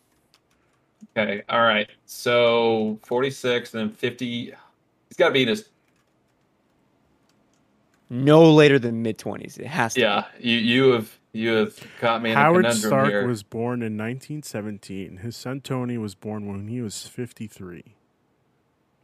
Okay, 1.15 1.43
all 1.51 1.61
right. 1.61 1.91
So 2.07 2.99
forty 3.03 3.31
six 3.31 3.75
and 3.75 3.83
then 3.83 3.91
fifty. 3.95 4.55
He's 5.09 5.17
got 5.19 5.29
to 5.29 5.35
be 5.35 5.43
in 5.43 5.49
his. 5.49 5.69
No 8.09 8.51
later 8.51 8.79
than 8.79 9.03
mid 9.03 9.19
20s. 9.19 9.59
It 9.59 9.67
has 9.67 9.93
to. 9.93 10.01
Yeah, 10.01 10.25
you 10.41 10.57
you 10.57 10.93
have 10.93 11.19
you 11.35 11.53
have 11.53 11.79
caught 12.01 12.23
me 12.23 12.31
in 12.31 12.37
Howard 12.37 12.73
Stark 12.73 13.09
here. 13.09 13.27
was 13.27 13.43
born 13.43 13.83
in 13.83 13.99
1917. 13.99 15.19
His 15.19 15.37
son 15.37 15.61
Tony 15.61 15.99
was 15.99 16.15
born 16.15 16.47
when 16.47 16.69
he 16.69 16.81
was 16.81 17.07
53. 17.07 17.96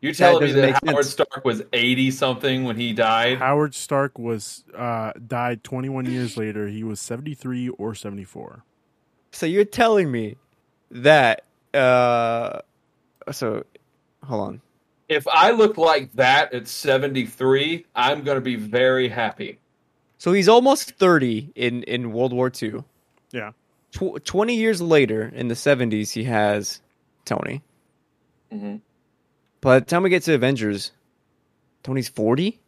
You're 0.03 0.13
telling 0.13 0.45
me 0.45 0.53
that 0.53 0.83
Howard 0.85 1.05
sense. 1.05 1.11
Stark 1.11 1.45
was 1.45 1.63
eighty 1.73 2.11
something 2.11 2.65
when 2.65 2.77
he 2.77 2.93
died? 2.93 3.39
Howard 3.39 3.75
Stark 3.75 4.19
was 4.19 4.65
uh, 4.77 5.13
died 5.27 5.63
21 5.65 6.07
years 6.07 6.37
later. 6.37 6.67
He 6.67 6.83
was 6.83 6.99
73 7.01 7.69
or 7.71 7.95
74. 7.95 8.65
So 9.31 9.47
you're 9.47 9.65
telling 9.65 10.11
me 10.11 10.37
that. 10.91 11.45
uh 11.73 12.61
So, 13.31 13.65
hold 14.25 14.41
on. 14.49 14.61
If 15.09 15.27
I 15.29 15.53
look 15.53 15.79
like 15.79 16.13
that 16.15 16.53
at 16.53 16.67
seventy 16.67 17.25
three, 17.27 17.87
I'm 17.95 18.23
going 18.23 18.37
to 18.37 18.41
be 18.43 18.57
very 18.57 19.09
happy. 19.09 19.59
So 20.19 20.33
he's 20.33 20.49
almost 20.49 20.93
30 20.99 21.51
in, 21.55 21.83
in 21.85 22.13
World 22.13 22.33
War 22.33 22.51
II. 22.63 22.85
Yeah. 23.33 23.51
Tw- 23.93 24.25
20 24.25 24.55
years 24.55 24.81
later, 24.81 25.31
in 25.35 25.49
the 25.49 25.55
70s, 25.55 26.13
he 26.13 26.25
has 26.25 26.81
Tony. 27.25 27.63
hmm 28.51 28.77
By 29.63 29.79
the 29.79 29.87
time 29.87 30.03
we 30.03 30.11
get 30.11 30.25
to 30.25 30.35
Avengers, 30.35 30.91
Tony's 31.85 32.09
40? 32.09 32.61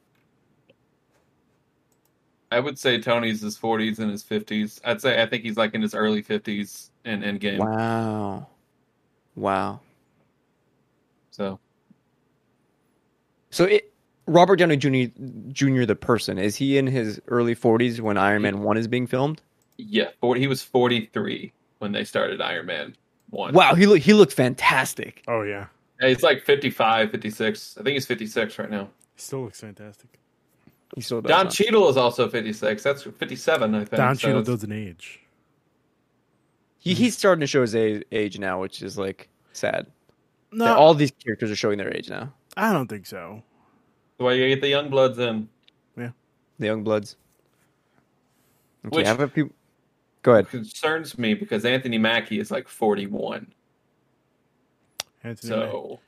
I 2.52 2.60
would 2.60 2.78
say 2.78 3.00
Tony's 3.00 3.40
his 3.42 3.56
forties 3.56 3.98
and 3.98 4.10
his 4.10 4.22
fifties. 4.22 4.80
I'd 4.84 5.00
say 5.00 5.20
I 5.20 5.26
think 5.26 5.42
he's 5.42 5.56
like 5.56 5.74
in 5.74 5.82
his 5.82 5.94
early 5.94 6.22
fifties 6.22 6.90
in 7.04 7.22
Endgame. 7.22 7.58
Wow. 7.58 8.46
Wow. 9.34 9.80
So 11.32 11.58
So 13.50 13.64
it, 13.64 13.92
Robert 14.26 14.56
Downey 14.56 14.76
Jr., 14.76 15.12
Jr., 15.52 15.84
the 15.84 15.96
person, 15.96 16.38
is 16.38 16.56
he 16.56 16.78
in 16.78 16.86
his 16.86 17.20
early 17.28 17.56
40s 17.56 18.00
when 18.00 18.16
Iron 18.16 18.42
Man 18.42 18.62
1 18.62 18.76
is 18.76 18.88
being 18.88 19.06
filmed? 19.08 19.42
yeah, 19.78 20.10
40, 20.20 20.40
he 20.40 20.46
was 20.46 20.62
forty 20.62 21.06
three 21.12 21.52
when 21.78 21.92
they 21.92 22.04
started 22.04 22.40
Iron 22.40 22.66
Man 22.66 22.96
one. 23.30 23.52
Wow, 23.52 23.74
he, 23.74 23.86
look, 23.86 23.98
he 24.00 24.14
looked 24.14 24.32
fantastic. 24.32 25.24
Oh 25.28 25.42
yeah. 25.42 25.66
Yeah, 26.04 26.10
he's 26.10 26.22
like 26.22 26.42
55, 26.42 27.10
56. 27.10 27.78
I 27.78 27.82
think 27.82 27.94
he's 27.94 28.06
56 28.06 28.58
right 28.58 28.70
now. 28.70 28.90
He 29.14 29.22
still 29.22 29.44
looks 29.44 29.60
fantastic. 29.60 30.18
He 30.94 31.00
still 31.00 31.22
does. 31.22 31.30
Don 31.30 31.46
huh? 31.46 31.50
Cheadle 31.50 31.88
is 31.88 31.96
also 31.96 32.28
56. 32.28 32.82
That's 32.82 33.02
57, 33.04 33.74
I 33.74 33.78
think. 33.78 33.90
Don 33.90 34.14
so 34.14 34.20
Cheadle 34.20 34.40
it's- 34.42 34.54
doesn't 34.54 34.72
age. 34.72 35.20
he, 36.78 36.92
he's 36.94 37.16
starting 37.16 37.40
to 37.40 37.46
show 37.46 37.62
his 37.62 37.74
age 37.74 38.38
now, 38.38 38.60
which 38.60 38.82
is 38.82 38.98
like 38.98 39.28
sad. 39.52 39.86
No, 40.52 40.66
That 40.66 40.76
all 40.76 40.92
these 40.94 41.10
characters 41.10 41.50
are 41.50 41.56
showing 41.56 41.78
their 41.78 41.94
age 41.96 42.10
now. 42.10 42.32
I 42.56 42.72
don't 42.72 42.86
think 42.86 43.06
so. 43.06 43.42
That's 44.18 44.24
why 44.24 44.34
you 44.34 44.46
get 44.48 44.60
the 44.60 44.68
young 44.68 44.90
bloods 44.90 45.18
in. 45.18 45.48
Yeah, 45.96 46.10
the 46.58 46.66
young 46.66 46.84
bloods. 46.84 47.16
Okay, 48.86 48.98
Which- 48.98 49.06
have 49.06 49.20
a 49.20 49.28
few. 49.28 49.52
Go 50.22 50.32
ahead. 50.32 50.48
Concerns 50.50 51.16
me 51.18 51.32
because 51.34 51.64
Anthony 51.64 51.98
Mackie 51.98 52.38
is 52.38 52.50
like 52.50 52.68
41. 52.68 53.52
Anthony 55.24 55.48
So, 55.48 56.00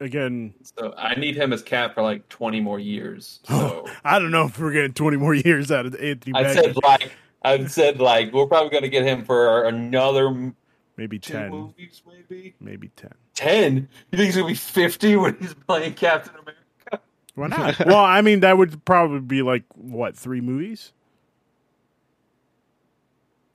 again, 0.00 0.54
so 0.62 0.94
I 0.96 1.14
need 1.16 1.36
him 1.36 1.52
as 1.52 1.62
Cap 1.62 1.94
for 1.94 2.02
like 2.02 2.28
20 2.28 2.60
more 2.60 2.78
years. 2.78 3.40
So 3.48 3.86
I 4.04 4.18
don't 4.18 4.30
know 4.30 4.46
if 4.46 4.58
we're 4.58 4.72
getting 4.72 4.94
20 4.94 5.16
more 5.16 5.34
years 5.34 5.70
out 5.70 5.86
of 5.86 5.94
Anthony 5.96 6.32
I 6.34 6.54
said 6.54 6.76
like 6.82 7.12
I 7.44 7.64
said 7.66 8.00
like 8.00 8.32
we're 8.32 8.46
probably 8.46 8.70
going 8.70 8.84
to 8.84 8.88
get 8.88 9.04
him 9.04 9.24
for 9.24 9.64
another 9.64 10.52
maybe 10.96 11.18
10. 11.18 11.50
movies, 11.50 12.02
maybe 12.06 12.54
Maybe 12.60 12.88
10. 12.96 13.12
10. 13.34 13.74
You 13.76 14.16
think 14.16 14.26
he's 14.26 14.36
going 14.36 14.46
to 14.46 14.52
be 14.52 14.54
50 14.54 15.16
when 15.16 15.36
he's 15.40 15.54
playing 15.54 15.94
Captain 15.94 16.34
America? 16.34 17.04
Why 17.34 17.46
not? 17.48 17.78
well, 17.86 18.04
I 18.04 18.20
mean, 18.20 18.40
that 18.40 18.56
would 18.58 18.84
probably 18.84 19.20
be 19.20 19.42
like, 19.42 19.64
what, 19.74 20.16
three 20.16 20.40
movies? 20.40 20.92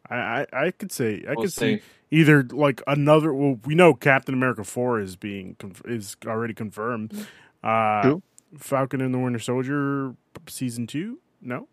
I, 0.10 0.16
I, 0.16 0.46
I 0.54 0.72
could 0.72 0.92
say 0.92 1.24
I 1.28 1.34
We'll 1.34 1.44
could 1.44 1.54
see 1.54 1.78
see. 1.78 1.82
Either 2.12 2.44
like 2.44 2.82
another. 2.88 3.34
Well, 3.34 3.60
we 3.66 3.76
know 3.76 3.94
Captain 3.94 4.34
America 4.34 4.64
four 4.64 5.00
is 5.00 5.16
being 5.16 5.56
is 5.86 6.16
already 6.26 6.54
confirmed. 6.54 7.14
Uh, 7.64 8.02
True. 8.02 8.24
Falcon 8.58 9.02
and 9.02 9.14
the 9.14 9.20
Winter 9.20 9.40
Soldier 9.40 10.16
season 10.48 10.88
two. 10.88 11.20
No, 11.42 11.68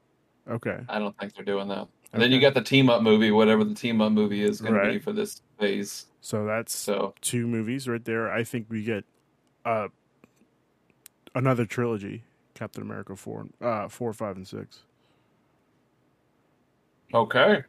okay. 0.49 0.81
I 0.89 0.99
don't 0.99 1.17
think 1.19 1.35
they're 1.35 1.45
doing 1.45 1.69
that. 1.69 1.89
And 2.13 2.23
then 2.23 2.31
you 2.31 2.37
Okay. 2.39 2.47
got 2.47 2.55
the 2.55 2.63
team 2.63 2.91
up 2.91 3.03
movie, 3.03 3.31
whatever 3.33 3.65
the 3.65 3.75
team 3.75 4.01
up 4.01 4.13
movie 4.13 4.43
is 4.43 4.61
going 4.61 4.75
to 4.75 4.93
be 4.93 4.99
for 4.99 5.13
this 5.13 5.43
phase. 5.59 6.07
So 6.21 6.45
that's 6.47 6.75
So 6.75 7.15
two 7.21 7.47
movies 7.47 7.89
right 7.89 8.05
there. 8.05 8.31
I 8.31 8.45
think 8.45 8.67
we 8.69 8.83
get 8.85 9.05
uh 9.65 9.89
another 11.35 11.65
trilogy. 11.67 12.25
Captain 12.55 12.83
America 12.83 13.17
four, 13.17 13.47
uh, 13.61 13.89
four, 13.89 14.13
five, 14.13 14.37
and 14.37 14.47
six. 14.47 14.85
okay, 17.13 17.63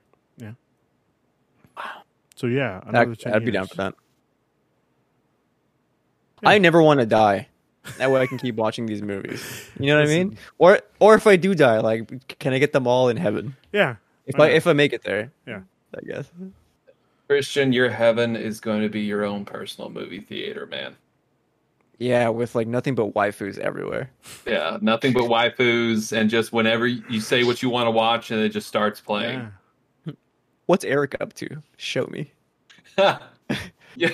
So 2.36 2.48
yeah, 2.48 2.82
another 2.86 3.12
I'd, 3.12 3.20
10 3.20 3.34
I'd 3.34 3.46
be 3.46 3.52
down 3.52 3.68
for 3.68 3.76
that. 3.76 3.96
Yeah. 6.44 6.50
I 6.50 6.58
never 6.58 6.82
want 6.82 7.00
to 7.00 7.06
die. 7.06 7.48
That 7.98 8.12
way 8.12 8.22
I 8.22 8.28
can 8.28 8.38
keep 8.38 8.56
watching 8.56 8.88
these 8.88 9.02
movies. 9.02 9.70
You 9.80 9.88
know 9.88 10.00
what 10.00 10.10
I 10.10 10.12
mean? 10.12 10.38
Or 10.58 10.80
or 11.00 11.16
if 11.16 11.28
I 11.28 11.36
do 11.36 11.56
die, 11.56 11.80
like 11.80 12.38
can 12.40 12.54
I 12.54 12.60
get 12.60 12.74
them 12.74 12.88
all 12.88 13.10
in 13.10 13.18
heaven? 13.18 13.56
Yeah. 13.72 13.96
If 14.26 14.38
Why 14.38 14.48
I 14.48 14.50
if 14.52 14.68
I 14.68 14.74
make 14.74 14.92
it 14.92 15.04
there. 15.04 15.32
Yeah. 15.46 15.62
I 15.96 16.02
guess. 16.06 16.30
Cristian, 17.30 17.74
your 17.74 17.90
heaven 17.90 18.36
is 18.36 18.60
going 18.60 18.82
to 18.82 18.90
be 18.90 19.02
your 19.02 19.24
own 19.24 19.46
personal 19.46 19.90
movie 19.90 20.20
theater, 20.20 20.66
man. 20.66 20.96
Yeah, 21.98 22.30
with 22.30 22.56
like 22.56 22.68
nothing 22.68 22.94
but 22.94 23.14
waifus 23.14 23.58
everywhere. 23.58 24.12
Yeah, 24.46 24.78
nothing 24.82 25.14
but 25.14 25.24
waifus, 25.24 26.12
and 26.12 26.30
just 26.30 26.52
whenever 26.52 26.86
you 26.86 27.22
say 27.22 27.44
what 27.44 27.64
you 27.64 27.70
want 27.70 27.88
to 27.88 27.92
watch, 27.92 28.32
and 28.32 28.42
it 28.42 28.50
just 28.50 28.68
starts 28.68 29.00
playing. 29.00 29.40
Yeah. 29.40 29.48
What's 30.66 30.84
Eric 30.86 31.16
up 31.20 31.34
to? 31.34 31.62
Show 31.78 32.08
me. 32.08 32.32
Yeah, 33.98 34.10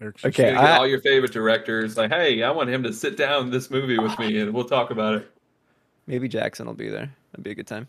Eric 0.00 0.16
Okay. 0.24 0.44
You're 0.44 0.54
gonna 0.54 0.66
get 0.66 0.74
I- 0.74 0.78
all 0.78 0.86
your 0.86 1.00
favorite 1.02 1.32
directors. 1.32 1.96
Like, 1.98 2.10
hey, 2.10 2.42
I 2.42 2.50
want 2.50 2.70
him 2.70 2.82
to 2.84 2.92
sit 2.92 3.16
down 3.18 3.50
this 3.50 3.70
movie 3.70 3.98
with 3.98 4.18
me, 4.18 4.38
and 4.40 4.54
we'll 4.54 4.64
talk 4.64 4.90
about 4.90 5.16
it. 5.16 5.30
Maybe 6.06 6.26
Jackson 6.26 6.66
will 6.66 6.74
be 6.74 6.88
there. 6.88 7.12
That'd 7.32 7.44
be 7.44 7.50
a 7.50 7.54
good 7.54 7.66
time. 7.66 7.86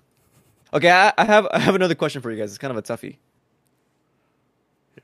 Okay, 0.74 0.92
I, 0.92 1.14
I 1.18 1.24
have 1.24 1.48
I 1.52 1.60
have 1.60 1.76
another 1.76 1.96
question 1.96 2.22
for 2.22 2.32
you 2.32 2.38
guys. 2.38 2.50
It's 2.50 2.58
kind 2.58 2.72
of 2.72 2.78
a 2.78 2.82
toughie. 2.82 3.16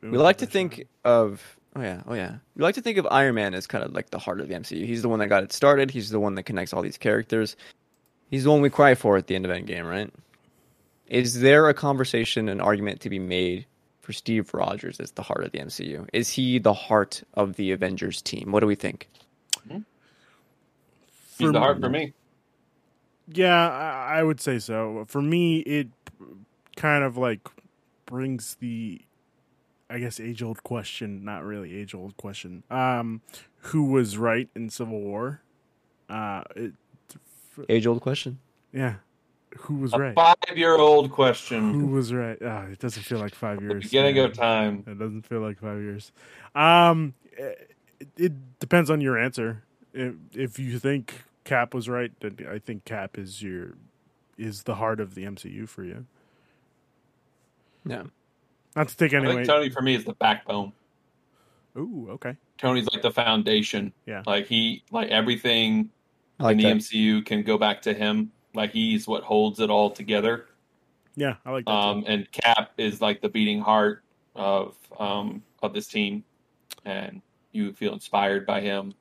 We 0.02 0.18
like 0.18 0.38
to 0.40 0.46
think 0.46 0.88
of 1.06 1.42
oh 1.76 1.82
yeah 1.82 2.02
oh 2.08 2.14
yeah 2.14 2.38
we 2.56 2.64
like 2.64 2.76
to 2.76 2.82
think 2.82 2.98
of 2.98 3.08
Iron 3.12 3.36
Man 3.36 3.54
as 3.54 3.68
kind 3.68 3.84
of 3.84 3.94
like 3.94 4.10
the 4.10 4.20
heart 4.20 4.42
of 4.42 4.48
the 4.50 4.56
MCU. 4.56 4.86
He's 4.86 5.02
the 5.02 5.10
one 5.10 5.20
that 5.20 5.28
got 5.28 5.44
it 5.44 5.54
started. 5.54 5.92
He's 5.92 6.10
the 6.10 6.20
one 6.20 6.36
that 6.36 6.44
connects 6.44 6.74
all 6.74 6.82
these 6.82 6.98
characters. 6.98 7.56
He's 8.30 8.44
the 8.44 8.52
one 8.52 8.62
we 8.62 8.70
cry 8.70 8.96
for 8.96 9.18
at 9.18 9.28
the 9.28 9.36
end 9.36 9.46
of 9.46 9.52
Endgame, 9.52 9.90
right? 9.90 10.12
Is 11.10 11.42
there 11.42 11.68
a 11.68 11.74
conversation, 11.74 12.48
an 12.50 12.62
argument 12.62 13.02
to 13.02 13.10
be 13.10 13.20
made 13.20 13.66
for 14.02 14.14
Steve 14.14 14.54
Rogers 14.54 15.00
as 15.00 15.12
the 15.12 15.24
heart 15.24 15.44
of 15.44 15.52
the 15.52 15.60
MCU? 15.60 16.08
Is 16.14 16.30
he 16.30 16.60
the 16.60 16.74
heart 16.74 17.24
of 17.34 17.56
the 17.56 17.72
Avengers 17.72 18.22
team? 18.22 18.52
What 18.52 18.62
do 18.62 18.68
we 18.68 18.76
think? 18.76 19.10
He's 19.68 21.48
For 21.48 21.52
the 21.54 21.60
heart 21.60 21.78
me- 21.78 21.82
for 21.84 21.90
me. 21.90 22.14
Yeah, 23.32 23.70
I, 23.70 24.20
I 24.20 24.24
would 24.24 24.42
say 24.42 24.60
so. 24.60 25.06
For 25.08 25.22
me, 25.22 25.60
it 25.60 25.88
kind 26.76 27.04
of 27.04 27.16
like 27.18 27.48
brings 28.06 28.56
the, 28.56 29.02
I 29.90 30.00
guess, 30.00 30.20
age 30.20 30.42
old 30.44 30.64
question. 30.64 31.24
Not 31.24 31.44
really 31.44 31.76
age 31.78 31.94
old 31.94 32.18
question. 32.18 32.64
Um, 32.72 33.22
who 33.58 33.86
was 33.86 34.18
right 34.18 34.50
in 34.56 34.70
Civil 34.70 35.00
War? 35.00 35.42
Uh, 36.10 36.44
it, 36.56 36.74
Age 37.68 37.86
old 37.88 38.02
question. 38.02 38.40
yeah, 38.74 38.96
who 39.58 39.76
was 39.76 39.94
A 39.94 39.98
right? 39.98 40.16
five-year-old 40.16 41.12
question. 41.12 41.74
Who 41.74 41.88
was 41.88 42.14
right? 42.14 42.38
Ah, 42.44 42.64
it 42.66 42.80
doesn't 42.80 43.04
feel 43.04 43.20
like 43.20 43.34
five 43.36 43.58
The 43.60 43.64
years. 43.66 43.84
beginning 43.86 44.16
man. 44.16 44.26
of 44.26 44.34
time. 44.34 44.84
It 44.88 45.00
doesn't 45.00 45.24
feel 45.24 45.40
like 45.42 45.60
five 45.60 45.80
years. 45.82 46.12
Um, 46.56 47.14
it, 47.32 47.72
it 48.18 48.60
depends 48.60 48.90
on 48.90 49.02
your 49.02 49.18
answer. 49.18 49.64
If, 49.94 50.14
if 50.34 50.60
you 50.60 50.78
think 50.80 51.24
Cap 51.46 51.74
was 51.74 51.90
right, 51.90 52.12
then 52.20 52.38
I 52.50 52.60
think 52.60 52.86
Cap 52.86 53.18
is 53.18 53.42
your 53.42 53.74
is 54.38 54.64
the 54.64 54.76
heart 54.76 55.00
of 55.00 55.16
the 55.16 55.24
MCU 55.26 55.68
for 55.68 55.84
you. 55.84 56.06
Yeah. 57.86 58.04
Not 58.76 58.88
to 58.90 58.96
take 58.98 59.14
I 59.14 59.18
anyway. 59.18 59.36
think 59.36 59.48
Tony 59.48 59.70
for 59.70 59.82
me 59.82 59.96
is 59.96 60.06
the 60.06 60.14
backbone. 60.14 60.72
Ooh, 61.78 62.08
okay. 62.12 62.36
Tony's 62.58 62.88
like 62.94 63.02
the 63.02 63.12
foundation. 63.12 63.94
Yeah. 64.06 64.24
Like 64.26 64.48
he, 64.48 64.84
like 64.92 65.10
everything 65.10 65.90
like 66.40 66.54
in 66.54 66.58
the 66.60 66.64
that. 66.66 66.78
MCU 66.78 67.26
can 67.26 67.44
go 67.44 67.58
back 67.58 67.82
to 67.84 67.94
him. 67.94 68.32
Like 68.54 68.72
he's 68.72 69.08
what 69.08 69.24
holds 69.24 69.60
it 69.60 69.70
all 69.70 69.92
together. 69.92 70.46
Yeah, 71.16 71.36
I 71.46 71.52
like 71.52 71.66
that. 71.66 71.72
Um, 71.72 72.04
and 72.08 72.32
Cap 72.32 72.72
is 72.78 73.02
like 73.02 73.22
the 73.22 73.30
beating 73.30 73.60
heart 73.62 74.04
of 74.36 74.76
um 75.00 75.44
of 75.62 75.74
this 75.74 75.88
team, 75.88 76.24
and 76.86 77.22
you 77.52 77.74
feel 77.74 77.94
inspired 77.94 78.46
by 78.46 78.62
him. 78.62 78.94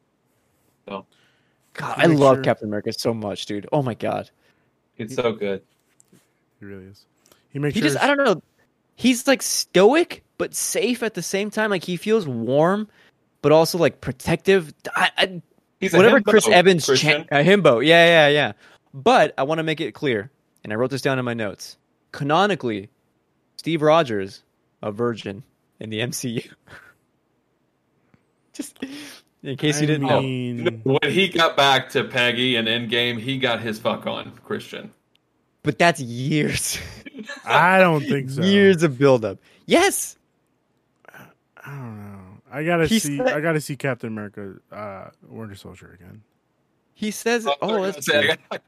So, 0.87 1.07
God, 1.75 1.95
I 1.99 2.07
love 2.07 2.37
sure- 2.39 2.45
Captain 2.45 2.69
America 2.69 2.93
so 2.93 3.13
much, 3.15 3.47
dude. 3.47 3.69
Oh 3.73 3.83
my 3.83 3.95
god. 3.95 4.31
It's 4.97 5.15
so 5.15 5.33
good. 5.33 5.63
He 6.59 6.67
really 6.67 6.87
is. 6.87 7.05
He 7.51 7.59
makes 7.59 7.75
He 7.75 7.81
sure. 7.81 7.91
just 7.91 8.03
I 8.03 8.07
don't 8.09 8.25
know. 8.25 8.43
He's 8.97 9.27
like 9.29 9.43
stoic 9.43 10.25
but 10.39 10.55
safe 10.55 11.03
at 11.03 11.15
the 11.15 11.23
same 11.23 11.51
time. 11.51 11.71
Like 11.71 11.85
he 11.85 11.97
feels 11.97 12.27
warm 12.27 12.89
but 13.43 13.53
also 13.53 13.79
like 13.79 14.01
protective. 14.01 14.75
I, 14.97 15.11
I, 15.17 15.43
He's 15.79 15.95
a 15.95 15.97
whatever 15.97 16.21
himbo, 16.21 16.25
Chris 16.25 16.49
Evans 16.49 16.85
Cristian. 16.87 17.29
cha- 17.29 17.39
a 17.39 17.45
himbo. 17.45 17.85
Yeah, 17.87 18.05
yeah, 18.07 18.29
yeah. 18.29 18.53
But 18.95 19.35
I 19.39 19.43
want 19.45 19.59
to 19.59 19.63
make 19.63 19.81
it 19.81 19.93
clear, 19.93 20.31
and 20.65 20.73
I 20.73 20.77
wrote 20.77 20.91
this 20.91 21.03
down 21.03 21.19
in 21.19 21.25
my 21.25 21.35
notes. 21.35 21.77
Canonically, 22.13 22.89
Steve 23.57 23.83
Rogers, 23.83 24.43
a 24.83 24.91
virgin 24.93 25.43
in 25.81 25.91
the 25.91 26.01
MCU. 26.01 26.51
Just 28.53 28.79
in 29.43 29.57
case 29.57 29.81
you 29.81 29.87
didn't 29.87 30.07
know. 30.09 30.21
mean, 30.21 30.81
when 30.85 30.99
he 31.13 31.29
got 31.29 31.57
back 31.57 31.91
to 31.91 32.05
Peggy 32.05 32.57
and 32.57 32.67
Endgame, 32.67 33.19
he 33.21 33.39
got 33.39 33.61
his 33.61 33.79
fuck 33.79 34.07
on 34.07 34.33
Cristian. 34.47 34.91
But 35.63 35.79
that's 35.79 36.01
years. 36.01 36.79
I 37.45 37.79
don't 37.79 38.01
think 38.03 38.31
so. 38.31 38.43
years 38.43 38.83
of 38.83 38.99
buildup. 38.99 39.39
Yes. 39.67 40.17
I 41.15 41.71
don't 41.71 41.99
know. 42.13 42.21
I 42.51 42.65
gotta 42.65 42.87
He 42.87 42.99
see. 42.99 43.19
said- 43.19 43.29
I 43.29 43.41
gotta 43.41 43.61
see 43.61 43.77
Captain 43.77 44.09
America, 44.09 44.55
uh, 44.73 45.11
Winter 45.29 45.55
Soldier 45.55 45.97
again. 46.01 46.23
He 46.99 47.13
says, 47.13 47.47
I 47.47 47.55
"Oh, 47.63 47.79
was 47.79 47.95
that's 47.95 48.09
gonna 48.09 48.23
say. 48.23 48.31
I 48.33 48.37
gotta, 48.51 48.63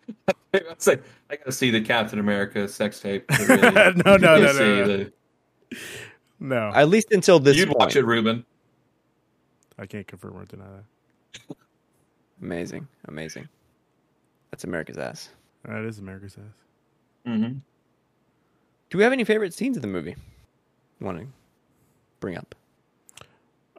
I 0.55 0.59
gotta 0.61 1.01
I 1.31 1.37
gotta 1.37 1.51
see 1.51 1.72
the 1.72 1.81
Captain 1.81 2.20
America 2.20 2.68
sex 2.68 3.01
tape. 3.01 3.24
really- 3.49 3.61
No, 3.61 3.91
no, 3.91 4.16
no, 4.16 4.37
no, 4.39 4.53
no. 4.53 4.87
the- 4.87 5.12
No, 6.39 6.70
at 6.72 6.89
least 6.89 7.11
until 7.11 7.41
this 7.41 7.57
You'd 7.57 7.66
point." 7.70 7.78
watch 7.81 7.97
it, 7.97 8.05
Ruben. 8.07 8.45
I 9.81 9.87
can't 9.87 10.07
confirm 10.07 10.37
or 10.37 10.45
deny 10.45 10.62
that. 10.62 11.57
Amazing, 12.41 12.87
amazing. 13.09 13.49
That's 14.53 14.62
America's 14.62 14.97
ass. 14.97 15.31
That 15.64 15.85
is 15.85 15.99
America's 15.99 16.37
ass. 16.39 17.31
Mm-hmm. 17.33 17.55
Do 18.91 18.99
we 18.99 19.03
have 19.03 19.12
any 19.12 19.24
favorite 19.24 19.55
scenes 19.55 19.76
in 19.76 19.81
the 19.83 19.89
movie? 19.89 20.14
Want 21.01 21.18
to 21.18 21.26
bring 22.20 22.37
up? 22.39 22.55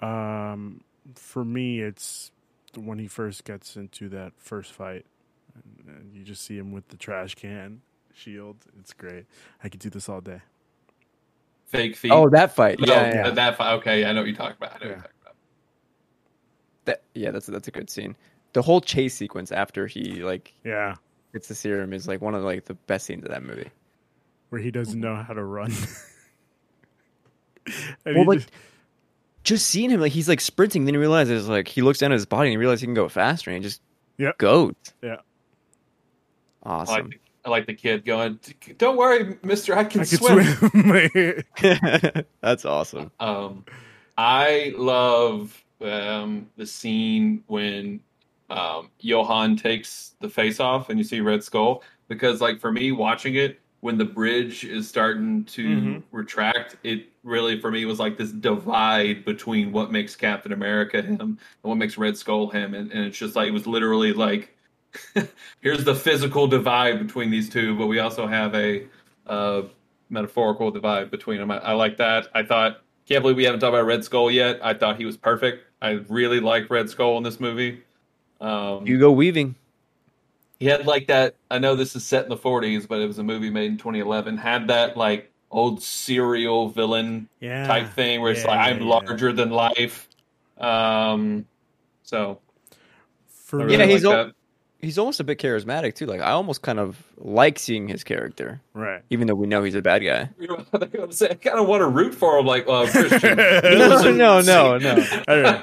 Um, 0.02 0.82
for 1.16 1.45
me, 1.45 1.80
it's 1.80 2.32
when 2.78 2.99
he 2.99 3.07
first 3.07 3.43
gets 3.45 3.76
into 3.76 4.09
that 4.09 4.34
first 4.38 4.72
fight, 4.74 5.05
and, 5.55 5.88
and 5.97 6.13
you 6.15 6.24
just 6.24 6.43
see 6.43 6.57
him 6.57 6.72
with 6.72 6.88
the 6.89 6.97
trash 6.97 7.36
can 7.36 7.82
shield. 8.13 8.57
It's 8.80 8.93
great. 8.93 9.26
I 9.63 9.69
could 9.69 9.80
do 9.80 9.89
this 9.89 10.07
all 10.09 10.22
day. 10.22 10.41
Fake 11.65 11.95
feet. 11.95 12.11
Oh, 12.11 12.30
that 12.30 12.53
fight. 12.55 12.80
No, 12.80 12.93
Yeah, 12.93 13.13
yeah, 13.13 13.30
that, 13.32 13.57
fight. 13.57 13.65
fi- 13.65 13.74
Okay, 13.76 14.05
I 14.05 14.11
know 14.13 14.22
what 14.22 14.28
you're 14.28 14.36
talking 14.36 14.57
about. 14.57 14.72
I 14.72 14.74
know 14.74 14.80
what 14.80 14.84
Yeah. 14.84 14.89
you're 14.89 15.01
talking 15.03 15.17
about. 15.22 15.36
That- 16.86 17.03
yeah. 17.13 17.32
That's 17.32 17.45
that's 17.47 17.67
a 17.67 17.72
good 17.72 17.89
scene. 17.89 18.15
The 18.53 18.61
whole 18.61 18.82
chase 18.82 19.13
sequence 19.15 19.51
after 19.53 19.88
he 19.88 20.24
like 20.24 20.53
Yeah, 20.65 20.95
gets 21.32 21.47
the 21.47 21.55
serum 21.55 21.93
is 21.93 22.07
like 22.07 22.22
one 22.22 22.36
of 22.36 22.43
like 22.43 22.65
the 22.65 22.74
best 22.74 23.05
scenes 23.05 23.24
of 23.24 23.30
that 23.32 23.43
movie. 23.43 23.69
where 24.49 24.59
he 24.59 24.69
doesn't 24.72 24.99
know 24.99 25.15
how 25.15 25.34
to 25.34 25.43
run. 25.43 25.72
Well, 28.05 28.26
like 28.26 28.39
just- 28.39 28.51
just 29.43 29.67
seeing 29.67 29.89
him 29.89 29.99
like 29.99 30.11
he's 30.11 30.29
like 30.29 30.41
sprinting, 30.41 30.85
then 30.85 30.93
he 30.93 30.97
realizes 30.99 31.47
like 31.47 31.67
he 31.67 31.81
looks 31.81 31.99
down 31.99 32.11
at 32.11 32.15
his 32.15 32.25
body 32.25 32.49
and 32.49 32.53
he 32.53 32.57
realizes 32.57 32.81
he 32.81 32.87
can 32.87 32.93
go 32.93 33.09
faster 33.09 33.49
and 33.49 33.57
he 33.57 33.63
just 33.63 33.81
yeah 34.17 34.31
goes. 34.37 34.73
Yeah. 35.01 35.17
I 36.63 36.77
like, 36.77 36.89
Awesome. 36.89 37.09
the, 37.09 37.15
I 37.45 37.49
like 37.49 37.65
the 37.65 37.73
kid 37.73 38.05
going, 38.05 38.39
"Don't 38.77 38.97
worry, 38.97 39.37
Mister, 39.43 39.75
I 39.75 39.83
can 39.83 40.01
I 40.01 40.05
could 40.05 40.19
swim." 40.19 40.43
swim. 40.43 41.43
That's 42.41 42.65
awesome. 42.65 43.11
Um, 43.19 43.65
I 44.17 44.73
love 44.77 45.63
um, 45.81 46.47
the 46.57 46.67
scene 46.67 47.43
when 47.47 48.01
um, 48.51 48.89
Johann 48.99 49.55
takes 49.55 50.13
the 50.19 50.29
face 50.29 50.59
off 50.59 50.89
and 50.89 50.99
you 50.99 51.03
see 51.03 51.21
Red 51.21 51.43
Skull 51.43 51.83
because, 52.07 52.41
like, 52.41 52.59
for 52.59 52.71
me 52.71 52.91
watching 52.91 53.35
it, 53.35 53.59
when 53.82 53.97
the 53.97 54.05
bridge 54.05 54.63
is 54.63 54.88
starting 54.88 55.43
to 55.45 55.63
Mhm. 55.67 56.03
retract, 56.11 56.77
it 56.84 57.07
really 57.23 57.59
for 57.59 57.69
me 57.71 57.86
was 57.86 57.99
like 57.99 58.17
this 58.17 58.32
divide 58.32 59.25
between 59.25 59.71
what 59.71 59.91
makes 59.91 60.15
Captain 60.15 60.53
America 60.53 61.01
him 61.01 61.19
and 61.19 61.38
what 61.63 61.75
makes 61.75 61.97
Red 61.97 62.15
Skull 62.17 62.47
him, 62.49 62.73
and, 62.73 62.91
and 62.91 63.05
it's 63.05 63.17
just 63.17 63.36
like 63.36 63.47
it 63.47 63.51
was 63.53 63.67
literally 63.67 64.13
like. 64.13 64.55
Here's 65.61 65.86
the 65.86 65.95
physical 65.95 66.47
divide 66.47 66.99
between 66.99 67.29
these 67.32 67.49
two, 67.49 67.77
but 67.77 67.88
we 67.88 67.99
also 67.99 68.27
have 68.27 68.53
a 68.55 68.86
uh, 69.25 69.61
metaphorical 70.09 70.69
divide 70.69 71.09
between 71.09 71.38
them. 71.39 71.49
I, 71.49 71.59
I 71.59 71.71
like 71.73 71.95
that. 71.97 72.27
I 72.36 72.43
thought, 72.43 72.82
can't 73.07 73.21
believe 73.21 73.38
we 73.38 73.45
haven't 73.45 73.61
talked 73.61 73.73
about 73.73 73.86
Red 73.86 74.03
Skull 74.03 74.29
yet. 74.29 74.59
I 74.61 74.73
thought 74.73 74.97
he 74.97 75.05
was 75.05 75.15
perfect. 75.15 75.63
I 75.82 76.01
really 76.09 76.41
like 76.41 76.69
Red 76.69 76.89
Skull 76.89 77.17
in 77.17 77.23
this 77.23 77.39
movie. 77.39 77.82
Um, 78.41 78.86
Hugo 78.86 79.11
Weaving. 79.11 79.55
He 80.62 80.68
had 80.68 80.86
like 80.86 81.07
that. 81.07 81.34
I 81.49 81.57
know 81.57 81.76
this 81.76 81.95
is 81.95 82.05
set 82.05 82.24
in 82.24 82.30
the 82.30 82.38
40s, 82.38 82.88
but 82.88 83.01
it 83.01 83.07
was 83.07 83.18
a 83.18 83.24
movie 83.24 83.49
made 83.49 83.72
in 83.72 83.78
2011. 83.78 84.38
Had 84.38 84.68
that 84.68 84.95
like 84.95 85.32
old 85.49 85.82
serial 85.82 86.70
villain 86.70 87.28
yeah, 87.39 87.66
type 87.66 87.89
thing 87.93 88.22
where 88.22 88.32
it's 88.32 88.43
Yeah, 88.43 88.47
like 88.51 88.59
I'm 88.72 88.80
yeah. 88.84 88.88
larger 88.88 89.34
than 89.34 89.49
life. 89.49 90.07
Um, 90.59 91.47
so 92.03 92.41
For 93.28 93.62
I 93.62 93.66
me, 93.66 93.76
Yeah, 93.76 93.86
he's 93.86 94.03
like 94.05 94.16
al- 94.16 94.32
He's 94.82 94.97
almost 94.97 95.20
a 95.20 95.24
bit 95.24 95.38
charismatic 95.39 95.93
too. 95.93 96.07
Like 96.07 96.22
I 96.22 96.32
almost 96.32 96.62
kind 96.64 96.80
of 96.80 96.97
like 97.18 97.59
seeing 97.59 97.88
his 97.88 98.03
character, 98.03 98.62
right. 98.74 99.01
even 99.12 99.28
though 99.28 99.36
we 99.36 99.45
know 99.45 99.64
he's 99.64 99.76
a 99.76 99.82
bad 99.82 99.99
guy. 100.03 100.30
You 100.39 100.47
know 100.47 100.66
what 100.72 100.84
I'm 100.84 100.89
gonna? 100.89 101.12
I 101.30 101.34
kind 101.36 101.59
of 101.59 101.68
want 101.68 101.82
to 101.82 101.88
root 101.88 102.16
for 102.16 102.39
him, 102.39 102.47
like 102.47 102.68
uh, 102.68 102.86
Cristian. 102.88 103.38
No, 103.78 104.41
no, 104.41 104.41
no, 104.41 104.78
no. 104.80 105.05
Anyway, 105.28 105.62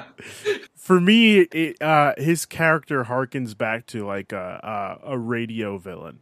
for 0.89 0.99
me, 0.99 1.41
it, 1.41 1.79
uh, 1.83 2.13
his 2.17 2.47
character 2.47 3.03
harkens 3.03 3.55
back 3.55 3.85
to 3.85 4.07
like 4.07 4.31
a, 4.31 4.97
a 5.05 5.11
a 5.13 5.17
radio 5.19 5.77
villain, 5.77 6.17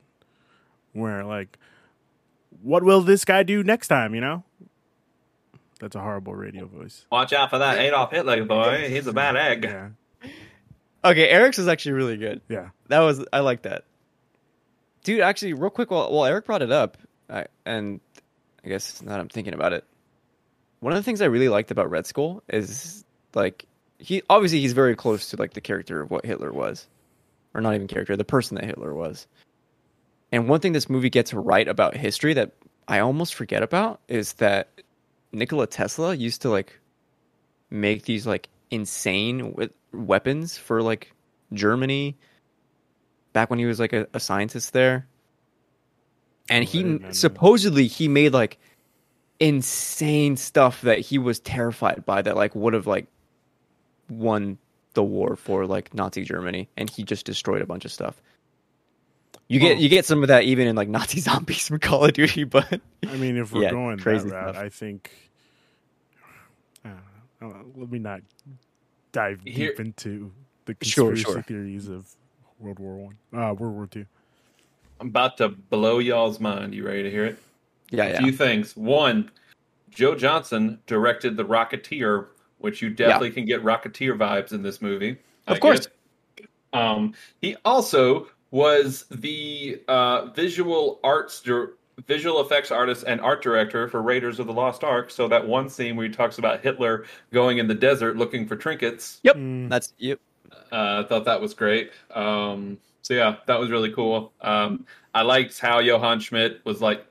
where 0.92 1.24
like, 1.24 1.58
what 2.62 2.84
will 2.84 3.00
this 3.00 3.24
guy 3.24 3.44
do 3.44 3.64
next 3.64 3.88
time? 3.88 4.14
You 4.14 4.20
know, 4.20 4.44
that's 5.80 5.96
a 5.96 6.02
horrible 6.02 6.36
radio 6.36 6.66
voice. 6.66 7.06
Watch 7.10 7.32
out 7.32 7.50
for 7.50 7.60
that 7.60 7.78
Adolf 7.78 8.12
Hitler 8.12 8.44
boy. 8.44 8.90
He's 8.90 9.08
a 9.08 9.14
bad 9.14 9.38
egg. 9.38 9.64
Yeah, 9.64 9.90
Okay, 11.06 11.30
Eric's 11.30 11.60
is 11.60 11.70
actually 11.70 11.94
really 11.94 12.18
good. 12.18 12.42
yeah. 12.50 12.72
That 12.90 13.00
was 13.00 13.24
I 13.32 13.40
like 13.40 13.62
that, 13.62 13.86
dude. 15.06 15.22
Actually, 15.22 15.54
real 15.54 15.70
quick, 15.70 15.92
while, 15.92 16.12
while 16.12 16.26
Eric 16.26 16.44
brought 16.44 16.62
it 16.62 16.74
up, 16.74 16.98
I, 17.30 17.46
and 17.66 18.02
I 18.66 18.68
guess 18.68 19.02
now 19.02 19.12
that 19.12 19.22
I'm 19.22 19.30
thinking 19.30 19.54
about 19.54 19.72
it, 19.72 19.86
one 20.82 20.92
of 20.92 20.98
the 21.00 21.04
things 21.04 21.22
I 21.22 21.28
really 21.28 21.48
liked 21.48 21.72
about 21.72 21.90
Red 21.90 22.06
Skull 22.06 22.44
is 22.50 23.06
like 23.34 23.64
he 24.00 24.22
obviously 24.30 24.60
he's 24.62 24.74
very 24.74 24.96
close 24.96 25.30
to 25.30 25.38
like 25.38 25.54
the 25.54 25.62
character 25.62 26.02
of 26.02 26.12
what 26.12 26.26
Hitler 26.26 26.52
was, 26.52 26.88
or 27.54 27.62
not 27.62 27.76
even 27.76 27.88
character, 27.88 28.16
the 28.16 28.24
person 28.26 28.56
that 28.56 28.66
Hitler 28.66 28.94
was. 28.94 29.28
And 30.32 30.48
one 30.50 30.60
thing 30.60 30.74
this 30.74 30.90
movie 30.90 31.10
gets 31.10 31.34
right 31.34 31.68
about 31.68 31.96
history 31.96 32.34
that 32.34 32.52
I 32.88 33.00
almost 33.00 33.34
forget 33.36 33.64
about 33.64 34.02
is 34.08 34.34
that 34.34 34.70
Nikola 35.32 35.68
Tesla 35.68 36.14
used 36.14 36.42
to 36.44 36.50
like 36.50 36.80
make 37.70 38.04
these 38.04 38.28
like 38.28 38.50
insane 38.72 39.54
we- 39.54 39.70
weapons 39.94 40.58
for 40.58 40.82
like 40.82 41.14
Germany 41.54 42.18
back 43.34 43.50
when 43.50 43.60
he 43.60 43.66
was 43.66 43.80
like 43.80 43.94
a, 43.94 44.08
a 44.14 44.20
scientist 44.20 44.74
there. 44.74 45.08
And 46.50 46.64
Oh, 46.66 46.68
he 46.68 46.78
didn't 46.84 47.02
know 47.02 47.08
that. 47.08 47.16
supposedly 47.16 47.88
he 47.88 48.08
made 48.08 48.34
like 48.34 48.58
insane 49.40 50.36
stuff 50.38 50.82
that 50.82 51.00
he 51.00 51.18
was 51.18 51.40
terrified 51.40 52.06
by 52.06 52.22
that 52.22 52.36
like 52.36 52.56
would 52.56 52.74
have 52.74 52.88
like 52.88 53.08
won 54.10 54.58
the 54.94 55.04
war 55.04 55.36
for 55.36 55.66
like 55.66 55.94
Nazi 55.94 56.24
Germany 56.24 56.70
and 56.78 56.90
he 56.90 57.04
just 57.04 57.26
destroyed 57.26 57.62
a 57.62 57.66
bunch 57.66 57.86
of 57.86 57.92
stuff. 57.92 58.22
You 59.48 59.60
get 59.60 59.74
Well- 59.76 59.82
you 59.84 59.90
get 59.90 60.06
some 60.06 60.24
of 60.24 60.28
that 60.30 60.44
even 60.44 60.68
in 60.68 60.76
like 60.76 60.90
Nazi 60.90 61.20
zombies 61.22 61.68
from 61.68 61.80
Call 61.80 62.06
of 62.06 62.14
Duty, 62.14 62.44
but 62.46 62.82
I 63.08 63.16
mean, 63.18 63.38
if 63.38 63.52
we're 63.54 63.64
Yeah, 63.64 63.72
going 63.72 64.00
crazy 64.00 64.30
that 64.30 64.36
route, 64.36 64.56
stuff. 64.56 64.64
I 64.66 64.70
think. 64.70 65.12
Let 67.40 67.92
me 67.92 68.00
not 68.00 68.22
dive 69.12 69.42
Here- 69.46 69.70
deep 69.70 69.80
into 69.80 70.32
the 70.66 70.76
Sure, 70.82 71.12
conspiracy 71.12 71.24
sure. 71.34 71.42
theories 71.44 71.88
of 71.88 72.12
World 72.60 72.80
War 72.80 72.96
One, 72.96 73.18
uh, 73.32 73.54
World 73.54 73.76
War 73.76 73.88
Two. 73.88 74.06
I'm 75.00 75.08
about 75.10 75.38
to 75.38 75.50
blow 75.50 76.00
y'all's 76.00 76.40
mind. 76.40 76.74
You 76.74 76.84
ready 76.86 77.04
to 77.04 77.12
hear 77.12 77.26
it? 77.26 77.38
yeah, 77.92 78.06
A 78.06 78.12
yeah. 78.14 78.20
few 78.22 78.32
things. 78.32 78.76
One, 78.76 79.30
Joe 79.92 80.16
Johnston 80.16 80.80
directed 80.88 81.38
The 81.38 81.46
Rocketeer, 81.46 82.26
which 82.60 82.82
you 82.82 82.90
definitely 82.90 83.32
can 83.32 83.46
get 83.46 83.64
Rocketeer 83.64 84.18
vibes 84.18 84.52
in 84.52 84.62
this 84.62 84.82
movie. 84.82 85.18
Of 85.48 85.58
I 85.58 85.60
course. 85.60 85.88
Um, 86.74 87.14
he 87.42 87.56
also 87.64 88.28
was 88.52 89.06
the 89.12 89.82
uh, 89.88 90.26
visual 90.28 91.00
arts, 91.04 91.42
dir- 91.42 91.74
visual 92.06 92.42
effects 92.42 92.72
artist 92.72 93.04
and 93.08 93.20
art 93.22 93.42
director 93.42 93.88
for 93.88 94.02
Raiders 94.02 94.40
of 94.40 94.48
the 94.48 94.54
Lost 94.54 94.84
Ark. 94.84 95.10
So 95.10 95.28
that 95.28 95.48
one 95.48 95.70
scene 95.70 95.96
where 95.96 96.08
he 96.08 96.14
talks 96.14 96.38
about 96.38 96.62
Hitler 96.62 97.06
going 97.32 97.58
in 97.58 97.68
the 97.68 97.76
desert 97.76 98.18
looking 98.18 98.48
for 98.48 98.56
trinkets. 98.56 99.20
Yep. 99.24 99.36
Mm. 99.36 99.70
That's 99.70 99.94
yep. 99.98 100.20
Uh, 100.72 101.04
I 101.04 101.06
thought 101.08 101.26
that 101.26 101.42
was 101.42 101.54
great. 101.54 101.92
Um, 102.14 102.78
so 103.02 103.14
yeah, 103.14 103.38
that 103.48 103.60
was 103.60 103.70
really 103.70 103.92
cool. 103.92 104.34
Um, 104.42 104.86
I 105.14 105.22
liked 105.22 105.60
how 105.60 105.80
Johann 105.80 106.20
Schmidt 106.20 106.62
was 106.66 106.82
like, 106.82 107.06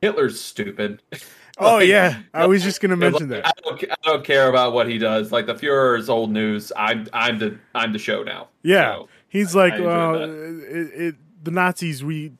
Hitler's 0.00 0.40
stupid. 0.40 1.02
Oh 1.58 1.76
Like, 1.76 1.88
yeah, 1.88 2.20
I 2.34 2.46
was 2.46 2.62
just 2.62 2.80
gonna 2.80 2.96
mention 2.96 3.30
like, 3.30 3.42
that. 3.42 3.46
I 3.46 3.52
don't, 3.62 3.84
I 3.90 3.94
don't 4.04 4.24
care 4.24 4.48
about 4.48 4.72
what 4.74 4.88
he 4.88 4.98
does. 4.98 5.32
Like 5.32 5.46
the 5.46 5.54
Fuhrer 5.54 5.98
is 5.98 6.10
old 6.10 6.30
news. 6.30 6.70
I'm 6.76 7.06
I'm 7.12 7.38
the 7.38 7.58
I'm 7.74 7.92
the 7.92 7.98
show 7.98 8.22
now. 8.22 8.48
Yeah, 8.62 8.94
So, 8.96 9.08
he's 9.28 9.56
I- 9.56 9.58
like, 9.60 9.72
I 9.74 9.80
well, 9.80 10.14
it, 10.16 10.28
it, 10.30 11.14
the 11.42 11.50
Nazis. 11.50 12.04
We 12.04 12.32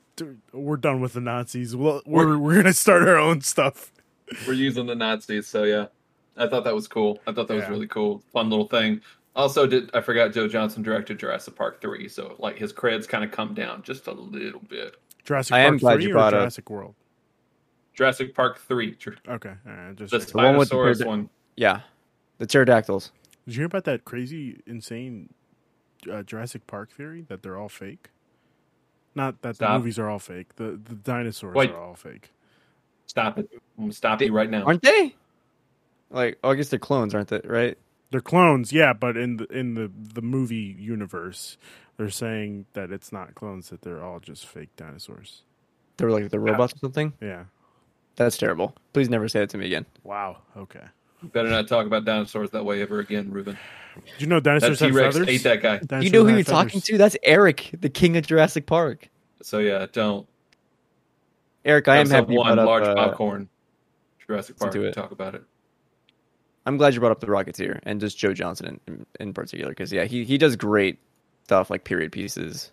we're 0.53 0.77
done 0.77 1.01
with 1.01 1.13
the 1.13 1.21
Nazis. 1.21 1.75
Well, 1.75 2.01
we're 2.05 2.37
we're 2.37 2.55
gonna 2.57 2.73
start 2.73 3.07
our 3.07 3.17
own 3.17 3.41
stuff. 3.41 3.91
we're 4.47 4.53
using 4.53 4.85
the 4.85 4.95
Nazis. 4.95 5.47
So 5.47 5.63
yeah, 5.63 5.87
I 6.37 6.47
thought 6.47 6.63
that 6.65 6.75
was 6.75 6.87
cool. 6.87 7.19
I 7.25 7.31
thought 7.31 7.47
that 7.47 7.55
was 7.55 7.67
really 7.69 7.87
cool. 7.87 8.21
Fun 8.33 8.49
little 8.49 8.67
thing. 8.67 9.01
Also, 9.35 9.65
did 9.67 9.89
I 9.95 10.01
forgot 10.01 10.31
Joe 10.33 10.47
Johnston 10.47 10.83
directed 10.83 11.17
Jurassic 11.19 11.55
Park 11.55 11.81
three? 11.81 12.07
So 12.07 12.35
like 12.39 12.57
his 12.57 12.71
creds 12.73 13.07
kind 13.07 13.23
of 13.23 13.31
come 13.31 13.53
down 13.55 13.81
just 13.83 14.05
a 14.07 14.11
little 14.11 14.61
bit. 14.61 14.95
Jurassic 15.23 15.53
I 15.53 15.59
am 15.61 15.73
Park 15.73 15.79
glad 15.81 15.93
three 15.95 16.03
you 16.05 16.09
or 16.09 16.13
brought 16.13 16.33
up- 16.35 16.41
Jurassic 16.41 16.69
World. 16.69 16.93
Jurassic 17.97 18.33
Park 18.35 18.59
three, 18.59 18.95
Jur- 18.95 19.17
Okay, 19.27 19.53
all 19.67 19.73
right, 19.73 19.95
just 19.95 20.11
the 20.11 20.19
The 20.19 20.31
one 20.37 20.55
with 20.57 20.69
the 20.69 20.75
Spinosaurus 20.75 20.97
bird- 20.99 21.07
one. 21.07 21.29
Yeah. 21.55 21.81
The 22.37 22.45
pterodactyls. 22.45 23.11
Did 23.45 23.55
you 23.55 23.59
hear 23.61 23.65
about 23.65 23.85
that 23.85 24.05
crazy, 24.05 24.61
insane 24.67 25.33
uh, 26.11 26.21
Jurassic 26.23 26.67
Park 26.67 26.91
theory 26.91 27.25
that 27.29 27.41
they're 27.41 27.57
all 27.57 27.69
fake? 27.69 28.09
Not 29.15 29.41
that 29.41 29.57
the 29.57 29.67
movies 29.69 29.97
are 29.97 30.07
all 30.07 30.19
fake. 30.19 30.55
The 30.57 30.79
the 30.83 30.93
dinosaurs 30.93 31.55
Wait. 31.55 31.71
are 31.71 31.81
all 31.81 31.95
fake. 31.95 32.31
Stop 33.07 33.39
it! 33.39 33.49
I'm 33.77 33.85
gonna 33.85 33.93
stop 33.93 34.19
They- 34.19 34.25
you 34.27 34.31
right 34.33 34.49
now. 34.49 34.63
Aren't 34.63 34.83
they? 34.83 35.15
Like, 36.11 36.37
oh, 36.43 36.51
I 36.51 36.55
guess 36.55 36.69
they're 36.69 36.77
clones, 36.79 37.15
aren't 37.15 37.29
they? 37.29 37.41
Right? 37.43 37.77
They're 38.11 38.21
clones, 38.21 38.71
yeah, 38.71 38.93
but 38.93 39.17
in 39.17 39.37
the 39.37 39.45
in 39.45 39.73
the 39.73 39.91
the 40.13 40.21
movie 40.21 40.75
universe, 40.77 41.57
they're 41.97 42.09
saying 42.11 42.67
that 42.73 42.91
it's 42.91 43.11
not 43.11 43.33
clones; 43.33 43.69
that 43.69 43.81
they're 43.81 44.03
all 44.03 44.19
just 44.19 44.45
fake 44.45 44.69
dinosaurs. 44.77 45.41
They 45.97 46.05
were 46.05 46.11
like 46.11 46.29
the 46.29 46.39
robots 46.39 46.73
or 46.75 46.77
something. 46.77 47.13
Yeah. 47.19 47.45
That's 48.17 48.37
terrible. 48.37 48.75
Please 48.93 49.09
never 49.09 49.27
say 49.29 49.39
that 49.39 49.49
to 49.51 49.57
me 49.57 49.65
again. 49.67 49.85
Wow. 50.03 50.37
Okay. 50.57 50.81
Better 51.23 51.49
not 51.49 51.67
talk 51.67 51.85
about 51.87 52.03
dinosaurs 52.05 52.49
that 52.51 52.65
way 52.65 52.81
ever 52.81 52.99
again, 52.99 53.31
Ruben. 53.31 53.57
Do 53.95 54.01
you 54.19 54.27
know 54.27 54.39
That 54.39 54.59
dinosaurs 54.59 54.79
T 54.79 54.85
have 54.85 54.95
Rex 54.95 55.15
feathers? 55.15 55.29
ate 55.29 55.43
that 55.43 55.61
guy. 55.61 55.99
you 56.01 56.09
know 56.11 56.23
who 56.25 56.33
you're 56.33 56.43
talking 56.43 56.81
to? 56.81 56.97
That's 56.97 57.15
Eric, 57.23 57.69
the 57.79 57.89
king 57.89 58.17
of 58.17 58.27
Jurassic 58.27 58.65
Park. 58.67 59.09
So 59.41 59.59
yeah, 59.59 59.85
don't. 59.91 60.27
Eric, 61.65 61.87
I 61.87 61.97
am 61.97 62.09
Have 62.09 62.25
happy 62.25 62.37
one 62.37 62.47
brought 62.55 62.59
up. 62.59 62.65
large 62.67 62.83
uh, 62.83 62.95
popcorn. 62.95 63.49
Jurassic 64.25 64.57
Park. 64.57 64.71
do 64.71 64.83
it. 64.83 64.93
Talk 64.93 65.11
about 65.11 65.35
it. 65.35 65.43
I'm 66.65 66.77
glad 66.77 66.93
you 66.93 66.99
brought 66.99 67.11
up 67.13 67.19
the 67.21 67.27
Rocketeer 67.27 67.79
and 67.83 67.99
just 67.99 68.17
Joe 68.17 68.33
Johnston 68.33 68.79
in, 68.87 68.93
in, 68.93 69.05
in 69.19 69.33
particular 69.33 69.71
because 69.71 69.91
yeah, 69.91 70.03
he 70.05 70.23
he 70.25 70.37
does 70.37 70.55
great 70.55 70.99
stuff 71.45 71.69
like 71.69 71.83
period 71.83 72.11
pieces, 72.11 72.71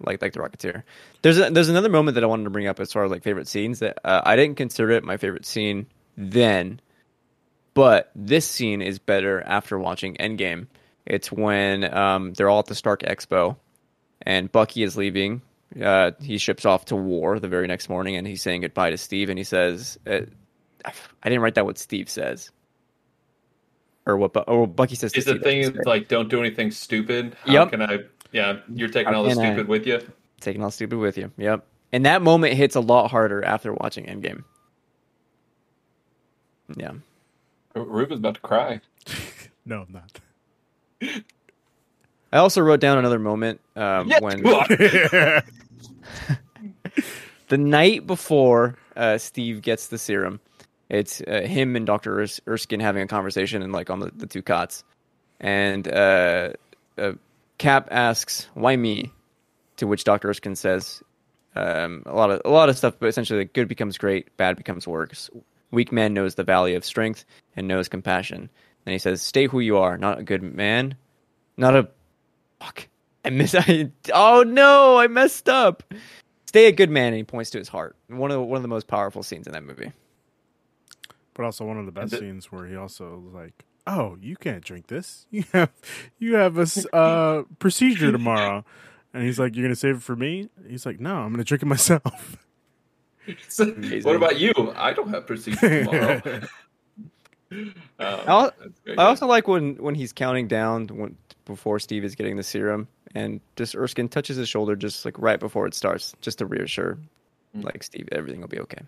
like 0.00 0.20
like 0.22 0.32
the 0.32 0.40
Rocketeer. 0.40 0.82
There's 1.22 1.38
a, 1.38 1.50
there's 1.50 1.68
another 1.68 1.88
moment 1.88 2.14
that 2.16 2.24
I 2.24 2.26
wanted 2.26 2.44
to 2.44 2.50
bring 2.50 2.66
up 2.66 2.80
as 2.80 2.92
far 2.92 3.04
as 3.04 3.10
like 3.10 3.22
favorite 3.22 3.48
scenes 3.48 3.78
that 3.80 3.98
uh, 4.04 4.22
I 4.24 4.36
didn't 4.36 4.56
consider 4.56 4.90
it 4.92 5.04
my 5.04 5.16
favorite 5.16 5.46
scene 5.46 5.86
then, 6.16 6.80
but 7.74 8.10
this 8.14 8.46
scene 8.46 8.82
is 8.82 8.98
better 8.98 9.42
after 9.42 9.78
watching 9.78 10.14
Endgame. 10.16 10.66
It's 11.06 11.30
when 11.32 11.84
um, 11.94 12.32
they're 12.34 12.48
all 12.48 12.60
at 12.60 12.66
the 12.66 12.74
Stark 12.74 13.02
Expo, 13.02 13.56
and 14.22 14.50
Bucky 14.50 14.82
is 14.82 14.96
leaving. 14.96 15.42
Uh, 15.80 16.12
he 16.20 16.38
ships 16.38 16.64
off 16.64 16.86
to 16.86 16.96
war 16.96 17.38
the 17.40 17.48
very 17.48 17.66
next 17.66 17.88
morning, 17.88 18.16
and 18.16 18.26
he's 18.26 18.42
saying 18.42 18.60
goodbye 18.62 18.90
to 18.90 18.96
Steve, 18.98 19.28
and 19.28 19.38
he 19.38 19.44
says, 19.44 19.98
uh, 20.06 20.20
"I 20.84 21.28
didn't 21.28 21.40
write 21.42 21.56
that. 21.56 21.66
What 21.66 21.78
Steve 21.78 22.08
says." 22.08 22.50
or 24.06 24.16
what, 24.16 24.32
Bu- 24.32 24.40
or 24.40 24.60
what 24.62 24.76
Bucky 24.76 24.96
says. 24.96 25.12
to 25.12 25.18
Is 25.18 25.24
the 25.24 25.32
Steve, 25.32 25.42
thing 25.42 25.62
say. 25.74 25.80
like 25.84 26.08
don't 26.08 26.28
do 26.28 26.40
anything 26.40 26.70
stupid? 26.70 27.36
How 27.46 27.52
Yep. 27.52 27.70
can 27.70 27.82
I? 27.82 27.98
Yeah, 28.34 28.58
you're 28.68 28.88
taking 28.88 29.14
all 29.14 29.22
the 29.22 29.30
can 29.30 29.38
I- 29.38 29.52
stupid 29.52 29.68
with 29.68 29.86
you. 29.86 30.00
taking 30.40 30.62
all 30.62 30.70
stupid 30.70 30.98
with 30.98 31.16
you. 31.16 31.30
Yep. 31.38 31.64
And 31.92 32.04
that 32.04 32.20
moment 32.20 32.54
hits 32.54 32.74
a 32.74 32.80
lot 32.80 33.10
harder 33.10 33.42
after 33.44 33.72
watching 33.72 34.06
Endgame. 34.06 34.42
Yeah. 36.76 36.92
Ruben's 37.76 38.18
about 38.18 38.34
to 38.34 38.40
cry. 38.40 38.80
No, 39.66 39.86
I'm 39.88 39.92
not. 39.94 40.20
I 42.30 42.36
also 42.36 42.60
wrote 42.60 42.80
down 42.80 42.98
another 42.98 43.18
moment 43.18 43.62
um, 43.76 44.08
Yes, 44.08 44.20
when 44.20 44.42
the 47.48 47.56
night 47.58 48.06
before 48.06 48.76
uh, 48.96 49.16
Steve 49.16 49.62
gets 49.62 49.86
the 49.86 49.96
serum, 49.96 50.40
it's 50.90 51.22
uh, 51.22 51.42
him 51.46 51.76
and 51.76 51.86
Doctor 51.86 52.20
Ers- 52.20 52.42
Erskine 52.46 52.80
having 52.80 53.02
a 53.02 53.06
conversation 53.06 53.62
and 53.62 53.72
like 53.72 53.88
on 53.88 54.00
the, 54.00 54.10
the 54.14 54.26
two 54.26 54.42
cots, 54.42 54.84
and 55.40 55.88
uh, 55.88 56.50
uh, 56.98 57.12
Cap 57.58 57.88
asks, 57.90 58.48
"Why 58.54 58.76
me?" 58.76 59.12
To 59.78 59.86
which 59.86 60.04
Doctor 60.04 60.28
Erskine 60.28 60.56
says, 60.56 61.02
um, 61.56 62.02
"A 62.06 62.14
lot 62.14 62.30
of 62.30 62.42
a 62.44 62.50
lot 62.50 62.68
of 62.68 62.76
stuff, 62.76 62.94
but 62.98 63.08
essentially, 63.08 63.40
like, 63.40 63.52
good 63.52 63.68
becomes 63.68 63.98
great, 63.98 64.36
bad 64.36 64.56
becomes 64.56 64.86
worse. 64.86 65.30
Weak 65.70 65.90
man 65.92 66.14
knows 66.14 66.34
the 66.36 66.44
value 66.44 66.76
of 66.76 66.84
strength 66.84 67.24
and 67.56 67.66
knows 67.68 67.88
compassion." 67.88 68.50
And 68.86 68.92
he 68.92 68.98
says, 68.98 69.22
"Stay 69.22 69.46
who 69.46 69.60
you 69.60 69.78
are, 69.78 69.96
not 69.98 70.18
a 70.18 70.22
good 70.22 70.42
man, 70.42 70.96
not 71.56 71.74
a 71.76 71.88
fuck." 72.60 72.88
I 73.24 73.30
miss. 73.30 73.54
I, 73.58 73.90
oh 74.12 74.42
no, 74.46 74.98
I 74.98 75.06
messed 75.06 75.48
up. 75.48 75.82
Stay 76.46 76.66
a 76.66 76.72
good 76.72 76.90
man, 76.90 77.08
and 77.08 77.16
he 77.16 77.24
points 77.24 77.50
to 77.50 77.58
his 77.58 77.68
heart. 77.68 77.96
One 78.08 78.30
of 78.30 78.36
the, 78.36 78.42
one 78.42 78.56
of 78.56 78.62
the 78.62 78.68
most 78.68 78.86
powerful 78.86 79.22
scenes 79.22 79.46
in 79.46 79.54
that 79.54 79.64
movie. 79.64 79.92
But 81.34 81.44
also 81.44 81.64
one 81.64 81.78
of 81.78 81.86
the 81.86 81.92
best 81.92 82.12
the- 82.12 82.18
scenes 82.18 82.52
where 82.52 82.66
he 82.66 82.76
also 82.76 83.24
like, 83.32 83.64
"Oh, 83.86 84.16
you 84.20 84.36
can't 84.36 84.64
drink 84.64 84.86
this. 84.88 85.26
You 85.32 85.44
have 85.52 85.70
you 86.18 86.34
have 86.36 86.58
a 86.58 86.62
s- 86.62 86.86
uh, 86.92 87.42
procedure 87.58 88.10
tomorrow." 88.12 88.64
And 89.12 89.22
he's 89.24 89.38
like, 89.38 89.54
"You're 89.54 89.64
gonna 89.64 89.76
save 89.76 89.96
it 89.96 90.02
for 90.02 90.16
me?" 90.16 90.48
He's 90.68 90.84
like, 90.86 91.00
"No, 91.00 91.16
I'm 91.16 91.30
gonna 91.32 91.44
drink 91.44 91.62
it 91.62 91.66
myself." 91.76 92.36
what 94.02 94.16
about 94.16 94.38
you? 94.38 94.52
I 94.76 94.92
don't 94.92 95.08
have 95.08 95.26
procedure 95.26 95.84
tomorrow. 95.84 96.22
I'll- 98.00 98.52
that's 98.58 98.80
great. 98.84 98.98
I 98.98 99.04
also 99.04 99.26
like 99.26 99.46
when 99.48 99.76
when 99.76 99.94
he's 99.94 100.12
counting 100.12 100.48
down 100.48 100.88
when, 100.88 101.16
before 101.44 101.78
Steve 101.78 102.04
is 102.04 102.14
getting 102.14 102.36
the 102.36 102.42
serum, 102.42 102.88
and 103.14 103.40
just 103.56 103.76
Erskine 103.76 104.08
touches 104.08 104.36
his 104.36 104.48
shoulder 104.48 104.74
just 104.76 105.04
like 105.04 105.18
right 105.18 105.38
before 105.38 105.66
it 105.66 105.74
starts, 105.74 106.14
just 106.20 106.38
to 106.38 106.46
reassure, 106.46 106.98
Mm. 107.56 107.62
like 107.64 107.82
Steve, 107.84 108.08
everything 108.10 108.40
will 108.40 108.48
be 108.48 108.58
okay. 108.60 108.82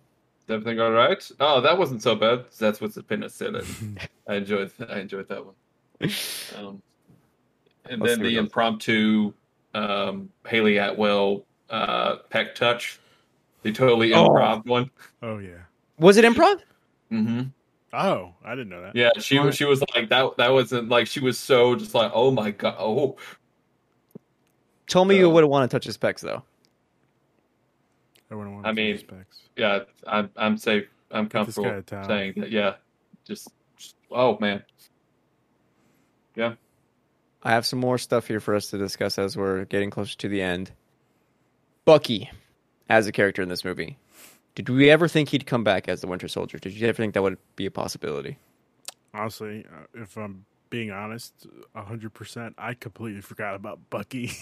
Is 0.46 0.50
everything 0.54 0.80
all 0.80 0.92
right? 0.92 1.28
Oh, 1.40 1.60
that 1.60 1.76
wasn't 1.76 2.02
so 2.02 2.14
bad. 2.14 2.44
That's 2.58 2.80
what 2.80 2.94
the 2.94 3.02
penicillin. 3.02 3.98
I 4.28 4.34
enjoyed. 4.36 4.70
I 4.88 5.00
enjoyed 5.00 5.28
that 5.28 5.44
one. 5.44 5.54
Um, 6.56 6.82
and 7.90 8.00
Let's 8.00 8.16
then 8.16 8.22
the 8.24 8.36
impromptu 8.36 9.32
um, 9.74 10.30
Hayley 10.46 10.76
Atwell 10.78 11.44
uh, 11.70 12.16
peck 12.30 12.54
touch, 12.54 13.00
the 13.62 13.72
totally 13.72 14.12
Oh. 14.12 14.28
improv 14.28 14.66
one. 14.66 14.90
Oh 15.22 15.38
yeah. 15.38 15.58
Was 15.98 16.16
it 16.16 16.24
improv? 16.24 16.60
hmm 17.10 17.42
Oh, 17.92 18.34
I 18.44 18.50
didn't 18.50 18.68
know 18.68 18.82
that. 18.82 18.94
Yeah, 18.94 19.10
she 19.18 19.38
was. 19.38 19.56
She 19.56 19.64
was 19.64 19.82
like 19.94 20.10
that. 20.10 20.36
That 20.36 20.52
wasn't 20.52 20.88
like 20.90 21.06
she 21.06 21.20
was 21.20 21.38
so 21.38 21.74
just 21.76 21.94
like, 21.94 22.10
oh 22.14 22.30
my 22.30 22.50
god, 22.50 22.76
oh 22.78 23.16
Told 24.86 25.08
me 25.08 25.16
you 25.16 25.22
So- 25.24 25.30
would 25.30 25.44
want 25.46 25.68
to 25.70 25.74
touch 25.74 25.86
his 25.86 25.98
pecs 25.98 26.20
though. 26.20 26.42
I 28.30 28.34
wouldn't 28.34 28.54
want 28.54 28.66
I 28.66 28.72
mean, 28.72 28.98
specs. 28.98 29.42
yeah. 29.56 29.80
I'm. 30.06 30.30
I'm 30.36 30.56
safe. 30.58 30.86
I'm 31.10 31.28
Get 31.28 31.46
this 31.46 31.56
guy 31.56 31.62
comfortable 31.62 32.04
saying 32.06 32.34
that. 32.36 32.50
Yeah, 32.50 32.74
just, 33.24 33.48
just 33.76 33.94
oh 34.10 34.38
man. 34.40 34.64
Yeah. 36.34 36.54
I 37.42 37.50
have 37.50 37.64
some 37.64 37.78
more 37.78 37.98
stuff 37.98 38.26
here 38.26 38.40
for 38.40 38.54
us 38.56 38.70
to 38.70 38.78
discuss 38.78 39.18
as 39.18 39.36
we're 39.36 39.64
getting 39.66 39.90
closer 39.90 40.16
to 40.18 40.28
the 40.28 40.42
end. 40.42 40.72
Bucky, 41.84 42.30
as 42.88 43.06
a 43.06 43.12
character 43.12 43.40
in 43.40 43.48
this 43.48 43.64
movie, 43.64 43.98
did 44.56 44.68
we 44.68 44.90
ever 44.90 45.06
think 45.06 45.28
he'd 45.28 45.46
come 45.46 45.62
back 45.62 45.88
as 45.88 46.00
the 46.00 46.08
Winter 46.08 46.26
Soldier? 46.26 46.58
Did 46.58 46.72
you 46.72 46.88
ever 46.88 46.96
think 46.96 47.14
that 47.14 47.22
would 47.22 47.38
be 47.54 47.66
a 47.66 47.70
possibility? 47.70 48.38
Honestly, 49.14 49.64
uh, 49.70 49.84
if 49.94 50.16
I'm 50.16 50.44
being 50.70 50.90
honest, 50.90 51.46
hundred 51.74 52.12
percent, 52.14 52.54
I 52.58 52.74
completely 52.74 53.20
forgot 53.20 53.54
about 53.54 53.78
Bucky. 53.90 54.32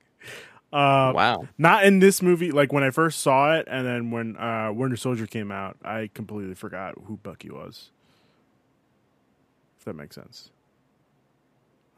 uh, 0.72 1.12
wow. 1.14 1.48
Not 1.58 1.84
in 1.84 1.98
this 2.00 2.20
movie. 2.22 2.50
Like 2.50 2.72
when 2.72 2.82
I 2.82 2.90
first 2.90 3.20
saw 3.20 3.54
it, 3.54 3.66
and 3.70 3.86
then 3.86 4.10
when 4.10 4.36
uh, 4.36 4.70
Winter 4.74 4.96
Soldier 4.96 5.26
came 5.26 5.50
out, 5.52 5.76
I 5.84 6.10
completely 6.14 6.54
forgot 6.54 6.94
who 7.04 7.16
Bucky 7.18 7.50
was. 7.50 7.90
If 9.78 9.84
that 9.84 9.94
makes 9.94 10.14
sense. 10.16 10.50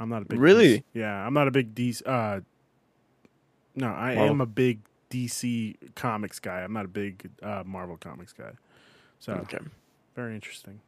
I'm 0.00 0.08
not 0.08 0.22
a 0.22 0.24
big 0.26 0.38
Really? 0.38 0.78
DC 0.78 0.82
yeah, 0.94 1.26
I'm 1.26 1.34
not 1.34 1.48
a 1.48 1.50
big 1.50 1.74
DC. 1.74 2.02
Uh, 2.06 2.40
no, 3.74 3.88
I 3.88 4.14
Well- 4.16 4.28
am 4.30 4.40
a 4.40 4.46
big 4.46 4.80
DC 5.10 5.76
comics 5.94 6.38
guy. 6.38 6.60
I'm 6.62 6.72
not 6.72 6.84
a 6.84 6.88
big 6.88 7.30
uh, 7.42 7.62
Marvel 7.66 7.96
comics 7.96 8.32
guy. 8.32 8.50
So 9.18 9.32
Okay. 9.32 9.58
very 10.14 10.34
interesting. 10.34 10.80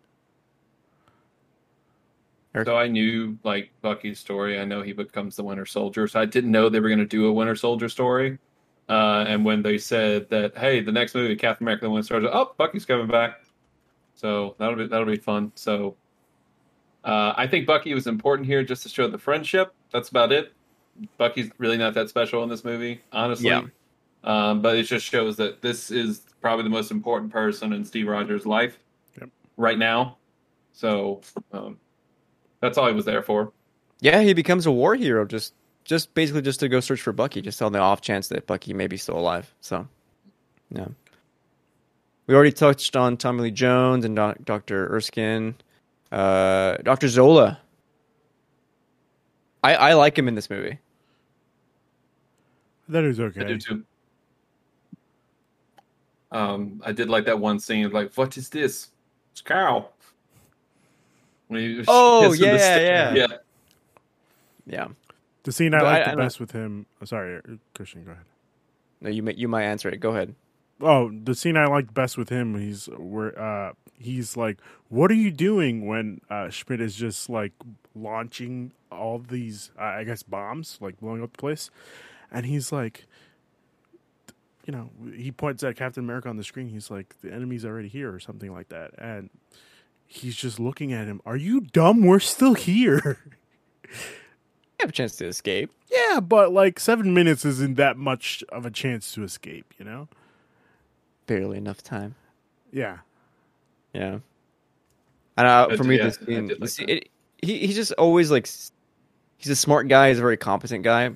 So 2.64 2.76
I 2.76 2.88
knew 2.88 3.38
like 3.44 3.70
Bucky's 3.80 4.18
story. 4.18 4.58
I 4.58 4.64
know 4.64 4.82
he 4.82 4.92
becomes 4.92 5.36
the 5.36 5.44
Winter 5.44 5.66
Soldier. 5.66 6.08
So 6.08 6.20
I 6.20 6.24
didn't 6.24 6.50
know 6.50 6.68
they 6.68 6.80
were 6.80 6.88
going 6.88 6.98
to 6.98 7.06
do 7.06 7.26
a 7.26 7.32
Winter 7.32 7.54
Soldier 7.54 7.88
story. 7.88 8.38
Uh, 8.88 9.24
and 9.28 9.44
when 9.44 9.62
they 9.62 9.78
said 9.78 10.28
that, 10.30 10.58
hey, 10.58 10.80
the 10.80 10.90
next 10.90 11.14
movie, 11.14 11.36
Captain 11.36 11.64
America: 11.64 11.84
The 11.84 11.90
Winter 11.90 12.08
Soldier, 12.08 12.28
oh, 12.32 12.52
Bucky's 12.56 12.84
coming 12.84 13.06
back. 13.06 13.42
So 14.16 14.56
that'll 14.58 14.74
be 14.74 14.86
that'll 14.88 15.06
be 15.06 15.16
fun. 15.16 15.52
So 15.54 15.94
uh, 17.04 17.34
I 17.36 17.46
think 17.46 17.66
Bucky 17.66 17.94
was 17.94 18.06
important 18.08 18.46
here 18.46 18.64
just 18.64 18.82
to 18.82 18.88
show 18.88 19.06
the 19.08 19.18
friendship. 19.18 19.72
That's 19.92 20.08
about 20.08 20.32
it. 20.32 20.52
Bucky's 21.18 21.50
really 21.58 21.78
not 21.78 21.94
that 21.94 22.08
special 22.08 22.42
in 22.42 22.48
this 22.48 22.64
movie, 22.64 23.00
honestly. 23.12 23.46
Yeah. 23.48 23.62
Um, 24.24 24.60
but 24.60 24.76
it 24.76 24.82
just 24.82 25.06
shows 25.06 25.36
that 25.36 25.62
this 25.62 25.90
is 25.90 26.22
probably 26.42 26.64
the 26.64 26.70
most 26.70 26.90
important 26.90 27.32
person 27.32 27.72
in 27.72 27.84
Steve 27.84 28.06
Rogers' 28.08 28.44
life 28.44 28.78
Yep. 29.18 29.30
right 29.56 29.78
now. 29.78 30.18
So 30.72 31.22
um, 31.52 31.78
that's 32.60 32.78
all 32.78 32.86
he 32.86 32.94
was 32.94 33.04
there 33.04 33.22
for. 33.22 33.52
Yeah, 34.00 34.22
he 34.22 34.32
becomes 34.32 34.66
a 34.66 34.70
war 34.70 34.94
hero 34.94 35.24
just 35.24 35.54
just 35.84 36.12
basically 36.14 36.42
just 36.42 36.60
to 36.60 36.68
go 36.68 36.80
search 36.80 37.00
for 37.00 37.12
Bucky, 37.12 37.40
just 37.42 37.60
on 37.62 37.72
the 37.72 37.78
off 37.78 38.00
chance 38.00 38.28
that 38.28 38.46
Bucky 38.46 38.72
may 38.72 38.86
be 38.86 38.96
still 38.96 39.18
alive. 39.18 39.52
So, 39.60 39.88
yeah. 40.70 40.88
We 42.26 42.34
already 42.34 42.52
touched 42.52 42.96
on 42.96 43.16
Tommy 43.16 43.42
Lee 43.42 43.50
Jones 43.50 44.04
and 44.04 44.14
doc- 44.14 44.38
Dr. 44.44 44.86
Erskine. 44.94 45.56
Uh, 46.12 46.76
Dr. 46.76 47.08
Zola. 47.08 47.60
I, 49.64 49.74
I 49.74 49.92
like 49.94 50.16
him 50.16 50.28
in 50.28 50.34
this 50.34 50.48
movie. 50.48 50.78
That 52.88 53.04
is 53.04 53.20
okay. 53.20 53.40
I 53.40 53.44
do 53.44 53.58
too. 53.58 53.84
Um, 56.32 56.80
I 56.84 56.92
did 56.92 57.08
like 57.08 57.24
that 57.24 57.38
one 57.38 57.58
scene. 57.58 57.90
Like, 57.90 58.14
what 58.14 58.36
is 58.36 58.48
this? 58.48 58.90
It's 59.32 59.40
Carl. 59.40 59.92
When 61.50 61.60
he 61.60 61.84
Oh, 61.88 62.20
hits 62.30 62.30
with 62.30 62.40
the 62.40 62.56
yeah, 62.58 62.80
yeah. 62.80 63.14
yeah. 63.14 63.26
Yeah. 64.66 64.88
The 65.42 65.50
scene 65.52 65.74
I 65.74 65.78
But 65.80 65.86
I- 65.86 65.90
like 65.92 66.04
the 66.04 66.10
don't- 66.12 66.18
best 66.18 66.38
with 66.40 66.52
him. 66.52 66.86
oh, 67.02 67.04
sorry, 67.04 67.36
uh, 67.38 67.40
Cristian, 67.74 68.04
go 68.04 68.12
ahead. 68.12 68.24
No, 69.00 69.10
you 69.10 69.22
may, 69.22 69.34
you 69.34 69.48
might 69.48 69.64
answer 69.64 69.88
it. 69.88 69.98
Go 69.98 70.10
ahead. 70.10 70.34
Oh, 70.80 71.10
the 71.10 71.34
scene 71.34 71.56
I 71.56 71.66
liked 71.66 71.92
best 71.92 72.16
with 72.16 72.28
him. 72.28 72.56
He's 72.56 72.86
where 72.96 73.36
uh, 73.38 73.72
he's 73.98 74.36
like, 74.36 74.58
"What 74.90 75.10
are 75.10 75.14
you 75.14 75.30
doing?" 75.30 75.86
When 75.86 76.20
uh, 76.30 76.50
Schmidt 76.50 76.80
is 76.80 76.94
just 76.94 77.28
like 77.28 77.52
launching 77.96 78.72
all 78.92 79.18
these, 79.18 79.72
uh, 79.78 79.82
I 79.82 80.04
guess, 80.04 80.22
bombs, 80.22 80.78
like 80.80 81.00
blowing 81.00 81.22
up 81.22 81.32
the 81.32 81.38
place, 81.38 81.70
and 82.30 82.46
he's 82.46 82.70
like, 82.72 83.06
you 84.66 84.72
know, 84.72 84.90
he 85.16 85.32
points 85.32 85.62
at 85.64 85.76
Captain 85.76 86.04
America 86.04 86.28
on 86.28 86.36
the 86.36 86.44
screen. 86.44 86.68
He's 86.68 86.90
like, 86.90 87.14
"The 87.22 87.32
enemy's 87.32 87.64
already 87.64 87.88
here," 87.88 88.12
or 88.14 88.20
something 88.20 88.52
like 88.52 88.68
that, 88.68 88.92
and 88.98 89.28
he's 90.12 90.34
just 90.34 90.58
looking 90.58 90.92
at 90.92 91.06
him. 91.06 91.20
Are 91.24 91.36
you 91.36 91.60
dumb? 91.60 92.02
We're 92.04 92.18
still 92.20 92.54
here. 92.54 93.18
You 94.78 94.84
have 94.84 94.88
a 94.90 94.92
chance 94.92 95.16
to 95.16 95.26
escape. 95.26 95.70
yeah, 95.92 96.20
but 96.20 96.54
like 96.54 96.80
seven 96.80 97.12
minutes 97.12 97.44
isn't 97.44 97.76
that 97.76 97.98
much 97.98 98.42
of 98.48 98.64
a 98.64 98.70
chance 98.70 99.12
to 99.12 99.22
escape, 99.22 99.74
you 99.78 99.84
know? 99.84 100.08
Barely 101.26 101.58
enough 101.58 101.82
time. 101.82 102.14
Yeah. 102.72 103.00
Yeah. 103.92 104.20
And 105.36 105.46
uh, 105.46 105.68
I 105.70 105.76
for 105.76 105.82
did- 105.82 105.86
me, 105.88 105.96
yeah, 105.98 106.04
this 106.04 106.18
I 106.22 106.24
scene, 106.24 106.48
like 106.58 106.68
scene- 106.70 106.88
it, 106.88 107.08
he 107.42 107.58
he's 107.66 107.76
just 107.76 107.92
always 107.92 108.30
like 108.30 108.48
he's 109.36 109.50
a 109.50 109.56
smart 109.56 109.88
guy. 109.88 110.08
He's 110.08 110.18
a 110.18 110.22
very 110.22 110.38
competent 110.38 110.82
guy, 110.82 111.10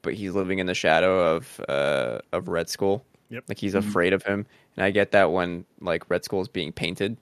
but 0.00 0.14
he's 0.14 0.32
living 0.34 0.58
in 0.58 0.64
the 0.66 0.74
shadow 0.74 1.34
of 1.36 1.60
uh 1.68 2.20
of 2.32 2.48
Red 2.48 2.70
Skull. 2.70 3.04
Yep. 3.28 3.44
Like 3.48 3.58
he's 3.58 3.74
Mhm. 3.74 3.78
afraid 3.86 4.14
of 4.14 4.22
him, 4.22 4.46
and 4.76 4.86
I 4.86 4.90
get 4.90 5.10
that 5.12 5.32
when 5.32 5.66
like 5.82 6.08
Red 6.08 6.24
Skull 6.24 6.40
is 6.40 6.48
being 6.48 6.72
painted, 6.72 7.18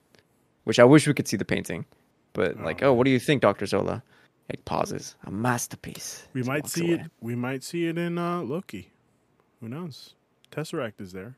which 0.63 0.79
I 0.79 0.83
wish 0.83 1.07
we 1.07 1.13
could 1.13 1.27
see 1.27 1.37
the 1.37 1.45
painting. 1.45 1.85
But 2.33 2.61
like, 2.61 2.81
Oh, 2.81 2.87
oh, 2.89 2.93
what 2.93 3.05
do 3.05 3.11
you 3.11 3.19
think, 3.19 3.41
Doctor 3.41 3.65
Zola? 3.65 4.03
It 4.49 4.65
pauses, 4.65 5.15
a 5.23 5.31
masterpiece. 5.31 6.27
We 6.33 6.41
Just 6.41 6.47
might 6.49 6.67
see 6.67 6.93
away. 6.93 7.03
it. 7.05 7.11
We 7.21 7.35
might 7.35 7.63
see 7.63 7.87
it 7.87 7.97
in 7.97 8.17
uh, 8.17 8.41
Loki. 8.41 8.91
Who 9.61 9.69
knows? 9.69 10.15
Tesseract 10.51 10.99
is 10.99 11.13
there. 11.13 11.35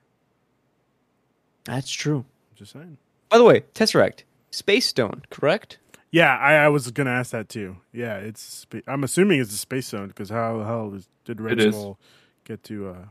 That's 1.66 1.92
true. 1.92 2.26
Just 2.56 2.72
saying. 2.74 2.98
By 3.30 3.38
the 3.38 3.44
way, 3.44 3.62
Tesseract, 3.76 4.24
Space 4.52 4.88
Stone, 4.88 5.24
correct? 5.30 5.78
Yeah, 6.12 6.36
I, 6.38 6.54
I 6.56 6.68
was 6.70 6.90
gonna 6.92 7.10
ask 7.12 7.32
that 7.32 7.50
too. 7.50 7.78
Yeah, 7.92 8.16
it's. 8.18 8.66
I'm 8.88 9.04
assuming 9.04 9.40
it's 9.40 9.54
a 9.54 9.58
space 9.58 9.88
stone 9.88 10.10
because 10.10 10.30
how 10.30 10.60
the 10.60 10.66
hell 10.66 10.96
did 11.26 11.42
Red 11.42 11.60
Skull 11.60 11.98
get 12.44 12.64
to 12.66 12.90
uh, 12.90 13.06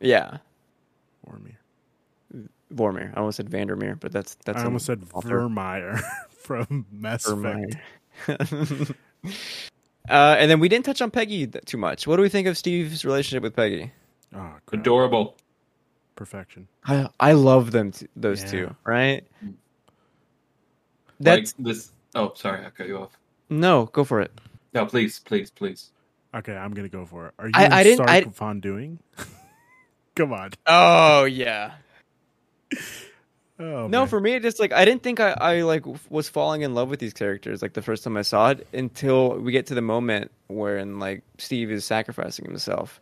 Yeah, 0.00 0.38
Vormir? 1.26 1.54
Vormir. 2.74 3.12
I 3.16 3.20
almost 3.20 3.36
said 3.36 3.48
Vandermeer, 3.48 3.96
but 3.96 4.12
that's 4.12 4.34
that's. 4.44 4.60
I 4.60 4.64
almost 4.64 4.86
said 4.86 5.02
author. 5.14 5.40
Virmire 5.40 6.00
from 6.30 6.86
Mass 6.90 7.26
Effect. 7.26 7.76
Uh, 10.10 10.34
and 10.36 10.50
then 10.50 10.58
we 10.58 10.68
didn't 10.68 10.84
touch 10.84 11.00
on 11.00 11.12
Peggy 11.12 11.46
too 11.46 11.76
much. 11.78 12.08
What 12.08 12.16
do 12.16 12.22
we 12.22 12.28
think 12.28 12.48
of 12.48 12.58
Steve's 12.58 13.04
relationship 13.04 13.44
with 13.44 13.54
Peggy? 13.54 13.92
Oh, 14.34 14.54
crap. 14.66 14.80
Adorable. 14.80 15.36
perfection. 16.16 16.66
I 16.84 17.08
I 17.20 17.32
love 17.32 17.70
them 17.70 17.92
t- 17.92 18.08
those 18.16 18.42
Yeah. 18.42 18.50
two, 18.50 18.76
right? 18.84 19.24
That's 21.20 21.54
like 21.56 21.64
this. 21.66 21.92
Oh, 22.16 22.32
sorry, 22.34 22.66
I 22.66 22.70
cut 22.70 22.88
you 22.88 22.98
off. 22.98 23.16
no, 23.48 23.86
go 23.86 24.02
for 24.02 24.20
it. 24.20 24.32
No, 24.74 24.86
please, 24.86 25.20
please, 25.20 25.50
please. 25.52 25.92
Okay, 26.34 26.56
I'm 26.56 26.74
gonna 26.74 26.88
go 26.88 27.06
for 27.06 27.28
it. 27.28 27.34
Are 27.38 27.46
you 27.46 27.52
I- 27.54 27.66
in 27.66 27.72
I 27.72 27.82
didn't- 27.84 27.96
Stark 28.04 28.10
I- 28.10 28.20
Von 28.28 28.60
doing? 28.60 28.98
Come 30.16 30.32
on. 30.32 30.50
Oh 30.66 31.24
yeah. 31.26 31.74
Oh, 33.58 33.86
no, 33.86 34.00
man. 34.00 34.08
for 34.08 34.18
me, 34.18 34.32
it 34.32 34.42
just 34.42 34.58
like 34.58 34.72
I 34.72 34.84
didn't 34.84 35.02
think 35.02 35.20
I, 35.20 35.32
I 35.32 35.60
like 35.60 35.84
was 36.10 36.28
falling 36.28 36.62
in 36.62 36.74
love 36.74 36.88
with 36.88 36.98
these 36.98 37.12
characters 37.12 37.62
like 37.62 37.74
the 37.74 37.82
first 37.82 38.02
time 38.02 38.16
I 38.16 38.22
saw 38.22 38.50
it 38.50 38.66
until 38.72 39.38
we 39.38 39.52
get 39.52 39.66
to 39.66 39.74
the 39.74 39.82
moment 39.82 40.32
wherein 40.48 40.98
like 40.98 41.22
Steve 41.38 41.70
is 41.70 41.84
sacrificing 41.84 42.44
himself, 42.44 43.00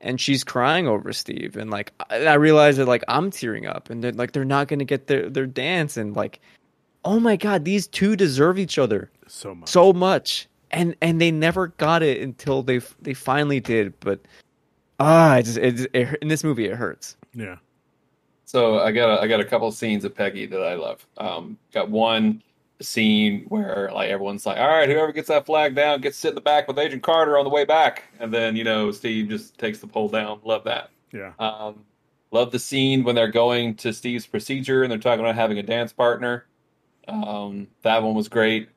and 0.00 0.20
she's 0.20 0.44
crying 0.44 0.86
over 0.88 1.12
Steve, 1.12 1.56
and 1.56 1.70
like 1.70 1.92
I, 2.08 2.26
I 2.26 2.34
realized 2.34 2.78
that 2.78 2.86
like 2.86 3.04
I'm 3.08 3.30
tearing 3.30 3.66
up, 3.66 3.90
and 3.90 4.02
they're 4.02 4.12
like 4.12 4.32
they're 4.32 4.44
not 4.44 4.68
gonna 4.68 4.84
get 4.84 5.08
their 5.08 5.28
their 5.28 5.46
dance, 5.46 5.96
and 5.96 6.16
like, 6.16 6.40
oh 7.04 7.20
my 7.20 7.36
god, 7.36 7.64
these 7.64 7.86
two 7.86 8.16
deserve 8.16 8.58
each 8.58 8.78
other 8.78 9.10
so 9.26 9.54
much. 9.54 9.68
so 9.68 9.92
much, 9.92 10.48
and 10.70 10.94
and 11.02 11.20
they 11.20 11.30
never 11.30 11.66
got 11.66 12.02
it 12.02 12.22
until 12.22 12.62
they 12.62 12.80
they 13.02 13.14
finally 13.14 13.60
did, 13.60 13.92
but 14.00 14.20
ah, 15.00 15.36
it 15.36 15.42
just 15.42 15.58
it, 15.58 15.80
it 15.92 16.18
in 16.22 16.28
this 16.28 16.44
movie 16.44 16.66
it 16.66 16.76
hurts. 16.76 17.16
yeah. 17.34 17.56
So 18.52 18.80
I 18.80 18.92
got 18.92 19.08
a, 19.08 19.22
I 19.22 19.28
got 19.28 19.40
a 19.40 19.46
couple 19.46 19.66
of 19.66 19.72
scenes 19.72 20.04
of 20.04 20.14
Peggy 20.14 20.44
that 20.44 20.60
I 20.60 20.74
love. 20.74 21.06
Um, 21.16 21.56
got 21.72 21.88
one 21.88 22.42
scene 22.82 23.46
where 23.48 23.90
like 23.94 24.10
everyone's 24.10 24.44
like, 24.44 24.58
"All 24.58 24.68
right, 24.68 24.86
whoever 24.86 25.10
gets 25.10 25.28
that 25.28 25.46
flag 25.46 25.74
down 25.74 26.02
gets 26.02 26.18
to 26.18 26.20
sit 26.20 26.28
in 26.28 26.34
the 26.34 26.42
back 26.42 26.68
with 26.68 26.78
Agent 26.78 27.02
Carter 27.02 27.38
on 27.38 27.44
the 27.44 27.50
way 27.50 27.64
back," 27.64 28.02
and 28.20 28.30
then 28.30 28.54
you 28.54 28.62
know 28.62 28.90
Steve 28.90 29.30
just 29.30 29.56
takes 29.56 29.78
the 29.78 29.86
pole 29.86 30.10
down. 30.10 30.38
Love 30.44 30.64
that. 30.64 30.90
Yeah. 31.14 31.32
Um, 31.38 31.86
love 32.30 32.52
the 32.52 32.58
scene 32.58 33.04
when 33.04 33.14
they're 33.14 33.30
going 33.30 33.74
to 33.76 33.90
Steve's 33.90 34.26
procedure 34.26 34.82
and 34.82 34.92
they're 34.92 34.98
talking 34.98 35.24
about 35.24 35.34
having 35.34 35.58
a 35.58 35.62
dance 35.62 35.94
partner. 35.94 36.44
Um, 37.08 37.68
that 37.80 38.02
one 38.02 38.14
was 38.14 38.28
great. 38.28 38.68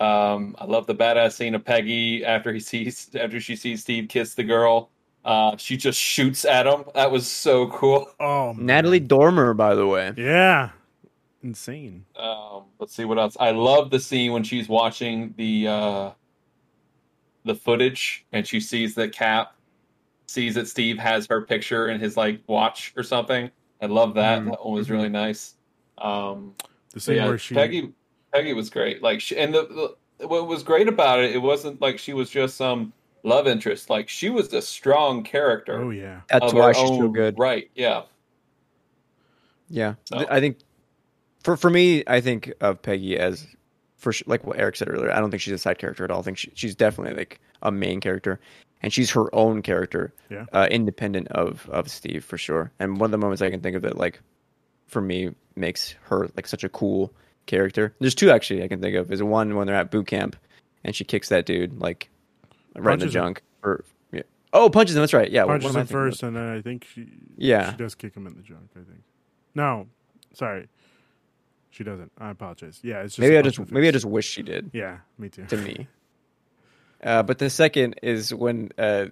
Um, 0.00 0.54
I 0.58 0.66
love 0.66 0.86
the 0.86 0.94
badass 0.94 1.32
scene 1.32 1.54
of 1.54 1.64
Peggy 1.64 2.26
after 2.26 2.52
he 2.52 2.60
sees 2.60 3.08
after 3.18 3.40
she 3.40 3.56
sees 3.56 3.80
Steve 3.80 4.10
kiss 4.10 4.34
the 4.34 4.44
girl. 4.44 4.90
Uh, 5.24 5.56
she 5.56 5.76
just 5.76 5.98
shoots 5.98 6.44
at 6.44 6.66
him. 6.66 6.84
That 6.94 7.10
was 7.10 7.26
so 7.26 7.68
cool. 7.68 8.10
Oh, 8.20 8.52
man. 8.54 8.66
Natalie 8.66 9.00
Dormer, 9.00 9.54
by 9.54 9.74
the 9.74 9.86
way. 9.86 10.12
Yeah. 10.16 10.70
Insane. 11.42 12.04
Um, 12.16 12.64
let's 12.78 12.94
see 12.94 13.04
what 13.04 13.18
else. 13.18 13.36
I 13.40 13.50
love 13.50 13.90
the 13.90 14.00
scene 14.00 14.32
when 14.32 14.42
she's 14.42 14.68
watching 14.68 15.34
the 15.36 15.68
uh, 15.68 16.10
the 17.44 17.54
footage 17.54 18.24
and 18.32 18.46
she 18.46 18.60
sees 18.60 18.94
that 18.94 19.12
Cap 19.12 19.54
sees 20.26 20.54
that 20.54 20.66
Steve 20.68 20.98
has 20.98 21.26
her 21.26 21.42
picture 21.42 21.88
in 21.88 22.00
his 22.00 22.16
like 22.16 22.40
watch 22.46 22.94
or 22.96 23.02
something. 23.02 23.50
I 23.82 23.86
love 23.86 24.14
that. 24.14 24.40
Mhm. 24.42 24.50
That 24.50 24.64
one 24.64 24.74
was 24.74 24.90
really 24.90 25.10
nice. 25.10 25.54
Um, 25.98 26.54
The 26.58 26.68
but 26.94 27.02
scene 27.02 27.16
yeah, 27.16 27.26
where 27.26 27.38
she. 27.38 27.54
Peggy 27.54 27.92
Peggy 28.32 28.54
was 28.54 28.70
great. 28.70 29.02
Like 29.02 29.20
she, 29.20 29.36
and 29.36 29.54
the, 29.54 29.96
the 30.18 30.26
what 30.26 30.46
was 30.48 30.62
great 30.62 30.88
about 30.88 31.20
it, 31.20 31.34
it 31.34 31.38
wasn't 31.42 31.80
like 31.82 31.98
she 31.98 32.14
was 32.14 32.30
just 32.30 32.56
some 32.56 32.92
love 33.24 33.48
interest. 33.48 33.90
Like 33.90 34.08
she 34.08 34.30
was 34.30 34.52
a 34.52 34.62
strong 34.62 35.24
character. 35.24 35.80
Oh 35.80 35.90
yeah. 35.90 36.20
That's 36.28 36.52
why 36.52 36.72
she's 36.72 36.88
so 36.88 37.08
good. 37.08 37.36
Right? 37.38 37.70
Yeah. 37.74 38.02
Yeah, 39.68 39.94
So- 40.04 40.26
I 40.30 40.40
think 40.40 40.58
for 41.42 41.56
for 41.56 41.70
me, 41.70 42.04
I 42.06 42.20
think 42.20 42.52
of 42.60 42.82
Peggy 42.82 43.18
as 43.18 43.46
for 43.96 44.12
su- 44.12 44.24
like 44.26 44.44
what 44.44 44.58
Eric 44.58 44.76
said 44.76 44.88
earlier. 44.88 45.10
I 45.10 45.20
don't 45.20 45.30
think 45.30 45.40
she's 45.42 45.54
a 45.54 45.58
side 45.58 45.78
character 45.78 46.04
at 46.04 46.10
all. 46.10 46.20
I 46.20 46.22
think 46.22 46.38
she, 46.38 46.52
she's 46.54 46.74
definitely 46.74 47.16
like 47.16 47.40
a 47.62 47.72
main 47.72 48.00
character, 48.00 48.38
and 48.82 48.92
she's 48.92 49.10
her 49.12 49.34
own 49.34 49.62
character, 49.62 50.12
Yeah. 50.30 50.44
uh, 50.52 50.68
independent 50.70 51.28
of 51.28 51.68
of 51.70 51.88
Steve 51.90 52.24
for 52.24 52.36
sure. 52.38 52.72
And 52.78 52.98
one 53.00 53.06
of 53.08 53.10
the 53.12 53.18
moments 53.18 53.40
I 53.42 53.50
can 53.50 53.60
think 53.62 53.74
of 53.76 53.82
that 53.82 53.96
like 53.96 54.20
for 54.86 55.00
me 55.00 55.34
makes 55.56 55.92
her 56.04 56.28
like 56.36 56.46
such 56.46 56.62
a 56.64 56.68
cool 56.68 57.12
character. 57.46 57.94
There's 58.00 58.14
two 58.14 58.30
actually 58.30 58.62
I 58.62 58.68
can 58.68 58.80
think 58.82 58.94
of. 58.96 59.10
Is 59.10 59.22
one 59.22 59.56
when 59.56 59.66
they're 59.66 59.76
at 59.76 59.90
boot 59.90 60.06
camp, 60.06 60.36
and 60.84 60.94
she 60.94 61.04
kicks 61.04 61.30
that 61.30 61.46
dude 61.46 61.80
like 61.80 62.10
right 62.76 62.94
in 62.94 62.98
the 62.98 63.04
Punches 63.04 63.06
him. 63.06 63.12
junk. 63.12 63.42
Or 63.62 63.84
yeah. 64.12 64.22
oh, 64.52 64.70
punches 64.70 64.96
him. 64.96 65.02
That's 65.02 65.14
right. 65.14 65.30
Yeah, 65.30 65.44
punches 65.44 65.64
what 65.64 65.70
am 65.70 65.76
I 65.76 65.80
him 65.80 65.86
first, 65.86 66.22
and 66.22 66.36
then 66.36 66.48
I 66.48 66.60
think 66.60 66.84
she. 66.84 67.06
Yeah. 67.36 67.72
She 67.72 67.76
does 67.76 67.94
kick 67.94 68.14
him 68.14 68.26
in 68.26 68.34
the 68.34 68.42
junk. 68.42 68.70
I 68.74 68.80
think. 68.80 69.02
No, 69.54 69.86
sorry. 70.32 70.68
She 71.70 71.82
doesn't. 71.82 72.12
I 72.18 72.30
apologize. 72.30 72.80
Yeah, 72.82 73.00
it's 73.00 73.14
just 73.16 73.18
Maybe 73.18 73.36
I 73.36 73.42
just 73.42 73.58
maybe 73.72 73.88
I 73.88 73.90
just 73.90 74.04
wish 74.04 74.28
she 74.28 74.42
did. 74.42 74.70
Yeah, 74.72 74.98
me 75.18 75.28
too. 75.28 75.46
to 75.46 75.56
me. 75.56 75.88
Uh, 77.02 77.22
but 77.22 77.38
the 77.38 77.50
second 77.50 77.96
is 78.02 78.32
when 78.32 78.70
uh, 78.78 79.06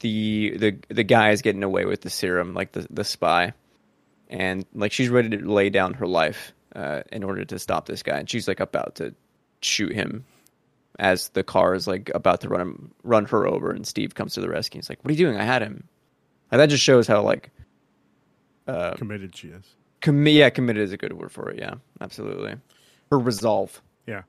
the 0.00 0.56
the 0.56 0.78
the 0.88 1.02
guy 1.02 1.30
is 1.30 1.42
getting 1.42 1.64
away 1.64 1.84
with 1.84 2.02
the 2.02 2.10
serum, 2.10 2.54
like 2.54 2.72
the 2.72 2.86
the 2.90 3.02
spy, 3.04 3.52
and 4.28 4.64
like 4.74 4.92
she's 4.92 5.08
ready 5.08 5.28
to 5.30 5.38
lay 5.38 5.68
down 5.70 5.94
her 5.94 6.06
life 6.06 6.52
uh, 6.74 7.02
in 7.10 7.24
order 7.24 7.44
to 7.44 7.58
stop 7.58 7.86
this 7.86 8.02
guy, 8.02 8.18
and 8.18 8.30
she's 8.30 8.46
like 8.46 8.60
about 8.60 8.94
to 8.96 9.14
shoot 9.60 9.92
him 9.92 10.24
as 10.98 11.28
the 11.30 11.42
car 11.44 11.74
is 11.74 11.86
like 11.86 12.10
about 12.14 12.40
to 12.42 12.48
run 12.48 12.60
him 12.60 12.90
run 13.02 13.24
her 13.26 13.46
over, 13.46 13.70
and 13.70 13.86
Steve 13.86 14.14
comes 14.14 14.34
to 14.34 14.40
the 14.40 14.48
rescue. 14.48 14.78
He's 14.78 14.88
like, 14.88 15.02
"What 15.04 15.10
are 15.10 15.14
you 15.14 15.18
doing? 15.26 15.36
I 15.38 15.44
had 15.44 15.62
him." 15.62 15.88
Like, 16.50 16.58
that 16.58 16.66
just 16.70 16.82
shows 16.82 17.06
how 17.06 17.22
like 17.22 17.50
uh, 18.66 18.94
Committed 18.94 19.36
she 19.36 19.48
is. 19.48 19.64
commi- 20.02 20.34
yeah 20.34 20.50
committed 20.50 20.82
is 20.82 20.92
a 20.92 20.96
good 20.96 21.12
word 21.12 21.32
for 21.32 21.50
it. 21.50 21.58
Yeah, 21.58 21.74
absolutely. 22.00 22.56
Her 23.10 23.18
resolve. 23.18 23.80
Yeah. 24.06 24.22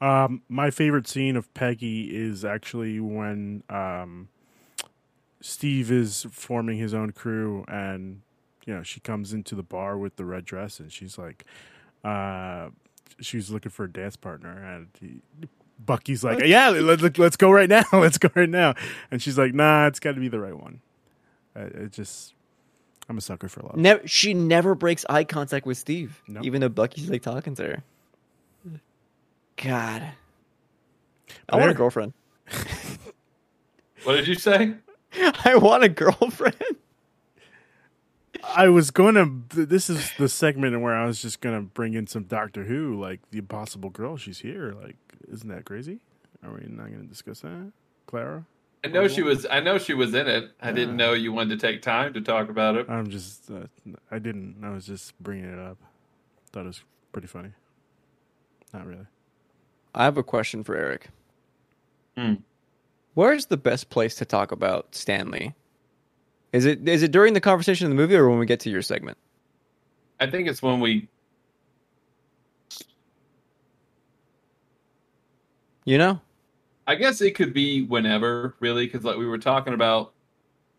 Um, 0.00 0.42
my 0.48 0.70
favorite 0.70 1.06
scene 1.08 1.36
of 1.36 1.52
Peggy 1.54 2.14
is 2.14 2.44
actually 2.44 3.00
when 3.00 3.62
um, 3.70 4.28
Steve 5.40 5.90
is 5.90 6.26
forming 6.30 6.78
his 6.78 6.92
own 6.92 7.12
crew, 7.12 7.64
and 7.68 8.20
you 8.66 8.74
know 8.74 8.82
she 8.82 9.00
comes 9.00 9.32
into 9.32 9.54
the 9.54 9.62
bar 9.62 9.96
with 9.96 10.16
the 10.16 10.24
red 10.24 10.44
dress, 10.44 10.80
and 10.80 10.92
she's 10.92 11.16
like, 11.16 11.44
uh, 12.04 12.68
she's 13.20 13.50
looking 13.50 13.70
for 13.70 13.84
a 13.84 13.90
dance 13.90 14.16
partner, 14.16 14.50
and 14.62 14.88
he, 15.00 15.20
Bucky's 15.84 16.24
like, 16.24 16.40
yeah, 16.44 16.70
let, 16.70 17.00
let, 17.00 17.18
let's 17.18 17.36
go 17.36 17.50
right 17.50 17.68
now, 17.68 17.84
let's 17.92 18.18
go 18.18 18.28
right 18.34 18.48
now, 18.48 18.74
and 19.10 19.20
she's 19.22 19.36
like, 19.38 19.54
nah, 19.54 19.86
it's 19.86 20.00
got 20.00 20.14
to 20.14 20.20
be 20.20 20.28
the 20.28 20.40
right 20.40 20.56
one. 20.58 20.80
Uh, 21.56 21.66
it 21.74 21.92
just, 21.92 22.34
I'm 23.08 23.18
a 23.18 23.20
sucker 23.20 23.48
for 23.48 23.62
love. 23.62 23.76
Never, 23.76 24.06
she 24.06 24.34
never 24.34 24.74
breaks 24.74 25.04
eye 25.08 25.24
contact 25.24 25.66
with 25.66 25.78
Steve, 25.78 26.22
Nope. 26.26 26.44
even 26.44 26.60
though 26.60 26.68
Bucky's 26.68 27.10
like 27.10 27.22
talking 27.22 27.54
to 27.56 27.62
her. 27.62 27.82
God, 29.56 30.10
I 31.48 31.56
want 31.56 31.70
a 31.70 31.74
girlfriend. 31.74 32.12
What 34.04 34.16
did 34.16 34.26
you 34.26 34.34
say? 34.34 34.74
I 35.44 35.56
want 35.56 35.84
a 35.84 35.88
girlfriend. 35.88 36.56
I 38.54 38.68
was 38.68 38.90
going 38.90 39.14
to. 39.14 39.64
This 39.66 39.88
is 39.88 40.12
the 40.18 40.28
segment 40.28 40.80
where 40.80 40.94
I 40.94 41.06
was 41.06 41.20
just 41.20 41.40
going 41.40 41.56
to 41.56 41.62
bring 41.62 41.94
in 41.94 42.06
some 42.06 42.24
Doctor 42.24 42.64
Who, 42.64 43.00
like 43.00 43.20
the 43.30 43.38
Impossible 43.38 43.90
Girl. 43.90 44.16
She's 44.16 44.38
here. 44.38 44.72
Like, 44.72 44.96
isn't 45.30 45.48
that 45.48 45.64
crazy? 45.64 46.00
Are 46.44 46.52
we 46.52 46.66
not 46.68 46.88
going 46.88 47.02
to 47.02 47.06
discuss 47.06 47.40
that, 47.40 47.72
Clara? 48.06 48.44
I 48.84 48.88
know 48.88 49.08
she 49.08 49.22
was. 49.22 49.46
I 49.50 49.60
know 49.60 49.78
she 49.78 49.94
was 49.94 50.14
in 50.14 50.28
it. 50.28 50.50
I 50.60 50.70
didn't 50.70 50.96
know 50.96 51.14
you 51.14 51.32
wanted 51.32 51.58
to 51.58 51.66
take 51.66 51.80
time 51.80 52.12
to 52.12 52.20
talk 52.20 52.50
about 52.50 52.76
it. 52.76 52.88
I'm 52.88 53.08
just. 53.08 53.50
Uh, 53.50 53.66
I 54.10 54.18
didn't. 54.18 54.56
I 54.62 54.70
was 54.70 54.86
just 54.86 55.18
bringing 55.22 55.50
it 55.50 55.58
up. 55.58 55.78
Thought 56.52 56.64
it 56.64 56.66
was 56.66 56.84
pretty 57.12 57.28
funny. 57.28 57.50
Not 58.74 58.86
really. 58.86 59.06
I 59.94 60.04
have 60.04 60.18
a 60.18 60.22
question 60.22 60.64
for 60.64 60.76
Eric. 60.76 61.08
Hmm. 62.16 62.34
Where's 63.14 63.46
the 63.46 63.56
best 63.56 63.90
place 63.90 64.16
to 64.16 64.24
talk 64.24 64.52
about 64.52 64.94
Stan 64.94 65.30
Lee? 65.30 65.54
Is 66.54 66.66
it 66.66 66.88
is 66.88 67.02
it 67.02 67.10
during 67.10 67.34
the 67.34 67.40
conversation 67.40 67.84
in 67.84 67.90
the 67.90 68.00
movie 68.00 68.14
or 68.14 68.30
when 68.30 68.38
we 68.38 68.46
get 68.46 68.60
to 68.60 68.70
your 68.70 68.80
segment? 68.80 69.18
I 70.20 70.30
think 70.30 70.46
it's 70.46 70.62
when 70.62 70.78
we. 70.78 71.08
You 75.84 75.98
know, 75.98 76.20
I 76.86 76.94
guess 76.94 77.20
it 77.20 77.32
could 77.32 77.52
be 77.52 77.82
whenever, 77.82 78.54
really, 78.60 78.86
because 78.86 79.02
like 79.02 79.16
we 79.16 79.26
were 79.26 79.36
talking 79.36 79.74
about 79.74 80.12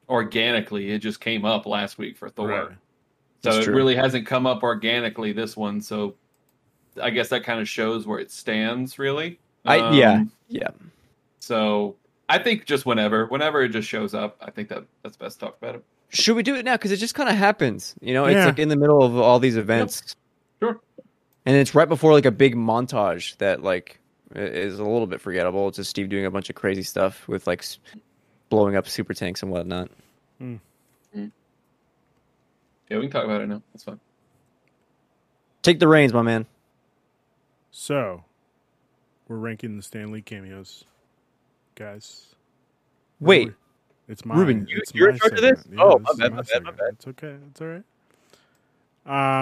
organically, 0.08 0.92
it 0.92 1.00
just 1.00 1.20
came 1.20 1.44
up 1.44 1.66
last 1.66 1.98
week 1.98 2.18
for 2.18 2.30
Thor. 2.30 2.48
Right. 2.48 2.70
So 2.70 2.76
That's 3.42 3.58
it 3.58 3.64
true. 3.66 3.76
really 3.76 3.98
hasn't 3.98 4.26
come 4.26 4.48
up 4.48 4.64
organically 4.64 5.34
this 5.34 5.58
one. 5.58 5.82
So 5.82 6.16
I 7.04 7.10
guess 7.10 7.28
that 7.30 7.44
kind 7.44 7.60
of 7.60 7.68
shows 7.68 8.08
where 8.08 8.20
it 8.20 8.32
stands, 8.32 8.98
really. 8.98 9.40
I 9.66 9.92
yeah 9.92 10.14
Um, 10.14 10.32
yeah. 10.48 10.70
So 11.40 11.98
I 12.28 12.40
think 12.40 12.66
just 12.66 12.86
whenever, 12.86 13.28
whenever 13.28 13.62
it 13.64 13.70
just 13.70 13.88
shows 13.88 14.14
up, 14.14 14.38
I 14.42 14.52
think 14.52 14.70
that 14.70 14.86
that's 15.04 15.18
best 15.18 15.40
to 15.40 15.46
talk 15.46 15.58
about 15.62 15.76
it. 15.76 15.84
Should 16.10 16.36
we 16.36 16.44
do 16.44 16.56
it 16.56 16.66
now? 16.66 16.74
Because 16.74 16.92
it 16.92 16.98
just 16.98 17.16
kind 17.16 17.30
of 17.30 17.36
happens. 17.36 17.96
You 18.02 18.14
know, 18.14 18.28
yeah. 18.28 18.38
it's 18.38 18.46
like 18.46 18.60
in 18.60 18.70
the 18.70 18.76
middle 18.76 19.04
of 19.04 19.18
all 19.18 19.40
these 19.40 19.58
events. 19.58 20.16
Sure. 20.60 20.80
and 21.46 21.56
it's 21.56 21.76
right 21.76 21.90
before 21.90 22.14
like 22.14 22.26
a 22.26 22.32
big 22.32 22.56
montage 22.56 23.38
that 23.38 23.62
like 23.62 24.00
is 24.34 24.80
a 24.80 24.84
little 24.84 25.08
bit 25.08 25.22
forgettable. 25.22 25.68
It's 25.68 25.78
just 25.78 25.90
Steve 25.90 26.10
doing 26.10 26.26
a 26.26 26.32
bunch 26.32 26.50
of 26.50 26.56
crazy 26.56 26.84
stuff 26.84 27.28
with 27.28 27.48
like 27.48 27.64
blowing 28.50 28.76
up 28.76 28.88
super 28.88 29.14
tanks 29.14 29.44
and 29.44 29.52
whatnot. 29.52 29.90
Hmm. 30.40 30.56
Mm-hmm. 31.16 31.28
Yeah, 32.90 32.98
we 32.98 33.04
can 33.04 33.12
talk 33.12 33.26
about 33.26 33.42
it 33.42 33.48
now. 33.48 33.62
That's 33.74 33.84
fine. 33.84 34.00
Take 35.62 35.80
the 35.80 35.88
reins, 35.88 36.14
my 36.14 36.22
man. 36.22 36.46
So, 37.72 38.24
we're 39.28 39.38
ranking 39.38 39.76
the 39.78 39.84
Stan 39.84 40.12
Lee 40.12 40.22
cameos, 40.22 40.86
guys. 41.76 42.36
Wait, 43.20 43.54
It's 44.08 44.26
my 44.26 44.36
Ruben, 44.36 44.68
you- 44.68 44.78
it's 44.78 44.94
you're 44.94 45.08
my 45.10 45.14
in 45.14 45.20
charge 45.20 45.34
of 45.34 45.42
this? 45.42 45.62
segment. 45.64 45.82
Oh, 45.82 45.98
this 46.00 46.18
my 46.18 46.24
bad, 46.24 46.34
my 46.36 46.42
bad, 46.42 46.64
my 46.64 46.72
bad. 46.72 46.90
It's 46.94 47.08
okay. 47.08 47.36
It's 47.52 47.62
all 47.62 47.68
right. 47.68 47.84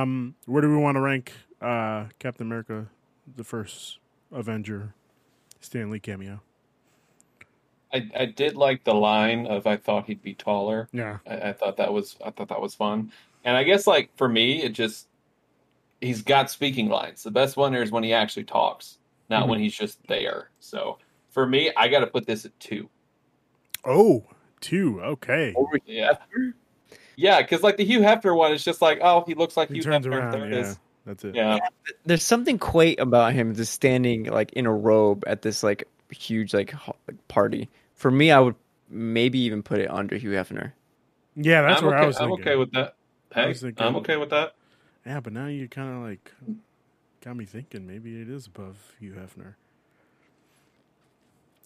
Um, 0.01 0.35
where 0.45 0.61
do 0.61 0.69
we 0.69 0.75
want 0.77 0.95
to 0.95 1.01
rank 1.01 1.31
uh, 1.61 2.05
Captain 2.19 2.45
America, 2.45 2.87
the 3.35 3.43
first 3.43 3.99
Avenger, 4.31 4.93
Stan 5.61 5.89
Lee 5.89 5.99
cameo? 5.99 6.41
I, 7.93 8.09
I 8.17 8.25
did 8.25 8.55
like 8.55 8.83
the 8.83 8.93
line 8.95 9.45
of 9.47 9.67
I 9.67 9.77
thought 9.77 10.07
he'd 10.07 10.21
be 10.23 10.33
taller. 10.33 10.89
Yeah, 10.91 11.19
I, 11.27 11.49
I 11.49 11.53
thought 11.53 11.77
that 11.77 11.93
was 11.93 12.17
I 12.25 12.31
thought 12.31 12.49
that 12.49 12.59
was 12.61 12.73
fun. 12.73 13.11
And 13.45 13.55
I 13.55 13.63
guess 13.63 13.85
like 13.85 14.09
for 14.17 14.27
me, 14.27 14.63
it 14.63 14.69
just 14.73 15.07
he's 16.01 16.21
got 16.21 16.49
speaking 16.49 16.89
lines. 16.89 17.23
The 17.23 17.31
best 17.31 17.55
one 17.55 17.75
is 17.75 17.91
when 17.91 18.03
he 18.03 18.11
actually 18.13 18.45
talks, 18.45 18.97
not 19.29 19.45
Mhm. 19.45 19.49
when 19.49 19.59
he's 19.59 19.75
just 19.75 19.99
there. 20.07 20.49
So 20.59 20.97
for 21.33 21.45
me, 21.45 21.71
I 21.75 21.87
got 21.89 21.99
to 21.99 22.07
put 22.07 22.25
this 22.25 22.45
at 22.45 22.57
two. 22.59 22.89
Oh, 23.85 24.23
two. 24.61 25.01
Okay. 25.01 25.53
Yeah, 25.85 26.13
yeah, 27.17 27.41
because 27.41 27.61
like 27.63 27.75
the 27.77 27.83
Hugh 27.85 27.99
Hefner 27.99 28.35
one 28.35 28.51
is 28.53 28.63
just 28.63 28.81
like, 28.81 28.99
oh, 29.01 29.23
he 29.27 29.33
looks 29.35 29.57
like 29.57 29.67
He 29.69 29.75
Hugh 29.75 29.83
turns 29.83 30.05
Hefner. 30.05 30.17
around. 30.19 30.31
There 30.31 30.45
it 30.45 30.53
Yeah, 30.53 30.59
is. 30.59 30.79
that's 31.05 31.23
it. 31.25 31.35
Yeah, 31.35 31.59
there's 32.05 32.23
something 32.23 32.57
quaint 32.57 32.99
about 32.99 33.33
him 33.33 33.53
just 33.53 33.73
standing 33.73 34.25
like 34.25 34.53
in 34.53 34.65
a 34.65 34.73
robe 34.73 35.23
at 35.27 35.41
this 35.41 35.63
like 35.63 35.83
huge 36.09 36.53
like, 36.53 36.71
ho- 36.71 36.95
like 37.07 37.27
party. 37.27 37.69
For 37.95 38.09
me, 38.09 38.31
I 38.31 38.39
would 38.39 38.55
maybe 38.89 39.39
even 39.39 39.61
put 39.63 39.79
it 39.79 39.89
under 39.91 40.15
Hugh 40.15 40.31
Hefner. 40.31 40.71
Yeah, 41.35 41.61
that's 41.63 41.81
I'm 41.81 41.87
where 41.87 41.95
okay. 41.95 42.03
I 42.03 42.07
was 42.07 42.17
I'm 42.19 42.31
okay 42.33 42.55
with 42.55 42.71
that. 42.73 42.95
Hey, 43.33 43.53
thinking- 43.53 43.85
I'm 43.85 43.95
okay 43.97 44.15
with 44.17 44.29
that. 44.29 44.55
Yeah, 45.05 45.19
but 45.19 45.33
now 45.33 45.47
you 45.47 45.67
kind 45.67 45.97
of 45.97 46.03
like 46.03 46.31
got 47.21 47.35
me 47.35 47.43
thinking. 47.45 47.85
Maybe 47.85 48.21
it 48.21 48.29
is 48.29 48.47
above 48.47 48.77
Hugh 48.99 49.13
Hefner. 49.13 49.55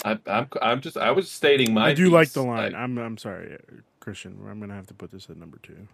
I, 0.06 0.18
I'm 0.28 0.48
I'm 0.62 0.82
just 0.82 0.98
I 0.98 1.12
was 1.12 1.30
stating 1.30 1.74
my. 1.74 1.88
I 1.88 1.94
do 1.94 2.10
like 2.10 2.30
the 2.32 2.44
line. 2.44 2.76
I- 2.76 2.84
I'm 2.84 2.98
I'm 2.98 3.18
sorry, 3.18 3.54
uh, 3.56 3.58
Cristian. 4.02 4.48
I'm 4.50 4.60
gonna 4.60 4.76
have 4.76 4.88
to 4.88 4.94
put 4.94 5.12
this 5.12 5.30
at 5.30 5.38
number 5.38 5.58
two. 5.64 5.88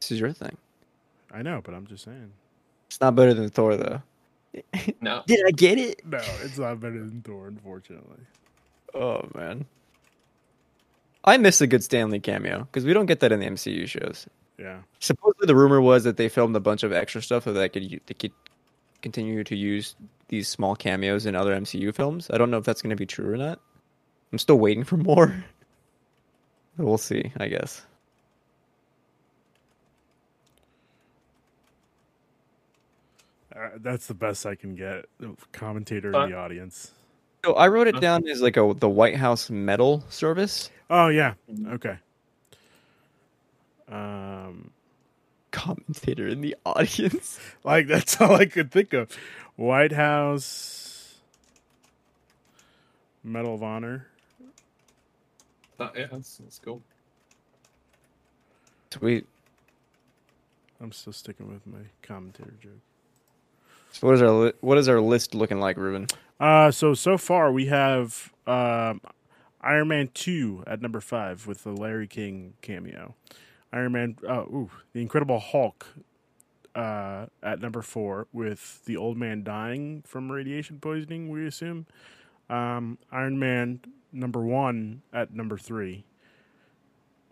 This 0.00 0.12
is 0.12 0.20
your 0.20 0.32
thing. 0.32 0.56
I 1.32 1.42
know, 1.42 1.60
but 1.62 1.74
I'm 1.74 1.86
just 1.86 2.04
saying. 2.04 2.32
It's 2.88 3.00
not 3.00 3.14
better 3.16 3.34
than 3.34 3.48
Thor 3.50 3.76
though. 3.76 4.02
no, 5.00 5.22
Did 5.26 5.40
I 5.46 5.50
get 5.50 5.78
it? 5.78 6.06
No, 6.06 6.20
it's 6.42 6.58
not 6.58 6.80
better 6.80 6.98
than 6.98 7.22
Thor, 7.22 7.48
unfortunately. 7.48 8.20
Oh 8.94 9.28
man. 9.34 9.66
I 11.24 11.38
miss 11.38 11.60
a 11.62 11.66
good 11.66 11.82
Stan 11.82 12.10
Lee 12.10 12.20
cameo 12.20 12.60
because 12.60 12.84
we 12.84 12.92
don't 12.92 13.06
get 13.06 13.20
that 13.20 13.32
in 13.32 13.40
the 13.40 13.46
MCU 13.46 13.88
shows. 13.88 14.26
Yeah, 14.58 14.80
Supposedly, 15.00 15.46
the 15.46 15.56
rumor 15.56 15.80
was 15.80 16.04
that 16.04 16.16
they 16.16 16.28
filmed 16.28 16.54
a 16.54 16.60
bunch 16.60 16.82
of 16.84 16.92
extra 16.92 17.20
stuff 17.22 17.44
so 17.44 17.52
that 17.52 17.58
they 17.58 17.68
could 17.68 18.00
they 18.06 18.14
could 18.14 18.32
continue 19.04 19.44
to 19.44 19.54
use 19.54 19.94
these 20.28 20.48
small 20.48 20.74
cameos 20.74 21.26
in 21.26 21.36
other 21.36 21.54
MCU 21.54 21.94
films. 21.94 22.30
I 22.32 22.38
don't 22.38 22.50
know 22.50 22.56
if 22.56 22.64
that's 22.64 22.82
going 22.82 22.90
to 22.90 22.96
be 22.96 23.06
true 23.06 23.32
or 23.32 23.36
not. 23.36 23.60
I'm 24.32 24.38
still 24.38 24.58
waiting 24.58 24.82
for 24.82 24.96
more. 24.96 25.44
But 26.76 26.86
we'll 26.86 26.98
see, 26.98 27.30
I 27.38 27.46
guess. 27.46 27.86
uh, 33.54 33.68
that's 33.76 34.08
the 34.08 34.14
best 34.14 34.44
I 34.44 34.56
can 34.56 34.74
get. 34.74 35.04
Commentator 35.52 36.10
Huh? 36.10 36.24
in 36.24 36.30
the 36.30 36.36
audience. 36.36 36.90
So 37.44 37.54
I 37.54 37.68
wrote 37.68 37.86
it 37.86 38.00
down 38.00 38.26
as 38.26 38.42
like 38.42 38.56
a 38.56 38.74
the 38.76 38.88
White 38.88 39.14
House 39.16 39.50
medal 39.50 40.02
service 40.08 40.70
Oh 40.90 41.08
yeah, 41.08 41.34
okay. 41.74 41.96
Um, 43.88 44.72
commentator 45.54 46.26
in 46.26 46.40
the 46.40 46.56
audience. 46.66 47.38
like 47.62 47.86
that's 47.86 48.20
all 48.20 48.34
I 48.34 48.46
could 48.46 48.70
think 48.70 48.92
of. 48.92 49.08
White 49.56 49.92
House 49.92 51.14
Medal 53.22 53.54
of 53.54 53.62
Honor. 53.62 54.08
Uh, 55.78 55.88
yeah, 55.96 56.06
that's, 56.10 56.36
that's 56.38 56.58
cool. 56.58 56.82
Sweet. 58.92 59.26
I'm 60.80 60.92
still 60.92 61.12
sticking 61.12 61.48
with 61.48 61.66
my 61.66 61.78
commentator 62.02 62.54
joke. 62.62 62.72
So 63.92 64.06
what 64.06 64.14
is 64.14 64.22
our 64.22 64.30
li- 64.30 64.52
what 64.60 64.78
is 64.78 64.88
our 64.88 65.00
list 65.00 65.34
looking 65.34 65.60
like, 65.60 65.76
Ruben? 65.76 66.06
Uh, 66.38 66.70
so 66.70 66.94
so 66.94 67.16
far 67.16 67.50
we 67.52 67.66
have 67.66 68.32
um, 68.46 69.00
Iron 69.60 69.88
Man 69.88 70.10
two 70.14 70.62
at 70.66 70.82
number 70.82 71.00
five 71.00 71.46
with 71.46 71.64
the 71.64 71.70
Larry 71.70 72.06
King 72.06 72.54
cameo. 72.60 73.14
Iron 73.74 73.92
Man, 73.92 74.16
uh, 74.26 74.42
ooh, 74.42 74.70
the 74.92 75.02
Incredible 75.02 75.40
Hulk 75.40 75.86
uh, 76.76 77.26
at 77.42 77.60
number 77.60 77.82
four 77.82 78.28
with 78.32 78.84
the 78.84 78.96
old 78.96 79.16
man 79.16 79.42
dying 79.42 80.02
from 80.06 80.30
radiation 80.30 80.78
poisoning. 80.78 81.28
We 81.28 81.46
assume. 81.46 81.86
Um, 82.48 82.98
Iron 83.10 83.38
Man 83.38 83.80
number 84.12 84.40
one 84.40 85.02
at 85.12 85.34
number 85.34 85.58
three 85.58 86.04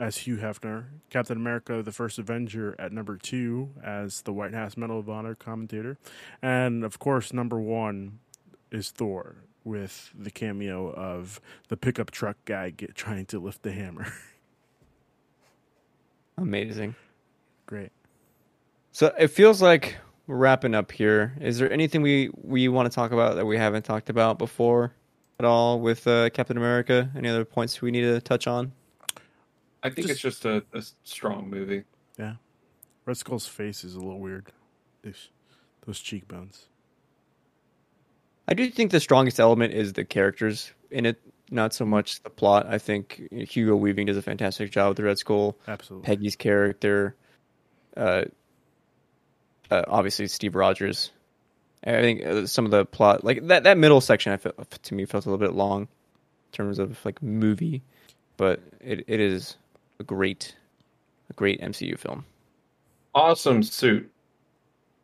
as 0.01 0.19
Hugh 0.19 0.39
Hefner. 0.39 0.87
Captain 1.11 1.37
America: 1.37 1.81
The 1.81 1.93
First 1.93 2.19
Avenger 2.19 2.75
at 2.77 2.93
number 2.93 3.17
two 3.17 3.71
as 3.85 4.23
the 4.23 4.33
White 4.33 4.53
House 4.53 4.77
Medal 4.77 4.99
of 4.99 5.09
Honor 5.09 5.37
commentator, 5.37 5.97
and 6.43 6.83
of 6.83 6.99
course 6.99 7.33
number 7.33 7.61
one 7.61 8.19
is 8.73 8.91
Thor 8.91 9.37
with 9.65 10.13
the 10.19 10.31
cameo 10.31 10.93
of 10.93 11.41
the 11.69 11.77
pickup 11.77 12.11
truck 12.11 12.37
guy 12.47 12.71
get, 12.71 12.97
trying 12.97 13.27
to 13.27 13.39
lift 13.39 13.63
the 13.63 13.71
hammer. 13.71 14.13
Amazing. 16.39 16.95
Great. 17.67 17.91
So 18.93 19.13
it 19.19 19.29
feels 19.29 19.63
like 19.63 19.97
we're 20.27 20.37
wrapping 20.37 20.75
up 20.75 20.93
here. 20.93 21.35
Is 21.41 21.59
there 21.59 21.71
anything 21.73 22.03
we 22.03 22.31
we 22.43 22.69
want 22.69 22.91
to 22.91 22.95
talk 22.95 23.13
about 23.13 23.37
that 23.37 23.47
we 23.47 23.57
haven't 23.57 23.85
talked 23.85 24.11
about 24.11 24.39
before 24.39 24.93
at 25.39 25.45
all 25.45 25.81
with 25.81 26.07
uh, 26.07 26.31
Captain 26.31 26.57
America? 26.57 27.11
Any 27.17 27.29
other 27.29 27.45
points 27.45 27.81
we 27.81 27.91
need 27.91 28.03
to 28.03 28.21
touch 28.21 28.47
on? 28.47 28.73
I 29.83 29.91
think 29.91 30.09
it's 30.09 30.21
just 30.21 30.45
a, 30.45 30.65
a 30.73 30.83
strong 31.03 31.51
movie. 31.51 31.85
Yeah. 32.19 32.35
Red 33.05 33.17
Skull's 33.17 33.47
face 33.47 33.83
is 33.83 33.95
a 33.95 33.99
little 33.99 34.21
weird. 34.21 34.53
Those, 35.03 35.31
those 35.85 35.99
cheekbones. 35.99 36.67
I 38.47 38.55
do 38.55 38.69
think 38.71 38.91
the 38.91 39.01
strongest 39.01 39.41
element 39.41 39.75
is 39.75 39.93
the 39.95 40.05
characters 40.05 40.73
in 40.91 41.07
it, 41.07 41.21
not 41.53 41.75
so 41.75 41.85
much 41.85 42.23
the 42.23 42.31
plot. 42.31 42.67
I 42.69 42.79
think 42.79 43.29
Hugo 43.31 43.77
Weaving 43.77 44.07
does 44.07 44.17
a 44.17 44.23
fantastic 44.23 44.71
job 44.71 44.89
with 44.89 44.97
the 44.97 45.05
Red 45.05 45.19
Skull. 45.19 45.57
Absolutely. 45.69 46.07
Peggy's 46.07 46.37
character, 46.37 47.15
uh, 47.97 48.25
uh, 49.71 49.83
obviously 49.87 50.27
Steve 50.29 50.55
Rogers. 50.55 51.11
I 51.85 52.01
think 52.01 52.25
uh, 52.25 52.47
some 52.47 52.65
of 52.65 52.71
the 52.71 52.85
plot, 52.85 53.25
like 53.25 53.47
that, 53.49 53.65
that 53.65 53.77
middle 53.77 54.01
section, 54.01 54.33
I 54.33 54.37
felt 54.37 54.71
to 54.71 54.95
me 54.95 55.05
felt 55.05 55.27
a 55.27 55.31
little 55.31 55.45
bit 55.45 55.55
long 55.55 55.83
in 55.83 55.89
terms 56.53 56.79
of 56.79 57.05
like 57.05 57.23
movie, 57.23 57.83
but 58.37 58.61
it, 58.81 59.05
it 59.09 59.21
is 59.21 59.57
a 59.99 60.05
great, 60.05 60.55
a 61.29 61.33
great 61.33 61.61
MCU 61.61 61.99
film. 61.99 62.25
Awesome 63.15 63.63
suit, 63.63 64.11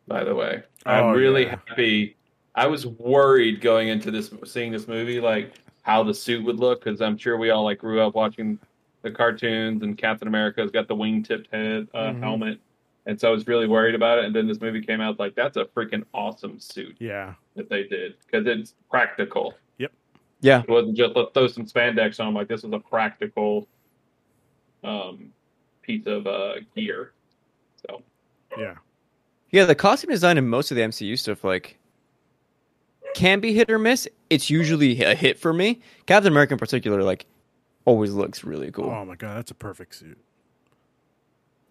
by 0.07 0.23
the 0.23 0.33
way. 0.33 0.63
Oh, 0.85 0.91
I'm 0.91 1.15
really 1.15 1.43
yeah. 1.45 1.57
happy. 1.67 2.15
I 2.55 2.67
was 2.67 2.85
worried 2.85 3.61
going 3.61 3.89
into 3.89 4.09
this, 4.09 4.31
seeing 4.45 4.71
this 4.71 4.87
movie, 4.87 5.19
like 5.19 5.53
how 5.89 6.03
the 6.03 6.13
suit 6.13 6.45
would 6.45 6.59
look, 6.59 6.83
because 6.83 7.01
I'm 7.01 7.17
sure 7.17 7.35
we 7.37 7.49
all 7.49 7.63
like 7.63 7.79
grew 7.79 7.99
up 7.99 8.13
watching 8.13 8.59
the 9.01 9.09
cartoons, 9.09 9.81
and 9.81 9.97
Captain 9.97 10.27
America's 10.27 10.69
got 10.71 10.87
the 10.87 10.93
wing-tipped 10.95 11.47
head 11.51 11.87
uh, 11.95 12.11
Mhm. 12.11 12.19
helmet, 12.19 12.59
and 13.07 13.19
so 13.19 13.29
I 13.29 13.31
was 13.31 13.47
really 13.47 13.65
worried 13.67 13.95
about 13.95 14.19
it. 14.19 14.25
And 14.25 14.35
then 14.35 14.47
this 14.47 14.61
movie 14.61 14.81
came 14.81 15.01
out, 15.01 15.17
like 15.19 15.33
that's 15.33 15.57
a 15.57 15.65
freaking 15.65 16.03
awesome 16.13 16.59
suit 16.59 16.95
Yeah. 16.99 17.33
that 17.55 17.69
they 17.69 17.83
did 17.87 18.15
because 18.25 18.45
it's 18.45 18.75
practical. 18.91 19.55
Yep. 19.79 19.91
Yeah, 20.41 20.61
It 20.61 20.69
wasn't 20.69 20.95
just 20.95 21.15
let's 21.15 21.31
throw 21.33 21.47
some 21.47 21.65
spandex 21.65 22.23
on. 22.23 22.33
Like 22.35 22.47
this 22.47 22.61
was 22.63 22.71
a 22.73 22.79
practical 22.79 23.67
um, 24.83 25.33
piece 25.81 26.05
of 26.05 26.27
uh, 26.27 26.55
gear. 26.75 27.13
So 27.87 28.03
Yeah. 28.57 28.75
yeah. 29.51 29.65
The 29.65 29.75
costume 29.75 30.11
design 30.11 30.37
in 30.37 30.47
most 30.47 30.71
of 30.71 30.75
the 30.75 30.83
MCU 30.83 31.17
stuff, 31.17 31.43
like, 31.43 31.77
can 33.15 33.39
be 33.39 33.53
hit 33.53 33.69
or 33.69 33.79
miss. 33.79 34.07
It's 34.29 34.49
usually 34.49 35.01
a 35.03 35.15
hit 35.15 35.39
for 35.39 35.51
me. 35.53 35.81
Captain 36.05 36.31
America, 36.31 36.53
in 36.53 36.59
particular, 36.59 37.01
like, 37.03 37.25
always 37.85 38.11
looks 38.11 38.43
really 38.43 38.71
cool. 38.71 38.89
Oh 38.89 39.03
my 39.05 39.15
god, 39.15 39.37
that's 39.37 39.51
a 39.51 39.55
perfect 39.55 39.95
suit. 39.95 40.17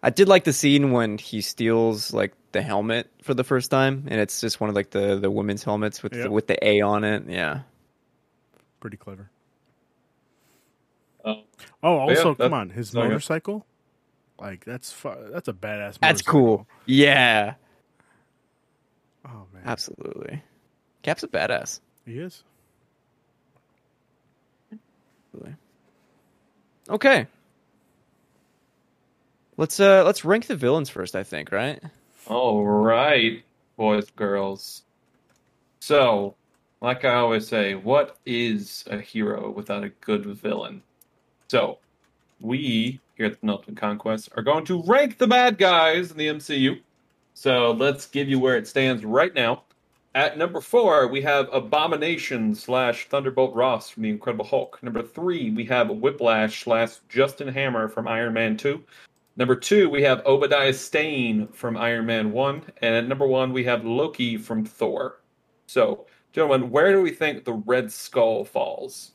I 0.03 0.09
did 0.09 0.27
like 0.27 0.43
the 0.45 0.53
scene 0.53 0.91
when 0.91 1.17
he 1.17 1.41
steals 1.41 2.13
like 2.13 2.33
the 2.53 2.61
helmet 2.61 3.09
for 3.21 3.33
the 3.33 3.43
first 3.43 3.69
time, 3.69 4.05
and 4.07 4.19
it's 4.19 4.39
just 4.41 4.59
one 4.61 4.69
of 4.69 4.75
like 4.75 4.91
the 4.91 5.17
the 5.19 5.29
women's 5.31 5.63
helmets 5.63 6.01
with 6.03 6.13
Yep. 6.13 6.23
the, 6.23 6.31
with 6.31 6.47
the 6.47 6.65
A 6.67 6.81
on 6.81 7.03
it. 7.03 7.23
Yeah, 7.27 7.61
Pretty 8.79 8.95
clever. 8.97 9.29
um, 11.25 11.43
Oh, 11.83 11.97
also, 11.99 12.13
that's- 12.33 12.37
come 12.37 12.53
on, 12.53 12.69
his 12.69 12.89
so 12.91 13.01
good. 13.01 13.09
motorcycle. 13.09 13.65
Like 14.39 14.63
that's 14.63 14.91
fu- 14.91 15.13
that's 15.31 15.49
a 15.49 15.53
badass. 15.53 15.99
that's 15.99 16.25
motorcycle. 16.25 16.31
cool. 16.57 16.67
Yeah, 16.85 17.55
Oh 19.25 19.47
man, 19.53 19.63
absolutely. 19.65 20.41
Cap's 21.03 21.23
a 21.23 21.27
badass. 21.27 21.81
he 22.05 22.19
is. 22.19 22.43
Okay, 26.89 27.27
let's 29.57 29.79
uh 29.79 30.03
let's 30.03 30.25
rank 30.25 30.47
the 30.47 30.55
villains 30.55 30.89
first. 30.89 31.15
I 31.15 31.23
think 31.23 31.51
right. 31.51 31.79
All 32.27 32.65
right, 32.65 33.43
boys, 33.77 34.09
girls. 34.11 34.83
So, 35.79 36.35
like 36.81 37.05
I 37.05 37.15
always 37.15 37.47
say, 37.47 37.75
what 37.75 38.17
is 38.25 38.83
a 38.89 38.99
hero 38.99 39.51
without 39.51 39.83
a 39.83 39.89
good 39.89 40.25
villain? 40.25 40.81
So, 41.49 41.79
we 42.39 42.99
here 43.15 43.27
at 43.27 43.33
the 43.33 43.37
Penultimate 43.37 43.77
Conquest 43.79 44.29
are 44.35 44.43
going 44.43 44.65
to 44.65 44.83
rank 44.83 45.17
the 45.17 45.27
bad 45.27 45.57
guys 45.57 46.11
in 46.11 46.17
the 46.17 46.27
MCU. 46.27 46.79
So, 47.33 47.71
let's 47.71 48.05
give 48.05 48.29
you 48.29 48.39
where 48.39 48.57
it 48.57 48.67
stands 48.67 49.05
right 49.05 49.33
now. 49.33 49.63
At 50.15 50.37
number 50.37 50.59
four, 50.59 51.07
we 51.07 51.21
have 51.21 51.49
Abomination 51.53 52.55
slash 52.55 53.07
Thunderbolt 53.09 53.53
Ross 53.53 53.89
from 53.89 54.03
The 54.03 54.09
Incredible 54.09 54.45
Hulk. 54.45 54.81
Number 54.81 55.03
three, 55.03 55.51
we 55.51 55.65
have 55.65 55.89
Whiplash 55.89 56.63
slash 56.63 56.95
Justin 57.09 57.47
Hammer 57.47 57.87
from 57.87 58.07
Iron 58.07 58.33
Man 58.33 58.57
2. 58.57 58.83
Number 59.37 59.55
two, 59.55 59.87
we 59.89 60.01
have 60.01 60.25
Obadiah 60.25 60.73
Stane 60.73 61.47
from 61.49 61.77
Iron 61.77 62.07
Man 62.07 62.31
1. 62.31 62.63
And 62.81 62.95
at 62.95 63.07
number 63.07 63.27
one, 63.27 63.53
we 63.53 63.63
have 63.65 63.85
Loki 63.85 64.35
from 64.35 64.65
Thor. 64.65 65.21
So, 65.67 66.07
gentlemen, 66.33 66.71
where 66.71 66.91
do 66.91 67.03
we 67.03 67.11
think 67.11 67.45
the 67.45 67.53
Red 67.53 67.91
Skull 67.91 68.43
falls? 68.43 69.11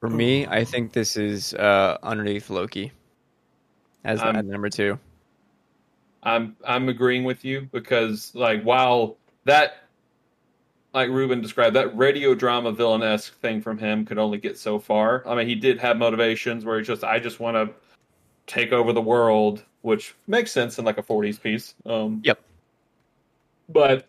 For 0.00 0.10
me, 0.10 0.46
I 0.46 0.64
think 0.64 0.92
this 0.92 1.16
is 1.16 1.54
uh 1.54 1.98
underneath 2.02 2.50
Loki 2.50 2.92
as 4.04 4.20
Um, 4.20 4.36
at 4.36 4.44
number 4.44 4.68
two. 4.68 4.98
I'm 6.28 6.56
I'm 6.64 6.88
agreeing 6.88 7.24
with 7.24 7.44
you 7.44 7.68
because 7.72 8.34
like 8.34 8.62
while 8.62 9.16
that 9.44 9.84
like 10.94 11.10
Ruben 11.10 11.40
described, 11.40 11.76
that 11.76 11.96
radio 11.96 12.34
drama 12.34 12.72
villain 12.72 13.02
esque 13.02 13.38
thing 13.40 13.60
from 13.60 13.78
him 13.78 14.04
could 14.04 14.18
only 14.18 14.38
get 14.38 14.58
so 14.58 14.78
far. 14.78 15.22
I 15.26 15.34
mean 15.34 15.46
he 15.46 15.54
did 15.54 15.78
have 15.80 15.96
motivations 15.96 16.64
where 16.64 16.78
he's 16.78 16.86
just 16.86 17.04
I 17.04 17.18
just 17.18 17.40
want 17.40 17.56
to 17.56 17.74
take 18.46 18.72
over 18.72 18.92
the 18.92 19.02
world 19.02 19.64
which 19.82 20.14
makes 20.26 20.50
sense 20.50 20.78
in 20.78 20.84
like 20.84 20.98
a 20.98 21.02
40s 21.02 21.40
piece. 21.40 21.74
Um, 21.86 22.20
Yep. 22.24 22.40
But 23.68 24.06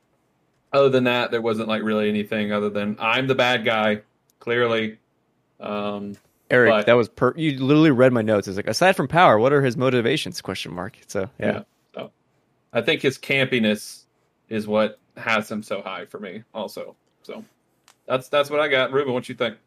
other 0.74 0.90
than 0.90 1.04
that, 1.06 1.32
there 1.32 1.42
wasn't 1.42 1.68
like 1.68 1.84
really 1.84 2.10
anything 2.10 2.52
other 2.52 2.70
than 2.70 2.96
I'm 3.00 3.28
the 3.28 3.36
bad 3.36 3.66
guy, 3.66 4.02
clearly. 4.40 4.98
Um, 5.60 6.16
Eric, 6.50 6.72
But- 6.72 6.86
that 6.88 6.94
was 6.94 7.10
per. 7.10 7.34
You 7.36 7.64
literally 7.64 7.92
read 7.92 8.14
my 8.14 8.22
notes. 8.22 8.48
It's 8.48 8.58
like 8.58 8.68
aside 8.68 8.96
from 8.96 9.08
power, 9.08 9.38
what 9.38 9.54
are 9.54 9.62
his 9.62 9.78
motivations? 9.78 10.42
Question 10.42 10.74
mark. 10.74 10.98
So 11.08 11.30
yeah. 11.40 11.46
yeah. 11.46 11.62
So 12.74 12.80
I 12.80 12.82
think 12.82 13.02
his 13.02 13.18
campiness 13.18 14.04
is 14.50 14.68
what 14.68 15.00
has 15.18 15.50
him 15.50 15.64
so 15.64 15.82
high 15.82 16.06
for 16.06 16.20
me, 16.20 16.44
also. 16.54 16.96
So 17.24 17.44
that's 18.08 18.30
that's 18.30 18.50
what 18.50 18.60
I 18.60 18.68
got. 18.68 18.92
Ruben, 18.92 19.14
what 19.14 19.30
you 19.30 19.36
think? 19.36 19.58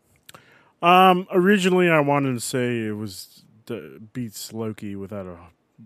Um, 0.83 1.29
originally 1.33 1.89
I 1.89 2.01
wanted 2.01 2.35
to 2.35 2.41
say 2.41 2.87
it 2.87 2.97
was 2.97 3.45
the 3.67 4.01
beats 4.13 4.53
Loki 4.53 4.97
without 4.97 5.27
a 5.27 5.37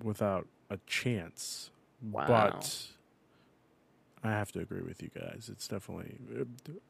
without 0.05 0.47
a 0.71 0.79
chance, 0.87 1.71
Wow. 2.03 2.27
but 2.27 2.87
I 4.25 4.31
have 4.31 4.53
to 4.53 4.61
agree 4.61 4.83
with 4.83 5.03
you 5.03 5.11
guys. 5.15 5.49
It's 5.53 5.69
definitely 5.69 6.17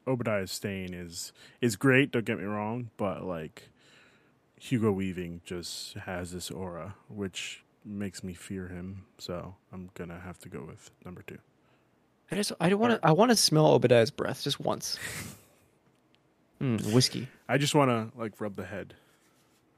Obadiah 0.07 0.47
Stane 0.47 0.95
is 0.95 1.33
is 1.61 1.77
great. 1.77 2.13
Don't 2.13 2.25
get 2.25 2.39
me 2.39 2.45
wrong, 2.45 2.91
but 2.97 3.25
like 3.25 3.71
Hugo 4.61 4.93
Weaving 4.93 5.41
just 5.45 5.95
has 5.95 6.33
this 6.33 6.51
aura, 6.51 6.95
which 7.09 7.63
makes 7.87 8.23
me 8.25 8.35
fear 8.35 8.69
him. 8.69 9.05
So 9.19 9.55
I'm 9.73 9.91
gonna 9.95 10.19
have 10.21 10.39
to 10.41 10.49
go 10.49 10.65
with 10.67 10.91
number 11.05 11.23
two. 11.23 11.39
I 12.31 12.35
just 12.35 12.53
I 12.61 12.69
don't 12.69 12.81
want 12.81 13.01
to 13.01 13.07
I 13.07 13.13
want 13.13 13.31
to 13.31 13.37
smell 13.37 13.67
Obadiah's 13.79 14.11
breath 14.11 14.43
just 14.45 14.61
once. 14.61 14.99
Mm, 16.59 16.95
whiskey. 16.95 17.29
I 17.51 17.59
just 17.59 17.75
want 17.75 17.91
to 17.91 18.19
like 18.19 18.41
rub 18.41 18.57
the 18.57 18.65
head. 18.65 18.95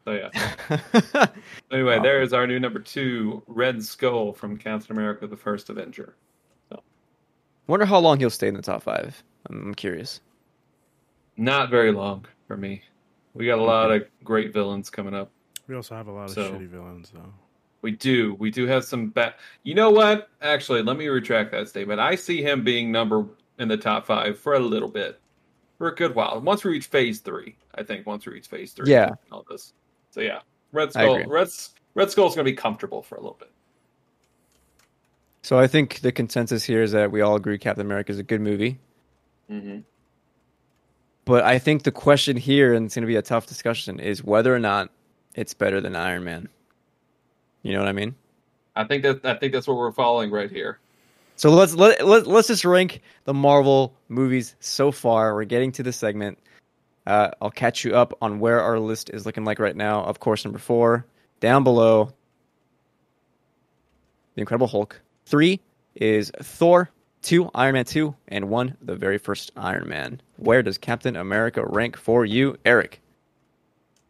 So 0.05 0.13
yeah. 0.13 1.27
Anyway, 1.73 1.99
there 2.01 2.23
is 2.23 2.33
our 2.33 2.47
new 2.47 2.61
number 2.61 2.79
two, 2.79 3.43
Red 3.49 3.83
Skull 3.85 4.33
from 4.33 4.57
Captain 4.57 4.93
America: 4.97 5.27
The 5.27 5.37
First 5.37 5.71
Avenger. 5.71 6.15
So. 6.71 6.81
Wonder 7.67 7.85
how 7.85 7.99
long 7.99 8.21
he'll 8.21 8.31
stay 8.31 8.47
in 8.47 8.55
the 8.55 8.63
top 8.63 8.85
five. 8.85 9.23
I'm, 9.51 9.61
I'm 9.69 9.75
curious. 9.75 10.21
Not 11.37 11.69
very 11.69 11.91
long 11.91 12.27
for 12.47 12.57
me. 12.57 12.83
We 13.35 13.47
got 13.47 13.59
a 13.59 13.63
lot 13.65 13.91
of 13.91 14.05
great 14.23 14.53
villains 14.53 14.89
coming 14.89 15.15
up. 15.15 15.33
We 15.67 15.75
also 15.75 15.97
have 15.97 16.07
a 16.07 16.13
lot 16.13 16.25
of 16.29 16.31
So- 16.31 16.53
shitty 16.53 16.69
villains, 16.69 17.11
though. 17.13 17.33
We 17.83 17.93
do. 17.93 18.35
We 18.35 18.51
do 18.51 18.67
have 18.67 18.85
some 18.85 19.09
bad. 19.09 19.35
You 19.63 19.75
know 19.75 19.91
what? 19.91 20.29
Actually, 20.43 20.83
let 20.83 20.97
me 20.97 21.07
retract 21.09 21.53
that 21.53 21.69
statement. 21.69 22.01
I 22.01 22.17
see 22.17 22.43
him 22.43 22.65
being 22.65 22.91
number 22.91 23.25
in 23.59 23.69
the 23.69 23.77
top 23.77 24.07
five 24.07 24.39
for 24.39 24.55
a 24.55 24.59
little 24.59 24.89
bit, 24.89 25.21
for 25.79 25.89
a 25.89 25.95
good 25.95 26.15
while. 26.15 26.41
Once 26.41 26.65
we 26.65 26.73
reach 26.73 26.87
phase 26.87 27.21
three, 27.21 27.57
I 27.75 27.85
think. 27.85 28.07
Once 28.07 28.27
we 28.27 28.33
reach 28.33 28.49
phase 28.49 28.73
three, 28.73 28.91
Yeah. 28.91 29.11
All 29.31 29.45
this. 29.49 29.75
So 30.11 30.21
yeah, 30.21 30.41
Red 30.73 30.93
Skull. 30.93 31.25
Red 31.27 31.49
Red 31.95 32.11
Skull's 32.11 32.35
going 32.35 32.45
to 32.45 32.51
be 32.51 32.57
comfortable 32.57 33.03
for 33.03 33.17
a 33.17 33.21
little 33.21 33.37
bit. 33.39 33.51
So 35.43 35.59
I 35.59 35.67
think 35.67 36.01
the 36.01 36.13
consensus 36.13 36.65
here 36.65 36.83
is 36.83 36.93
that 36.93 37.11
we 37.11 37.21
all 37.21 37.37
agree 37.37 37.59
Captain 37.59 37.87
America 37.87 38.13
is 38.13 38.19
a 38.19 38.23
good 38.23 38.41
movie. 38.41 38.79
Mm-hmm. 39.51 39.79
But 41.25 41.45
I 41.45 41.59
think 41.59 41.83
the 41.83 41.93
question 41.93 42.37
here, 42.37 42.75
and 42.75 42.87
it's 42.87 42.95
going 42.95 43.03
to 43.03 43.07
be 43.07 43.17
a 43.17 43.23
tough 43.23 43.47
discussion, 43.47 44.01
is 44.01 44.25
whether 44.25 44.55
or 44.55 44.59
not 44.59 44.91
it's 45.35 45.55
better 45.55 45.81
than 45.81 45.95
Iron 45.95 46.25
Man. 46.25 46.49
You 47.63 47.73
know 47.73 47.81
what 47.81 47.89
I 47.89 47.93
mean? 47.93 48.15
I 48.77 48.85
think 48.85 49.03
that 49.03 49.25
I 49.25 49.35
think 49.35 49.53
that's 49.53 49.67
what 49.67 49.77
we're 49.77 49.93
following 49.93 50.31
right 50.31 50.51
here. 50.51 50.79
So 51.37 51.51
let's 51.51 51.75
let, 51.75 52.07
let 52.07 52.27
let's 52.27 52.49
just 52.49 52.65
rank 52.65 53.01
the 53.25 53.35
Marvel 53.35 53.95
movies 54.09 54.57
so 54.61 54.91
far. 54.91 55.35
We're 55.35 55.45
getting 55.45 55.73
to 55.73 55.83
the 55.83 55.93
segment. 55.93 56.39
Uh, 57.07 57.31
I'll 57.41 57.51
catch 57.51 57.85
you 57.85 57.95
up 57.95 58.13
on 58.21 58.39
where 58.39 58.61
our 58.61 58.79
list 58.79 59.11
is 59.11 59.25
looking 59.25 59.45
like 59.45 59.59
right 59.59 59.77
now. 59.77 60.03
Of 60.05 60.21
course, 60.21 60.45
number 60.45 60.59
four 60.59 61.07
down 61.41 61.65
below, 61.65 62.13
the 64.35 64.41
Incredible 64.41 64.67
Hulk. 64.67 65.01
Three 65.27 65.61
is 65.95 66.31
Thor. 66.43 66.91
Two, 67.21 67.51
Iron 67.55 67.75
Man 67.75 67.85
two, 67.85 68.15
and 68.29 68.49
one, 68.49 68.77
the 68.81 68.95
very 68.95 69.19
first 69.19 69.51
Iron 69.57 69.89
Man. 69.89 70.21
Where 70.37 70.63
does 70.63 70.79
Captain 70.79 71.17
America 71.17 71.65
rank 71.67 71.97
for 71.97 72.25
you, 72.25 72.57
Eric? 72.65 73.01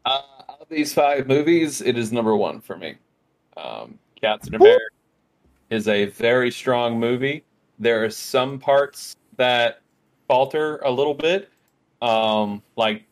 Uh, 0.05 0.21
of 0.61 0.69
these 0.69 0.93
five 0.93 1.27
movies, 1.27 1.81
it 1.81 1.97
is 1.97 2.13
number 2.13 2.37
one 2.37 2.61
for 2.61 2.77
me. 2.77 2.97
Um, 3.59 3.99
Captain 4.21 4.55
America 4.55 4.85
is 5.71 5.89
a 5.89 6.07
very 6.07 6.51
strong 6.51 6.99
movie. 6.99 7.45
There 7.79 8.05
are 8.05 8.11
some 8.11 8.59
parts 8.59 9.17
that 9.37 9.83
falter 10.27 10.79
a 10.79 10.91
little 10.91 11.15
bit. 11.15 11.51
Um, 12.01 12.63
like 12.77 13.05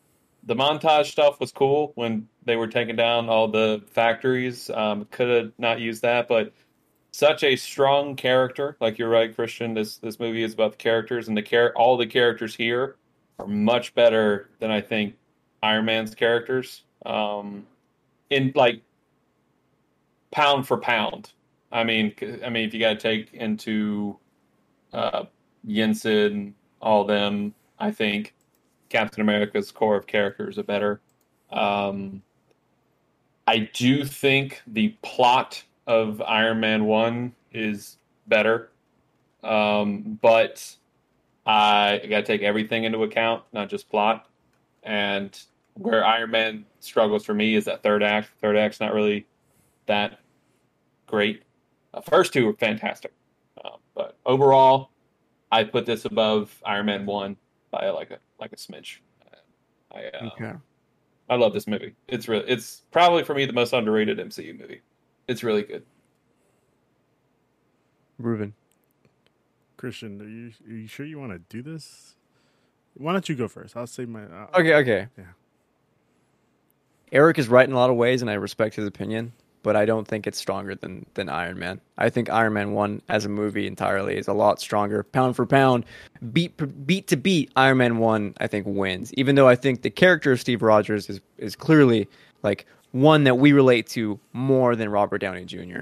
the 0.43 0.55
montage 0.55 1.05
stuff 1.11 1.39
was 1.39 1.51
cool 1.51 1.91
when 1.95 2.27
they 2.45 2.55
were 2.55 2.67
taking 2.67 2.95
down 2.95 3.29
all 3.29 3.47
the 3.47 3.83
factories. 3.89 4.69
Um, 4.69 5.05
could 5.11 5.29
have 5.29 5.51
not 5.57 5.79
used 5.79 6.01
that, 6.03 6.27
but 6.27 6.53
such 7.11 7.43
a 7.43 7.55
strong 7.55 8.15
character. 8.15 8.77
Like 8.79 8.97
you're 8.97 9.09
right, 9.09 9.35
Cristian. 9.35 9.75
This 9.75 9.97
this 9.97 10.19
movie 10.19 10.43
is 10.43 10.53
about 10.53 10.71
the 10.71 10.77
characters, 10.77 11.27
and 11.27 11.37
the 11.37 11.41
char- 11.41 11.73
all 11.75 11.97
the 11.97 12.07
characters 12.07 12.55
here 12.55 12.95
are 13.39 13.47
much 13.47 13.93
better 13.93 14.49
than 14.59 14.71
I 14.71 14.81
think 14.81 15.15
Iron 15.61 15.85
Man's 15.85 16.15
characters. 16.15 16.83
Um, 17.05 17.65
in 18.29 18.51
like 18.55 18.81
pound 20.37 20.67
for 20.67 20.77
pound. 20.77 21.31
I 21.71 21.83
mean, 21.83 22.13
I 22.45 22.49
mean, 22.49 22.67
if 22.67 22.71
you 22.71 22.79
got 22.79 22.93
to 22.93 22.99
take 22.99 23.33
into 23.33 24.19
uh, 24.93 25.23
Jensen, 25.65 26.53
all 26.79 27.05
them, 27.05 27.55
I 27.79 27.89
think 27.89 28.35
Captain 28.89 29.21
America's 29.21 29.71
core 29.71 29.95
of 29.95 30.05
characters 30.05 30.59
are 30.59 30.63
better. 30.63 31.01
Um, 31.51 32.21
I 33.47 33.69
do 33.73 34.05
think 34.05 34.61
the 34.67 34.89
plot 35.01 35.63
of 35.87 36.21
Iron 36.21 36.59
Man 36.59 36.85
One 36.85 37.33
is 37.51 37.97
better, 38.27 38.69
um, 39.43 40.19
but 40.21 40.75
I 41.47 41.99
got 42.07 42.17
to 42.17 42.23
take 42.23 42.43
everything 42.43 42.83
into 42.83 43.01
account, 43.01 43.41
not 43.53 43.69
just 43.69 43.89
plot. 43.89 44.27
And 44.83 45.35
where 45.73 46.05
Iron 46.05 46.29
Man 46.29 46.65
struggles 46.79 47.25
for 47.25 47.33
me 47.33 47.55
is 47.55 47.65
that 47.65 47.81
third 47.81 48.03
act. 48.03 48.29
Third 48.39 48.55
act's 48.55 48.79
not 48.79 48.93
really 48.93 49.25
that 49.87 50.19
great. 51.07 51.43
Uh, 51.93 52.01
first 52.01 52.33
two 52.33 52.45
were 52.45 52.53
fantastic, 52.53 53.13
um, 53.63 53.79
but 53.95 54.17
overall, 54.25 54.91
I 55.51 55.63
put 55.63 55.85
this 55.85 56.05
above 56.05 56.55
Iron 56.65 56.85
Man 56.85 57.05
One 57.05 57.37
by 57.71 57.89
like 57.89 58.11
a 58.11 58.19
like 58.39 58.53
a 58.53 58.57
smidge. 58.57 58.97
I 59.93 60.05
uh, 60.05 60.29
I 61.29 61.35
love 61.35 61.53
this 61.53 61.67
movie. 61.67 61.95
It's 62.07 62.27
really 62.27 62.47
it's 62.47 62.83
probably 62.91 63.23
for 63.23 63.33
me 63.33 63.45
the 63.45 63.53
most 63.53 63.73
underrated 63.73 64.17
MCU 64.19 64.57
movie. 64.59 64.81
It's 65.27 65.43
really 65.43 65.63
good. 65.63 65.83
Ruben. 68.19 68.53
Cristian, 69.77 70.21
are 70.21 70.27
you 70.27 70.51
are 70.67 70.79
you 70.79 70.87
sure 70.87 71.05
you 71.05 71.19
want 71.19 71.31
to 71.31 71.39
do 71.39 71.61
this? 71.61 72.15
Why 72.95 73.11
don't 73.13 73.29
you 73.29 73.35
go 73.35 73.47
first? 73.47 73.77
I'll 73.77 73.87
say 73.87 74.05
my. 74.05 74.23
Uh, 74.23 74.47
Okay, 74.55 74.73
okay. 74.75 75.07
Yeah. 75.17 75.25
Eric 77.11 77.37
is 77.37 77.47
right 77.47 77.67
in 77.67 77.73
a 77.73 77.77
lot 77.77 77.89
of 77.89 77.95
ways, 77.95 78.21
and 78.21 78.29
I 78.29 78.33
respect 78.33 78.75
his 78.75 78.87
opinion, 78.87 79.33
but 79.63 79.75
I 79.75 79.85
don't 79.85 80.07
think 80.07 80.27
it's 80.27 80.37
stronger 80.37 80.75
than 80.75 81.05
than 81.13 81.29
Iron 81.29 81.59
Man. 81.59 81.81
I 81.97 82.09
think 82.09 82.29
Iron 82.29 82.53
Man 82.53 82.71
One 82.71 83.01
as 83.09 83.25
a 83.25 83.29
movie 83.29 83.67
entirely 83.67 84.17
is 84.17 84.27
a 84.27 84.33
lot 84.33 84.59
stronger, 84.59 85.03
pound 85.03 85.35
for 85.35 85.45
pound, 85.45 85.85
beat 86.31 86.85
beat 86.85 87.07
to 87.07 87.17
beat. 87.17 87.51
Iron 87.55 87.77
Man 87.77 87.97
One, 87.97 88.33
I 88.39 88.47
think, 88.47 88.65
wins. 88.67 89.13
Even 89.15 89.35
though 89.35 89.47
I 89.47 89.55
think 89.55 89.81
the 89.81 89.89
character 89.89 90.31
of 90.31 90.39
Steve 90.39 90.61
Rogers 90.61 91.09
is 91.09 91.21
is 91.37 91.55
clearly 91.55 92.07
like 92.43 92.65
one 92.91 93.25
that 93.25 93.35
we 93.35 93.51
relate 93.51 93.87
to 93.87 94.19
more 94.33 94.75
than 94.75 94.89
Robert 94.89 95.19
Downey 95.19 95.45
Jr. 95.45 95.81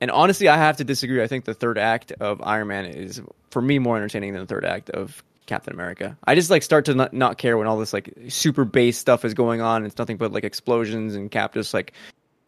And 0.00 0.10
honestly, 0.10 0.48
I 0.48 0.56
have 0.56 0.76
to 0.78 0.84
disagree. 0.84 1.22
I 1.22 1.26
think 1.26 1.44
the 1.44 1.54
third 1.54 1.78
act 1.78 2.12
of 2.20 2.42
Iron 2.42 2.68
Man 2.68 2.84
is, 2.84 3.22
for 3.50 3.62
me, 3.62 3.78
more 3.78 3.96
entertaining 3.96 4.32
than 4.32 4.42
the 4.42 4.46
third 4.46 4.64
act 4.64 4.90
of 4.90 5.22
Captain 5.46 5.72
America. 5.72 6.16
I 6.24 6.34
just 6.34 6.50
like 6.50 6.62
start 6.62 6.86
to 6.86 6.94
not, 6.94 7.12
not 7.12 7.38
care 7.38 7.56
when 7.56 7.66
all 7.66 7.78
this 7.78 7.92
like 7.92 8.12
super 8.28 8.64
base 8.64 8.98
stuff 8.98 9.24
is 9.24 9.34
going 9.34 9.60
on. 9.60 9.84
It's 9.84 9.98
nothing 9.98 10.16
but 10.16 10.32
like 10.32 10.44
explosions 10.44 11.14
and 11.14 11.30
Cap 11.30 11.54
just 11.54 11.74
like 11.74 11.92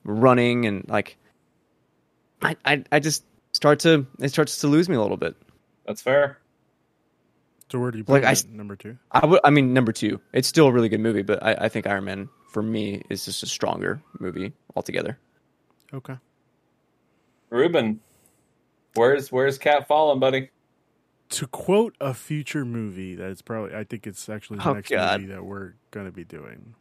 running 0.07 0.65
and 0.67 0.89
like 0.89 1.17
I, 2.43 2.57
I 2.65 2.85
I 2.93 3.01
just 3.01 3.25
start 3.53 3.81
to 3.81 4.07
it 4.21 4.29
starts 4.31 4.59
to 4.59 4.69
lose 4.69 4.89
me 4.89 4.97
a 4.97 5.01
little 5.03 5.17
bit. 5.17 5.37
That's 5.87 6.01
fair. 6.01 6.39
So 7.71 7.81
where 7.81 7.91
do 7.91 7.99
you 7.99 8.05
put 8.05 8.23
Like, 8.23 8.25
I 8.25 8.35
number 8.51 8.77
two? 8.77 8.97
I 9.11 9.27
would 9.27 9.41
I 9.45 9.51
mean 9.51 9.75
number 9.75 9.93
two. 9.93 10.21
It's 10.33 10.47
still 10.49 10.67
a 10.69 10.73
really 10.73 10.89
good 10.89 11.01
movie, 11.01 11.23
but 11.23 11.43
I, 11.43 11.53
I 11.63 11.69
think 11.69 11.87
Iron 11.87 12.05
Man 12.05 12.29
for 12.49 12.63
me 12.63 13.03
is 13.11 13.25
just 13.25 13.43
a 13.43 13.47
stronger 13.47 14.01
movie 14.21 14.53
altogether. 14.77 15.19
Okay. 15.93 16.17
Ruben, 17.51 18.01
where's 18.95 19.31
where's 19.33 19.59
Cap 19.59 19.89
falling, 19.89 20.21
buddy? 20.21 20.51
To 21.31 21.47
quote 21.49 21.97
a 22.01 22.15
future 22.15 22.65
movie 22.65 23.17
that 23.17 23.31
is 23.31 23.43
probably, 23.43 23.75
I 23.75 23.83
think 23.83 24.07
it's 24.07 24.29
actually 24.29 24.59
the 24.59 24.69
Oh, 24.69 24.73
next 24.75 24.91
God. 24.91 25.21
movie 25.21 25.33
that 25.33 25.45
we're 25.45 25.75
gonna 25.91 26.13
be 26.13 26.25
doing. 26.25 26.75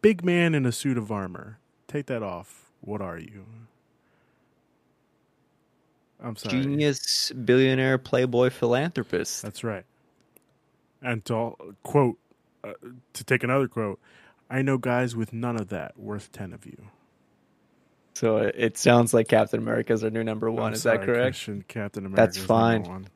Big 0.00 0.24
man 0.24 0.54
in 0.54 0.64
a 0.66 0.72
suit 0.72 0.96
of 0.98 1.12
armor. 1.12 1.58
Take 1.92 2.06
that 2.06 2.22
off. 2.22 2.70
What 2.80 3.02
are 3.02 3.18
you? 3.18 3.44
I'm 6.22 6.36
sorry. 6.36 6.62
Genius 6.62 7.30
billionaire 7.32 7.98
playboy 7.98 8.48
philanthropist. 8.48 9.42
That's 9.42 9.62
right. 9.62 9.84
And 11.02 11.22
to 11.26 11.52
quote, 11.82 12.16
uh, 12.64 12.72
to 13.12 13.24
take 13.24 13.42
another 13.42 13.68
quote, 13.68 14.00
I 14.48 14.62
know 14.62 14.78
guys 14.78 15.14
with 15.14 15.34
none 15.34 15.60
of 15.60 15.68
that 15.68 15.98
worth 15.98 16.32
ten 16.32 16.54
of 16.54 16.64
you. 16.64 16.78
So 18.14 18.38
it, 18.38 18.54
it 18.56 18.78
sounds 18.78 19.12
like 19.12 19.28
Captain 19.28 19.58
America 19.60 19.92
is 19.92 20.02
our 20.02 20.10
new 20.10 20.24
number 20.24 20.50
one. 20.50 20.68
I'm 20.68 20.72
is 20.74 20.82
sorry, 20.82 20.98
that 20.98 21.06
correct? 21.06 21.36
Cristian, 21.36 21.66
Captain 21.68 22.06
America. 22.06 22.22
That's 22.22 22.38
fine. 22.38 23.08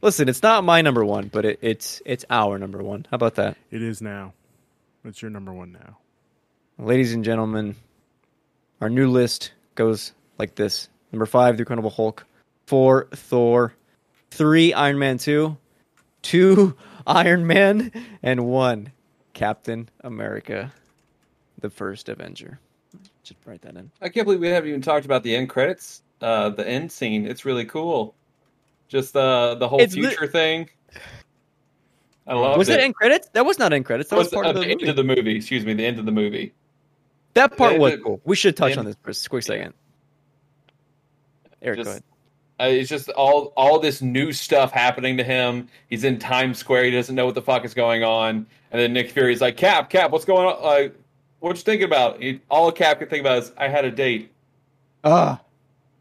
Listen, 0.00 0.28
it's 0.28 0.42
not 0.42 0.62
my 0.62 0.82
number 0.82 1.04
one, 1.04 1.28
but 1.28 1.44
it, 1.44 1.58
it's 1.62 2.02
it's 2.04 2.24
our 2.30 2.58
number 2.58 2.82
one. 2.82 3.06
How 3.10 3.16
about 3.16 3.36
that, 3.36 3.56
It 3.70 3.82
is 3.82 4.00
now. 4.02 4.34
It's 5.04 5.22
your 5.22 5.30
number 5.30 5.52
one 5.52 5.72
now. 5.72 5.98
Ladies 6.78 7.12
and 7.12 7.24
gentlemen? 7.24 7.76
Our 8.80 8.90
new 8.90 9.10
list 9.10 9.52
goes 9.74 10.12
like 10.38 10.54
this: 10.54 10.88
number 11.12 11.26
five, 11.26 11.56
The 11.56 11.62
Incredible 11.62 11.90
Hulk; 11.90 12.26
four, 12.66 13.08
Thor; 13.12 13.74
three, 14.30 14.72
Iron 14.72 14.98
Man 14.98 15.18
two; 15.18 15.56
two, 16.22 16.76
Iron 17.06 17.46
Man; 17.46 17.90
and 18.22 18.46
one, 18.46 18.92
Captain 19.32 19.88
America, 20.02 20.72
the 21.60 21.70
first 21.70 22.08
Avenger. 22.08 22.58
Just 23.22 23.40
write 23.46 23.62
that 23.62 23.76
in. 23.76 23.90
I 24.02 24.08
can't 24.08 24.26
believe 24.26 24.40
we 24.40 24.48
haven't 24.48 24.68
even 24.68 24.82
talked 24.82 25.06
about 25.06 25.22
the 25.22 25.34
end 25.34 25.48
credits, 25.48 26.02
uh, 26.20 26.50
the 26.50 26.66
end 26.66 26.92
scene. 26.92 27.26
It's 27.26 27.44
really 27.44 27.64
cool. 27.64 28.14
Just 28.88 29.16
uh, 29.16 29.54
the 29.54 29.66
whole 29.66 29.80
It's 29.80 29.94
future 29.94 30.26
thing. 30.26 30.68
I 32.26 32.34
love 32.34 32.54
it. 32.54 32.58
was 32.58 32.68
it. 32.68 32.80
it 32.80 32.82
end 32.82 32.94
credits? 32.94 33.28
That 33.32 33.44
was 33.46 33.58
not 33.58 33.72
end 33.72 33.84
credits. 33.84 34.10
That 34.10 34.18
was, 34.18 34.30
the, 34.30 34.36
part 34.36 34.46
of 34.46 34.56
uh, 34.56 34.60
the 34.60 34.68
end 34.68 34.82
of 34.82 34.96
the 34.96 35.04
movie. 35.04 35.36
Excuse 35.36 35.64
me, 35.64 35.74
the 35.74 35.84
end 35.84 35.98
of 35.98 36.06
the 36.06 36.12
movie. 36.12 36.52
That 37.34 37.56
part 37.56 37.78
was 37.78 37.96
cool. 38.02 38.20
We 38.24 38.36
should 38.36 38.56
touch 38.56 38.76
on 38.76 38.84
this 38.84 38.96
for 39.02 39.10
a 39.10 39.28
quick 39.28 39.42
second. 39.42 39.74
Eric, 41.62 41.78
go 41.78 41.82
Just- 41.84 41.90
ahead. 41.90 42.02
Uh, 42.60 42.64
it's 42.66 42.88
just 42.88 43.08
all 43.10 43.52
all 43.56 43.80
this 43.80 44.00
new 44.00 44.32
stuff 44.32 44.70
happening 44.70 45.16
to 45.16 45.24
him. 45.24 45.66
He's 45.90 46.04
in 46.04 46.20
Times 46.20 46.56
Square. 46.56 46.84
He 46.84 46.90
doesn't 46.92 47.16
know 47.16 47.26
what 47.26 47.34
the 47.34 47.42
fuck 47.42 47.64
is 47.64 47.74
going 47.74 48.04
on. 48.04 48.46
And 48.70 48.80
then 48.80 48.92
Nick 48.92 49.10
Fury's 49.10 49.40
like, 49.40 49.56
"Cap, 49.56 49.90
Cap, 49.90 50.12
what's 50.12 50.24
going 50.24 50.46
on? 50.46 50.62
Like, 50.62 50.94
what 51.40 51.56
you 51.56 51.62
thinking 51.62 51.84
about?" 51.86 52.22
He, 52.22 52.40
all 52.48 52.70
Cap 52.70 53.00
can 53.00 53.08
think 53.08 53.22
about 53.22 53.42
is, 53.42 53.52
"I 53.56 53.66
had 53.66 53.84
a 53.84 53.90
date." 53.90 54.30
Ah, 55.02 55.40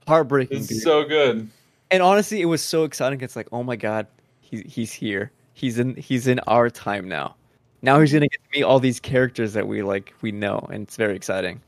heartbreaking. 0.08 0.58
It's 0.60 0.84
so 0.84 1.04
good. 1.06 1.50
and 1.90 2.04
honestly, 2.04 2.40
it 2.40 2.46
was 2.46 2.62
so 2.62 2.84
exciting. 2.84 3.20
It's 3.22 3.36
like, 3.36 3.48
oh 3.52 3.64
my 3.64 3.76
god, 3.76 4.06
he's 4.40 4.62
he's 4.72 4.94
here. 4.94 5.32
He's 5.56 5.80
in 5.80 5.96
he's 5.96 6.28
in 6.28 6.40
our 6.46 6.70
time 6.70 7.08
now. 7.08 7.36
Now 7.84 8.00
he's 8.00 8.14
gonna 8.14 8.30
get 8.30 8.42
to 8.42 8.58
meet 8.58 8.64
all 8.64 8.80
these 8.80 9.00
characters 9.02 9.54
that 9.54 9.68
we 9.68 9.84
like 9.84 10.14
we 10.22 10.32
know, 10.32 10.66
and 10.72 10.84
it's 10.84 10.96
very 10.96 11.16
exciting. 11.16 11.62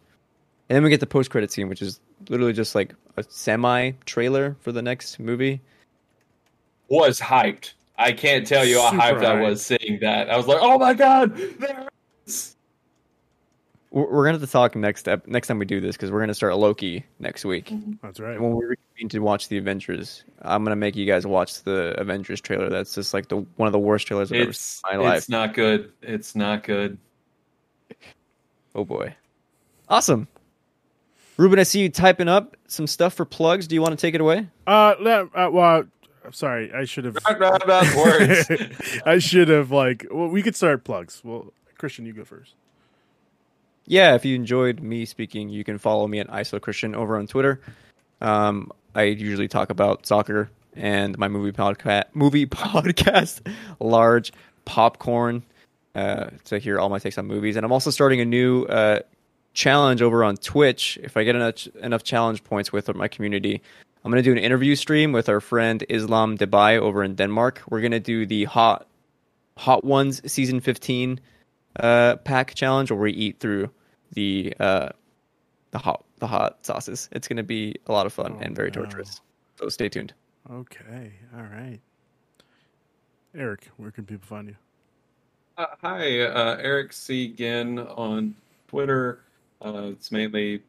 And 0.70 0.76
then 0.76 0.84
we 0.84 0.89
get 0.89 1.01
the 1.01 1.05
post 1.05 1.30
credit 1.30 1.51
scene, 1.51 1.68
which 1.68 1.82
is 1.82 1.99
literally 2.30 2.53
just 2.53 2.74
like 2.74 2.95
a 3.18 3.24
semi 3.24 3.91
trailer 4.05 4.55
for 4.61 4.72
the 4.72 4.82
next 4.82 5.20
movie. 5.20 5.61
Was 6.88 7.20
hyped. 7.20 7.74
I 7.97 8.13
can't 8.13 8.47
tell 8.47 8.66
you 8.66 8.80
how 8.80 8.91
Super 8.91 9.03
hyped 9.03 9.26
I 9.26 9.41
was 9.41 9.66
seeing 9.66 9.99
that. 10.01 10.30
I 10.30 10.38
was 10.38 10.47
like, 10.47 10.59
"Oh 10.61 10.80
my 10.80 10.93
god!" 10.93 11.36
There 11.36 11.89
is. 12.26 12.54
We're, 13.95 14.11
we're 14.11 14.25
gonna 14.25 14.37
have 14.37 14.45
to 14.47 14.51
talk 14.51 14.75
next 14.75 15.07
ep- 15.07 15.25
next 15.25 15.47
time 15.47 15.57
we 15.57 15.65
do 15.65 15.79
this 15.79 15.95
because 15.95 16.11
we're 16.11 16.19
gonna 16.19 16.33
start 16.33 16.57
Loki 16.57 17.05
next 17.19 17.45
week. 17.45 17.71
That's 18.03 18.19
right. 18.19 18.37
when 18.39 18.53
we 18.53 18.65
reconvene 18.65 19.07
to 19.09 19.19
watch 19.19 19.47
the 19.47 19.57
Avengers, 19.57 20.25
I'm 20.41 20.65
gonna 20.65 20.75
make 20.75 20.97
you 20.97 21.05
guys 21.05 21.25
watch 21.25 21.63
the 21.63 21.95
Avengers 21.97 22.41
trailer. 22.41 22.69
That's 22.69 22.93
just 22.93 23.13
like 23.13 23.29
the 23.29 23.37
one 23.55 23.67
of 23.67 23.71
the 23.71 23.79
worst 23.79 24.05
trailers 24.07 24.33
I've 24.33 24.39
ever 24.41 24.49
It's 24.49 24.59
seen 24.59 24.93
in 24.95 24.99
my 24.99 25.05
life. 25.11 25.17
it's 25.19 25.29
not 25.29 25.53
good. 25.53 25.93
It's 26.01 26.35
not 26.35 26.63
good. 26.63 26.97
Oh 28.75 28.83
boy, 28.83 29.15
awesome. 29.87 30.27
Ruben, 31.37 31.57
I 31.59 31.63
see 31.63 31.79
you 31.81 31.89
typing 31.89 32.27
up 32.27 32.57
some 32.67 32.87
stuff 32.87 33.13
for 33.13 33.23
plugs. 33.23 33.65
Do 33.67 33.75
you 33.75 33.81
want 33.81 33.97
to 33.97 33.97
take 33.97 34.13
it 34.13 34.19
away? 34.21 34.47
Uh, 34.67 34.95
le- 34.99 35.29
uh 35.33 35.49
well, 35.49 35.85
I'm 36.25 36.33
sorry. 36.33 36.73
I 36.73 36.83
should 36.83 37.05
have. 37.05 37.17
Not 37.25 37.39
bad 37.39 37.63
about 37.63 37.95
words. 37.95 38.51
I 39.05 39.19
should 39.19 39.47
have 39.47 39.71
like. 39.71 40.05
Well, 40.11 40.27
we 40.27 40.41
could 40.41 40.57
start 40.57 40.83
plugs. 40.83 41.21
Well, 41.23 41.53
Cristian, 41.79 42.05
you 42.05 42.11
go 42.11 42.25
first. 42.25 42.55
Yeah, 43.88 44.15
if 44.15 44.25
you 44.25 44.36
enjoyed 44.36 44.79
me 44.79 45.05
speaking, 45.05 45.49
you 45.49 45.63
can 45.63 45.77
follow 45.77 46.07
me 46.07 46.19
at 46.19 46.27
ISO 46.27 46.59
Cristian 46.59 46.95
over 46.95 47.17
on 47.17 47.27
Twitter. 47.27 47.61
Um, 48.19 48.71
I 48.95 49.03
usually 49.03 49.47
talk 49.47 49.69
about 49.69 50.05
soccer 50.05 50.49
and 50.75 51.17
my 51.17 51.27
movie 51.27 51.51
podcast, 51.51 52.05
movie 52.13 52.45
podcast, 52.47 53.45
large 53.79 54.33
popcorn, 54.65 55.43
uh, 55.93 56.29
to 56.45 56.59
hear 56.59 56.79
all 56.79 56.89
my 56.89 56.99
takes 56.99 57.17
on 57.17 57.27
movies. 57.27 57.55
And 57.55 57.65
I'm 57.65 57.71
also 57.71 57.91
starting 57.91 58.21
a 58.21 58.25
new 58.25 58.63
uh, 58.63 58.99
challenge 59.53 60.01
over 60.01 60.23
on 60.23 60.38
Twitch. 60.38 60.97
If 61.01 61.15
I 61.15 61.23
get 61.23 61.36
enough 61.36 61.67
enough 61.81 62.03
challenge 62.03 62.43
points 62.43 62.71
with 62.71 62.93
my 62.95 63.07
community, 63.07 63.61
I'm 64.03 64.11
going 64.11 64.23
to 64.23 64.27
do 64.27 64.31
an 64.31 64.43
interview 64.43 64.75
stream 64.75 65.11
with 65.11 65.29
our 65.29 65.39
friend 65.39 65.83
Islam 65.89 66.38
Debai 66.38 66.79
over 66.79 67.03
in 67.03 67.15
Denmark. 67.15 67.61
We're 67.69 67.81
going 67.81 67.91
to 67.91 67.99
do 67.99 68.25
the 68.25 68.45
hot 68.45 68.88
Hot 69.57 69.83
Ones 69.86 70.21
season 70.29 70.59
15 70.59 71.19
uh, 71.80 72.15
pack 72.17 72.53
challenge 72.55 72.91
where 72.91 72.99
we 72.99 73.11
eat 73.11 73.39
through 73.39 73.69
the 74.11 74.53
uh, 74.59 74.89
the 75.71 75.78
hot 75.80 76.03
the 76.19 76.28
hot 76.28 76.65
sauces. 76.65 77.09
It's 77.11 77.28
going 77.28 77.38
to 77.38 77.43
be 77.43 77.76
a 77.88 77.91
lot 77.91 78.05
of 78.05 78.13
fun 78.13 78.36
Oh, 78.38 78.41
and 78.41 78.55
very 78.55 78.69
no. 78.69 78.82
torturous. 78.82 79.21
So 79.59 79.69
stay 79.69 79.89
tuned. 79.89 80.13
Okay. 80.51 81.13
All 81.36 81.43
right. 81.43 81.80
Eric, 83.36 83.69
where 83.78 83.91
can 83.91 84.05
people 84.05 84.26
find 84.26 84.47
you? 84.47 84.55
Uh, 85.57 85.65
hi, 85.82 86.21
uh, 86.21 86.57
Eric 86.59 86.93
C. 86.93 87.30
Ginn 87.30 87.80
on 87.80 88.36
Twitter. 88.67 89.21
Uh, 89.61 89.89
it's 89.91 90.11
mainly 90.11 90.61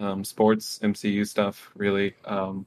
um, 0.00 0.24
sports, 0.24 0.78
MCU 0.82 1.26
stuff, 1.26 1.70
really. 1.76 2.14
Um, 2.24 2.66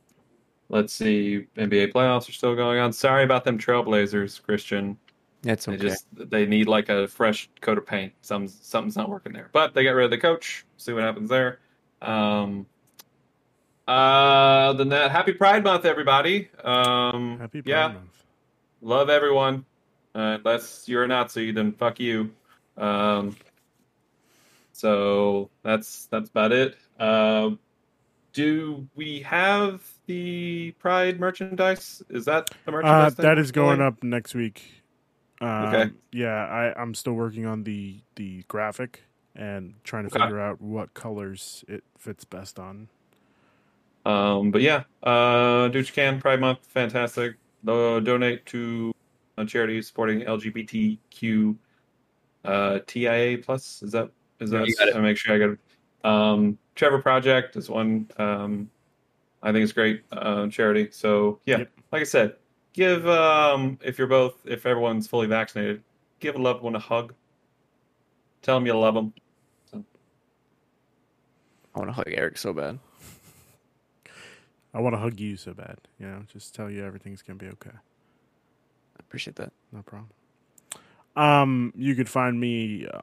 let's 0.70 0.94
see, 0.94 1.46
NBA 1.58 1.94
playoffs 1.94 2.30
are 2.30 2.34
still 2.34 2.56
going 2.56 2.80
on. 2.80 2.92
Sorry 2.94 3.24
about 3.24 3.44
them 3.46 3.58
Trailblazers, 3.58 4.42
Cristian. 4.42 4.96
It's 5.44 5.66
They 5.66 5.74
okay. 5.74 5.82
just 5.90 6.06
they 6.12 6.46
need 6.46 6.68
like 6.68 6.90
a 6.90 7.08
fresh 7.08 7.50
coat 7.62 7.78
of 7.78 7.86
paint. 7.86 8.14
Some 8.22 8.48
something's 8.48 8.96
not 8.98 9.10
working 9.10 9.34
there, 9.34 9.50
but 9.54 9.74
they 9.74 9.84
got 9.84 9.92
rid 9.92 10.06
of 10.06 10.12
the 10.12 10.18
coach. 10.18 10.66
See 10.78 10.94
what 10.94 11.04
happens 11.04 11.30
there. 11.30 11.60
Um, 12.02 12.66
uh, 13.88 14.74
than 14.74 14.90
that, 14.90 15.12
Happy 15.12 15.34
Pride 15.34 15.64
Month, 15.64 15.86
everybody. 15.86 16.50
Um, 16.64 17.38
Happy 17.40 17.62
Pride 17.62 17.70
yeah, 17.72 17.88
Month. 17.90 18.24
love 18.82 19.10
everyone. 19.10 19.64
Uh, 20.16 20.38
unless 20.44 20.90
you're 20.90 21.04
a 21.04 21.08
Nazi, 21.08 21.52
then 21.52 21.72
fuck 21.72 22.00
you. 22.00 22.32
Um, 22.76 23.36
so 24.74 25.50
that's 25.64 26.08
that's 26.08 26.30
about 26.30 26.52
it. 26.52 26.78
Uh, 27.00 27.52
do 28.34 28.88
we 28.96 29.22
have 29.22 29.84
the 30.08 30.72
Pride 30.80 31.20
merchandise? 31.20 32.04
Is 32.10 32.26
that 32.26 32.50
the 32.66 32.72
Uh, 32.72 32.72
merchandise? 32.72 33.14
thing 33.16 33.24
that 33.24 33.38
is 33.38 33.52
going 33.52 33.78
going? 33.78 33.88
up 33.88 34.04
next 34.04 34.36
week. 34.36 34.77
Um, 35.42 35.68
Okay. 35.68 35.92
Yeah, 36.12 36.46
I, 36.48 36.80
I'm 36.80 36.94
still 36.94 37.14
working 37.14 37.46
on 37.46 37.64
the 37.64 38.02
the 38.16 38.44
graphic 38.48 39.04
and 39.36 39.76
trying 39.84 40.08
to 40.08 40.16
Okay. 40.16 40.24
figure 40.24 40.40
out 40.40 40.60
what 40.62 40.94
colors 40.94 41.64
it 41.68 41.84
fits 41.98 42.26
best 42.26 42.58
on. 42.60 42.90
Um, 44.06 44.52
but 44.52 44.62
yeah, 44.62 44.84
uh, 45.04 45.68
do 45.68 45.80
what 45.80 45.88
you 45.88 45.94
can. 45.94 46.20
Pride 46.20 46.40
Month, 46.40 46.60
fantastic. 46.68 47.36
Uh, 47.68 48.00
donate 48.00 48.46
to 48.48 48.94
a 49.38 49.46
charity 49.46 49.82
supporting 49.82 50.22
LGBTQ 50.22 51.58
uh, 52.46 52.80
TIA 52.88 53.38
plus. 53.40 53.84
Is 53.84 53.92
that 53.92 54.10
is 54.40 54.52
Yeah, 54.52 54.60
that? 54.60 54.88
you. 54.88 54.94
I 54.96 55.00
make 55.02 55.18
sure 55.18 55.36
I 55.36 55.38
got 55.40 55.50
it. 55.50 55.60
Um, 56.04 56.58
Trevor 56.76 57.00
Project 57.02 57.56
is 57.58 57.70
one. 57.70 58.10
Um, 58.18 58.70
I 59.44 59.52
think 59.52 59.64
it's 59.64 59.74
great 59.74 60.04
uh, 60.12 60.48
charity. 60.48 60.90
So 60.92 61.40
yeah, 61.46 61.60
Yep. 61.60 61.72
like 61.92 62.02
I 62.02 62.06
said, 62.06 62.36
give 62.78 63.08
um, 63.08 63.80
if 63.84 63.98
you're 63.98 64.08
both 64.08 64.36
if 64.46 64.66
everyone's 64.66 65.08
fully 65.08 65.28
vaccinated, 65.28 65.84
give 66.20 66.36
a 66.36 66.38
loved 66.38 66.62
one 66.62 66.76
a 66.76 66.80
hug. 66.80 67.14
Tell 68.42 68.56
them 68.56 68.66
you 68.66 68.78
love 68.78 68.94
them. 68.94 69.14
I 69.74 71.80
want 71.80 71.90
to 71.90 71.94
hug 71.94 72.08
Eric 72.08 72.38
so 72.38 72.54
bad. 72.54 72.80
I 74.74 74.80
want 74.80 74.94
to 74.94 75.00
hug 75.00 75.20
you 75.20 75.36
so 75.36 75.54
bad. 75.54 75.80
You 76.00 76.08
know, 76.08 76.24
just 76.32 76.56
tell 76.56 76.70
you 76.70 76.86
everything's 76.86 77.22
gonna 77.22 77.40
be 77.40 77.48
okay. 77.48 77.72
I 77.74 79.00
appreciate 79.00 79.36
that. 79.36 79.52
No 79.72 79.82
problem. 79.82 80.12
Um, 81.16 81.74
you 81.76 81.96
could 81.96 82.08
find 82.08 82.40
me 82.40 82.86
uh, 82.86 83.02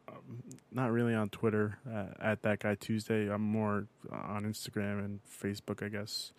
not 0.71 0.93
really 0.93 1.15
on 1.15 1.31
Twitter 1.31 1.79
uh, 1.93 2.15
at 2.21 2.43
that 2.43 2.61
guy 2.61 2.77
Tuesday. 2.77 3.29
I'm 3.29 3.43
more 3.43 3.89
on 4.13 4.45
Instagram 4.45 5.05
and 5.05 5.21
Facebook, 5.29 5.85
I 5.85 5.89
guess. 5.89 6.33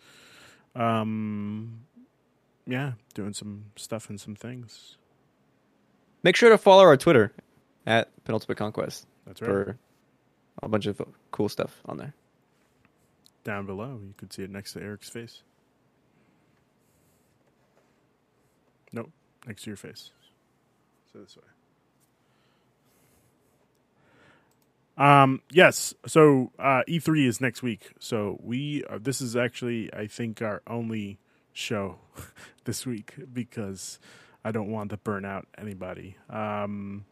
Um, 0.74 1.80
yeah, 2.66 2.92
doing 3.14 3.32
some 3.32 3.66
stuff 3.76 4.08
and 4.10 4.20
some 4.20 4.34
things. 4.34 4.96
Make 6.22 6.36
sure 6.36 6.50
to 6.50 6.58
follow 6.58 6.82
our 6.82 6.96
Twitter 6.96 7.32
at 7.86 8.08
Penultimate 8.24 8.58
Conquest 8.58 9.06
That's 9.26 9.40
right. 9.40 9.48
for 9.48 9.78
a 10.62 10.68
bunch 10.68 10.86
of 10.86 11.00
cool 11.30 11.48
stuff 11.48 11.80
on 11.86 11.98
there. 11.98 12.14
Down 13.44 13.66
below, 13.66 14.00
you 14.02 14.14
could 14.16 14.32
see 14.32 14.42
it 14.42 14.50
next 14.50 14.72
to 14.72 14.80
Eric's 14.80 15.08
face. 15.08 15.42
Nope, 18.92 19.10
next 19.46 19.62
to 19.62 19.70
your 19.70 19.76
face. 19.76 20.10
So 21.12 21.20
this 21.20 21.36
way. 21.36 21.42
Um. 24.98 25.42
Yes. 25.52 25.94
So 26.06 26.52
uh, 26.58 26.82
E3 26.88 27.26
is 27.26 27.40
next 27.40 27.62
week. 27.62 27.92
So 27.98 28.40
we. 28.42 28.82
Uh, 28.88 28.98
this 29.00 29.20
is 29.20 29.36
actually, 29.36 29.92
I 29.92 30.06
think, 30.06 30.40
our 30.40 30.62
only 30.66 31.18
show 31.56 31.96
this 32.64 32.84
week 32.86 33.14
because 33.32 33.98
I 34.44 34.52
don't 34.52 34.70
want 34.70 34.90
to 34.90 34.96
burn 34.96 35.24
out 35.24 35.46
anybody. 35.58 36.16
Um. 36.30 37.04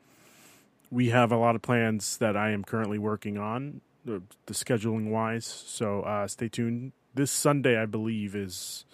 We 0.91 1.09
have 1.09 1.33
a 1.33 1.37
lot 1.37 1.57
of 1.57 1.63
plans 1.63 2.19
that 2.19 2.37
I 2.37 2.51
am 2.51 2.63
currently 2.63 2.99
working 2.99 3.37
on 3.37 3.81
the, 4.05 4.23
the 4.47 4.55
scheduling 4.55 5.11
wise. 5.11 5.45
So 5.45 6.03
uh, 6.03 6.29
stay 6.29 6.49
tuned. 6.49 6.93
This 7.15 7.33
Sunday, 7.33 7.77
I 7.81 7.87
believe, 7.87 8.37
is 8.37 8.85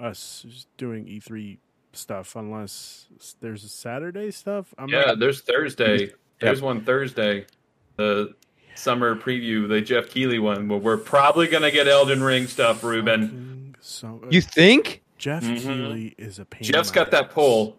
us 0.00 0.66
doing 0.76 1.04
E3 1.06 1.58
stuff, 1.92 2.34
unless 2.34 3.06
there's 3.40 3.62
a 3.62 3.68
Saturday 3.68 4.32
stuff. 4.32 4.74
I'm 4.76 4.88
yeah, 4.88 5.02
not- 5.02 5.18
there's 5.20 5.42
Thursday. 5.42 6.10
There's 6.40 6.60
one 6.60 6.84
Thursday. 6.84 7.46
The 7.96 8.34
summer 8.74 9.14
preview, 9.14 9.68
the 9.68 9.80
Jeff 9.80 10.10
Keighley 10.10 10.38
one. 10.40 10.66
Well, 10.68 10.80
we're 10.80 10.96
probably 10.96 11.46
gonna 11.46 11.70
get 11.70 11.86
Elden 11.86 12.22
Ring 12.24 12.48
stuff, 12.48 12.82
Ruben. 12.82 13.65
Fucking 13.86 14.20
So, 14.20 14.26
uh, 14.26 14.30
You 14.30 14.40
think 14.40 15.02
Jeff 15.18 15.42
Mhm. 15.44 15.60
Keighley 15.62 16.14
is 16.18 16.38
a 16.38 16.44
pain. 16.44 16.60
in 16.60 16.72
Jeff's 16.72 16.90
my 16.90 16.94
got 16.96 17.10
that 17.12 17.24
ass. 17.26 17.32
pull. 17.32 17.78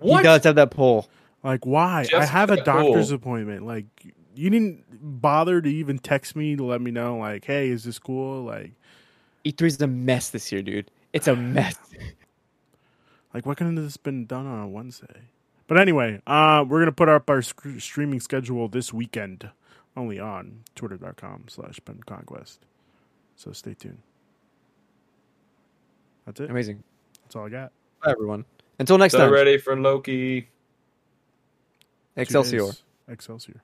he 0.00 0.22
does 0.22 0.44
have 0.44 0.54
that 0.56 0.70
pull? 0.70 1.08
Like, 1.42 1.66
why? 1.66 2.06
I 2.16 2.24
have 2.24 2.50
a 2.50 2.56
got 2.56 2.64
that 2.64 2.72
pull. 2.76 2.88
doctor's 2.92 3.10
appointment. 3.12 3.64
Like, 3.66 3.86
you 4.34 4.50
didn't 4.50 4.84
bother 5.20 5.60
to 5.60 5.68
even 5.68 5.98
text 5.98 6.34
me 6.36 6.56
to 6.56 6.64
let 6.64 6.80
me 6.80 6.90
know. 6.90 7.16
Like, 7.18 7.44
hey, 7.44 7.68
is 7.70 7.84
this 7.84 7.98
cool? 7.98 8.44
Like, 8.44 8.72
E3 9.44 9.66
is 9.68 9.80
a 9.82 9.86
mess 9.86 10.30
this 10.30 10.50
year, 10.52 10.62
dude. 10.62 10.90
It's 11.12 11.28
a 11.28 11.36
mess. 11.36 11.76
Like, 13.34 13.44
why 13.44 13.54
couldn't 13.54 13.74
this 13.74 13.98
been 13.98 14.24
done 14.24 14.46
on 14.46 14.60
a 14.60 14.66
Wednesday? 14.68 15.22
But 15.66 15.78
anyway, 15.78 16.22
uh, 16.26 16.64
we're 16.66 16.80
gonna 16.80 16.92
put 16.92 17.10
up 17.10 17.28
our 17.28 17.42
sc- 17.42 17.78
streaming 17.78 18.20
schedule 18.20 18.68
this 18.68 18.92
weekend, 18.92 19.50
only 19.96 20.18
on 20.18 20.64
twitter.com 20.74 21.44
slash 21.48 21.78
penconquest. 21.84 22.64
So 23.36 23.52
stay 23.52 23.74
tuned. 23.74 23.98
That's 26.28 26.40
it. 26.40 26.50
Amazing. 26.50 26.84
That's 27.22 27.36
all 27.36 27.46
I 27.46 27.48
got. 27.48 27.72
Bye, 28.04 28.10
everyone. 28.10 28.44
Until 28.78 28.98
next 28.98 29.12
So 29.12 29.18
time. 29.18 29.32
ready 29.32 29.56
for 29.56 29.74
Loki. 29.80 30.50
Excelsior. 32.16 32.72
Excelsior. 33.08 33.62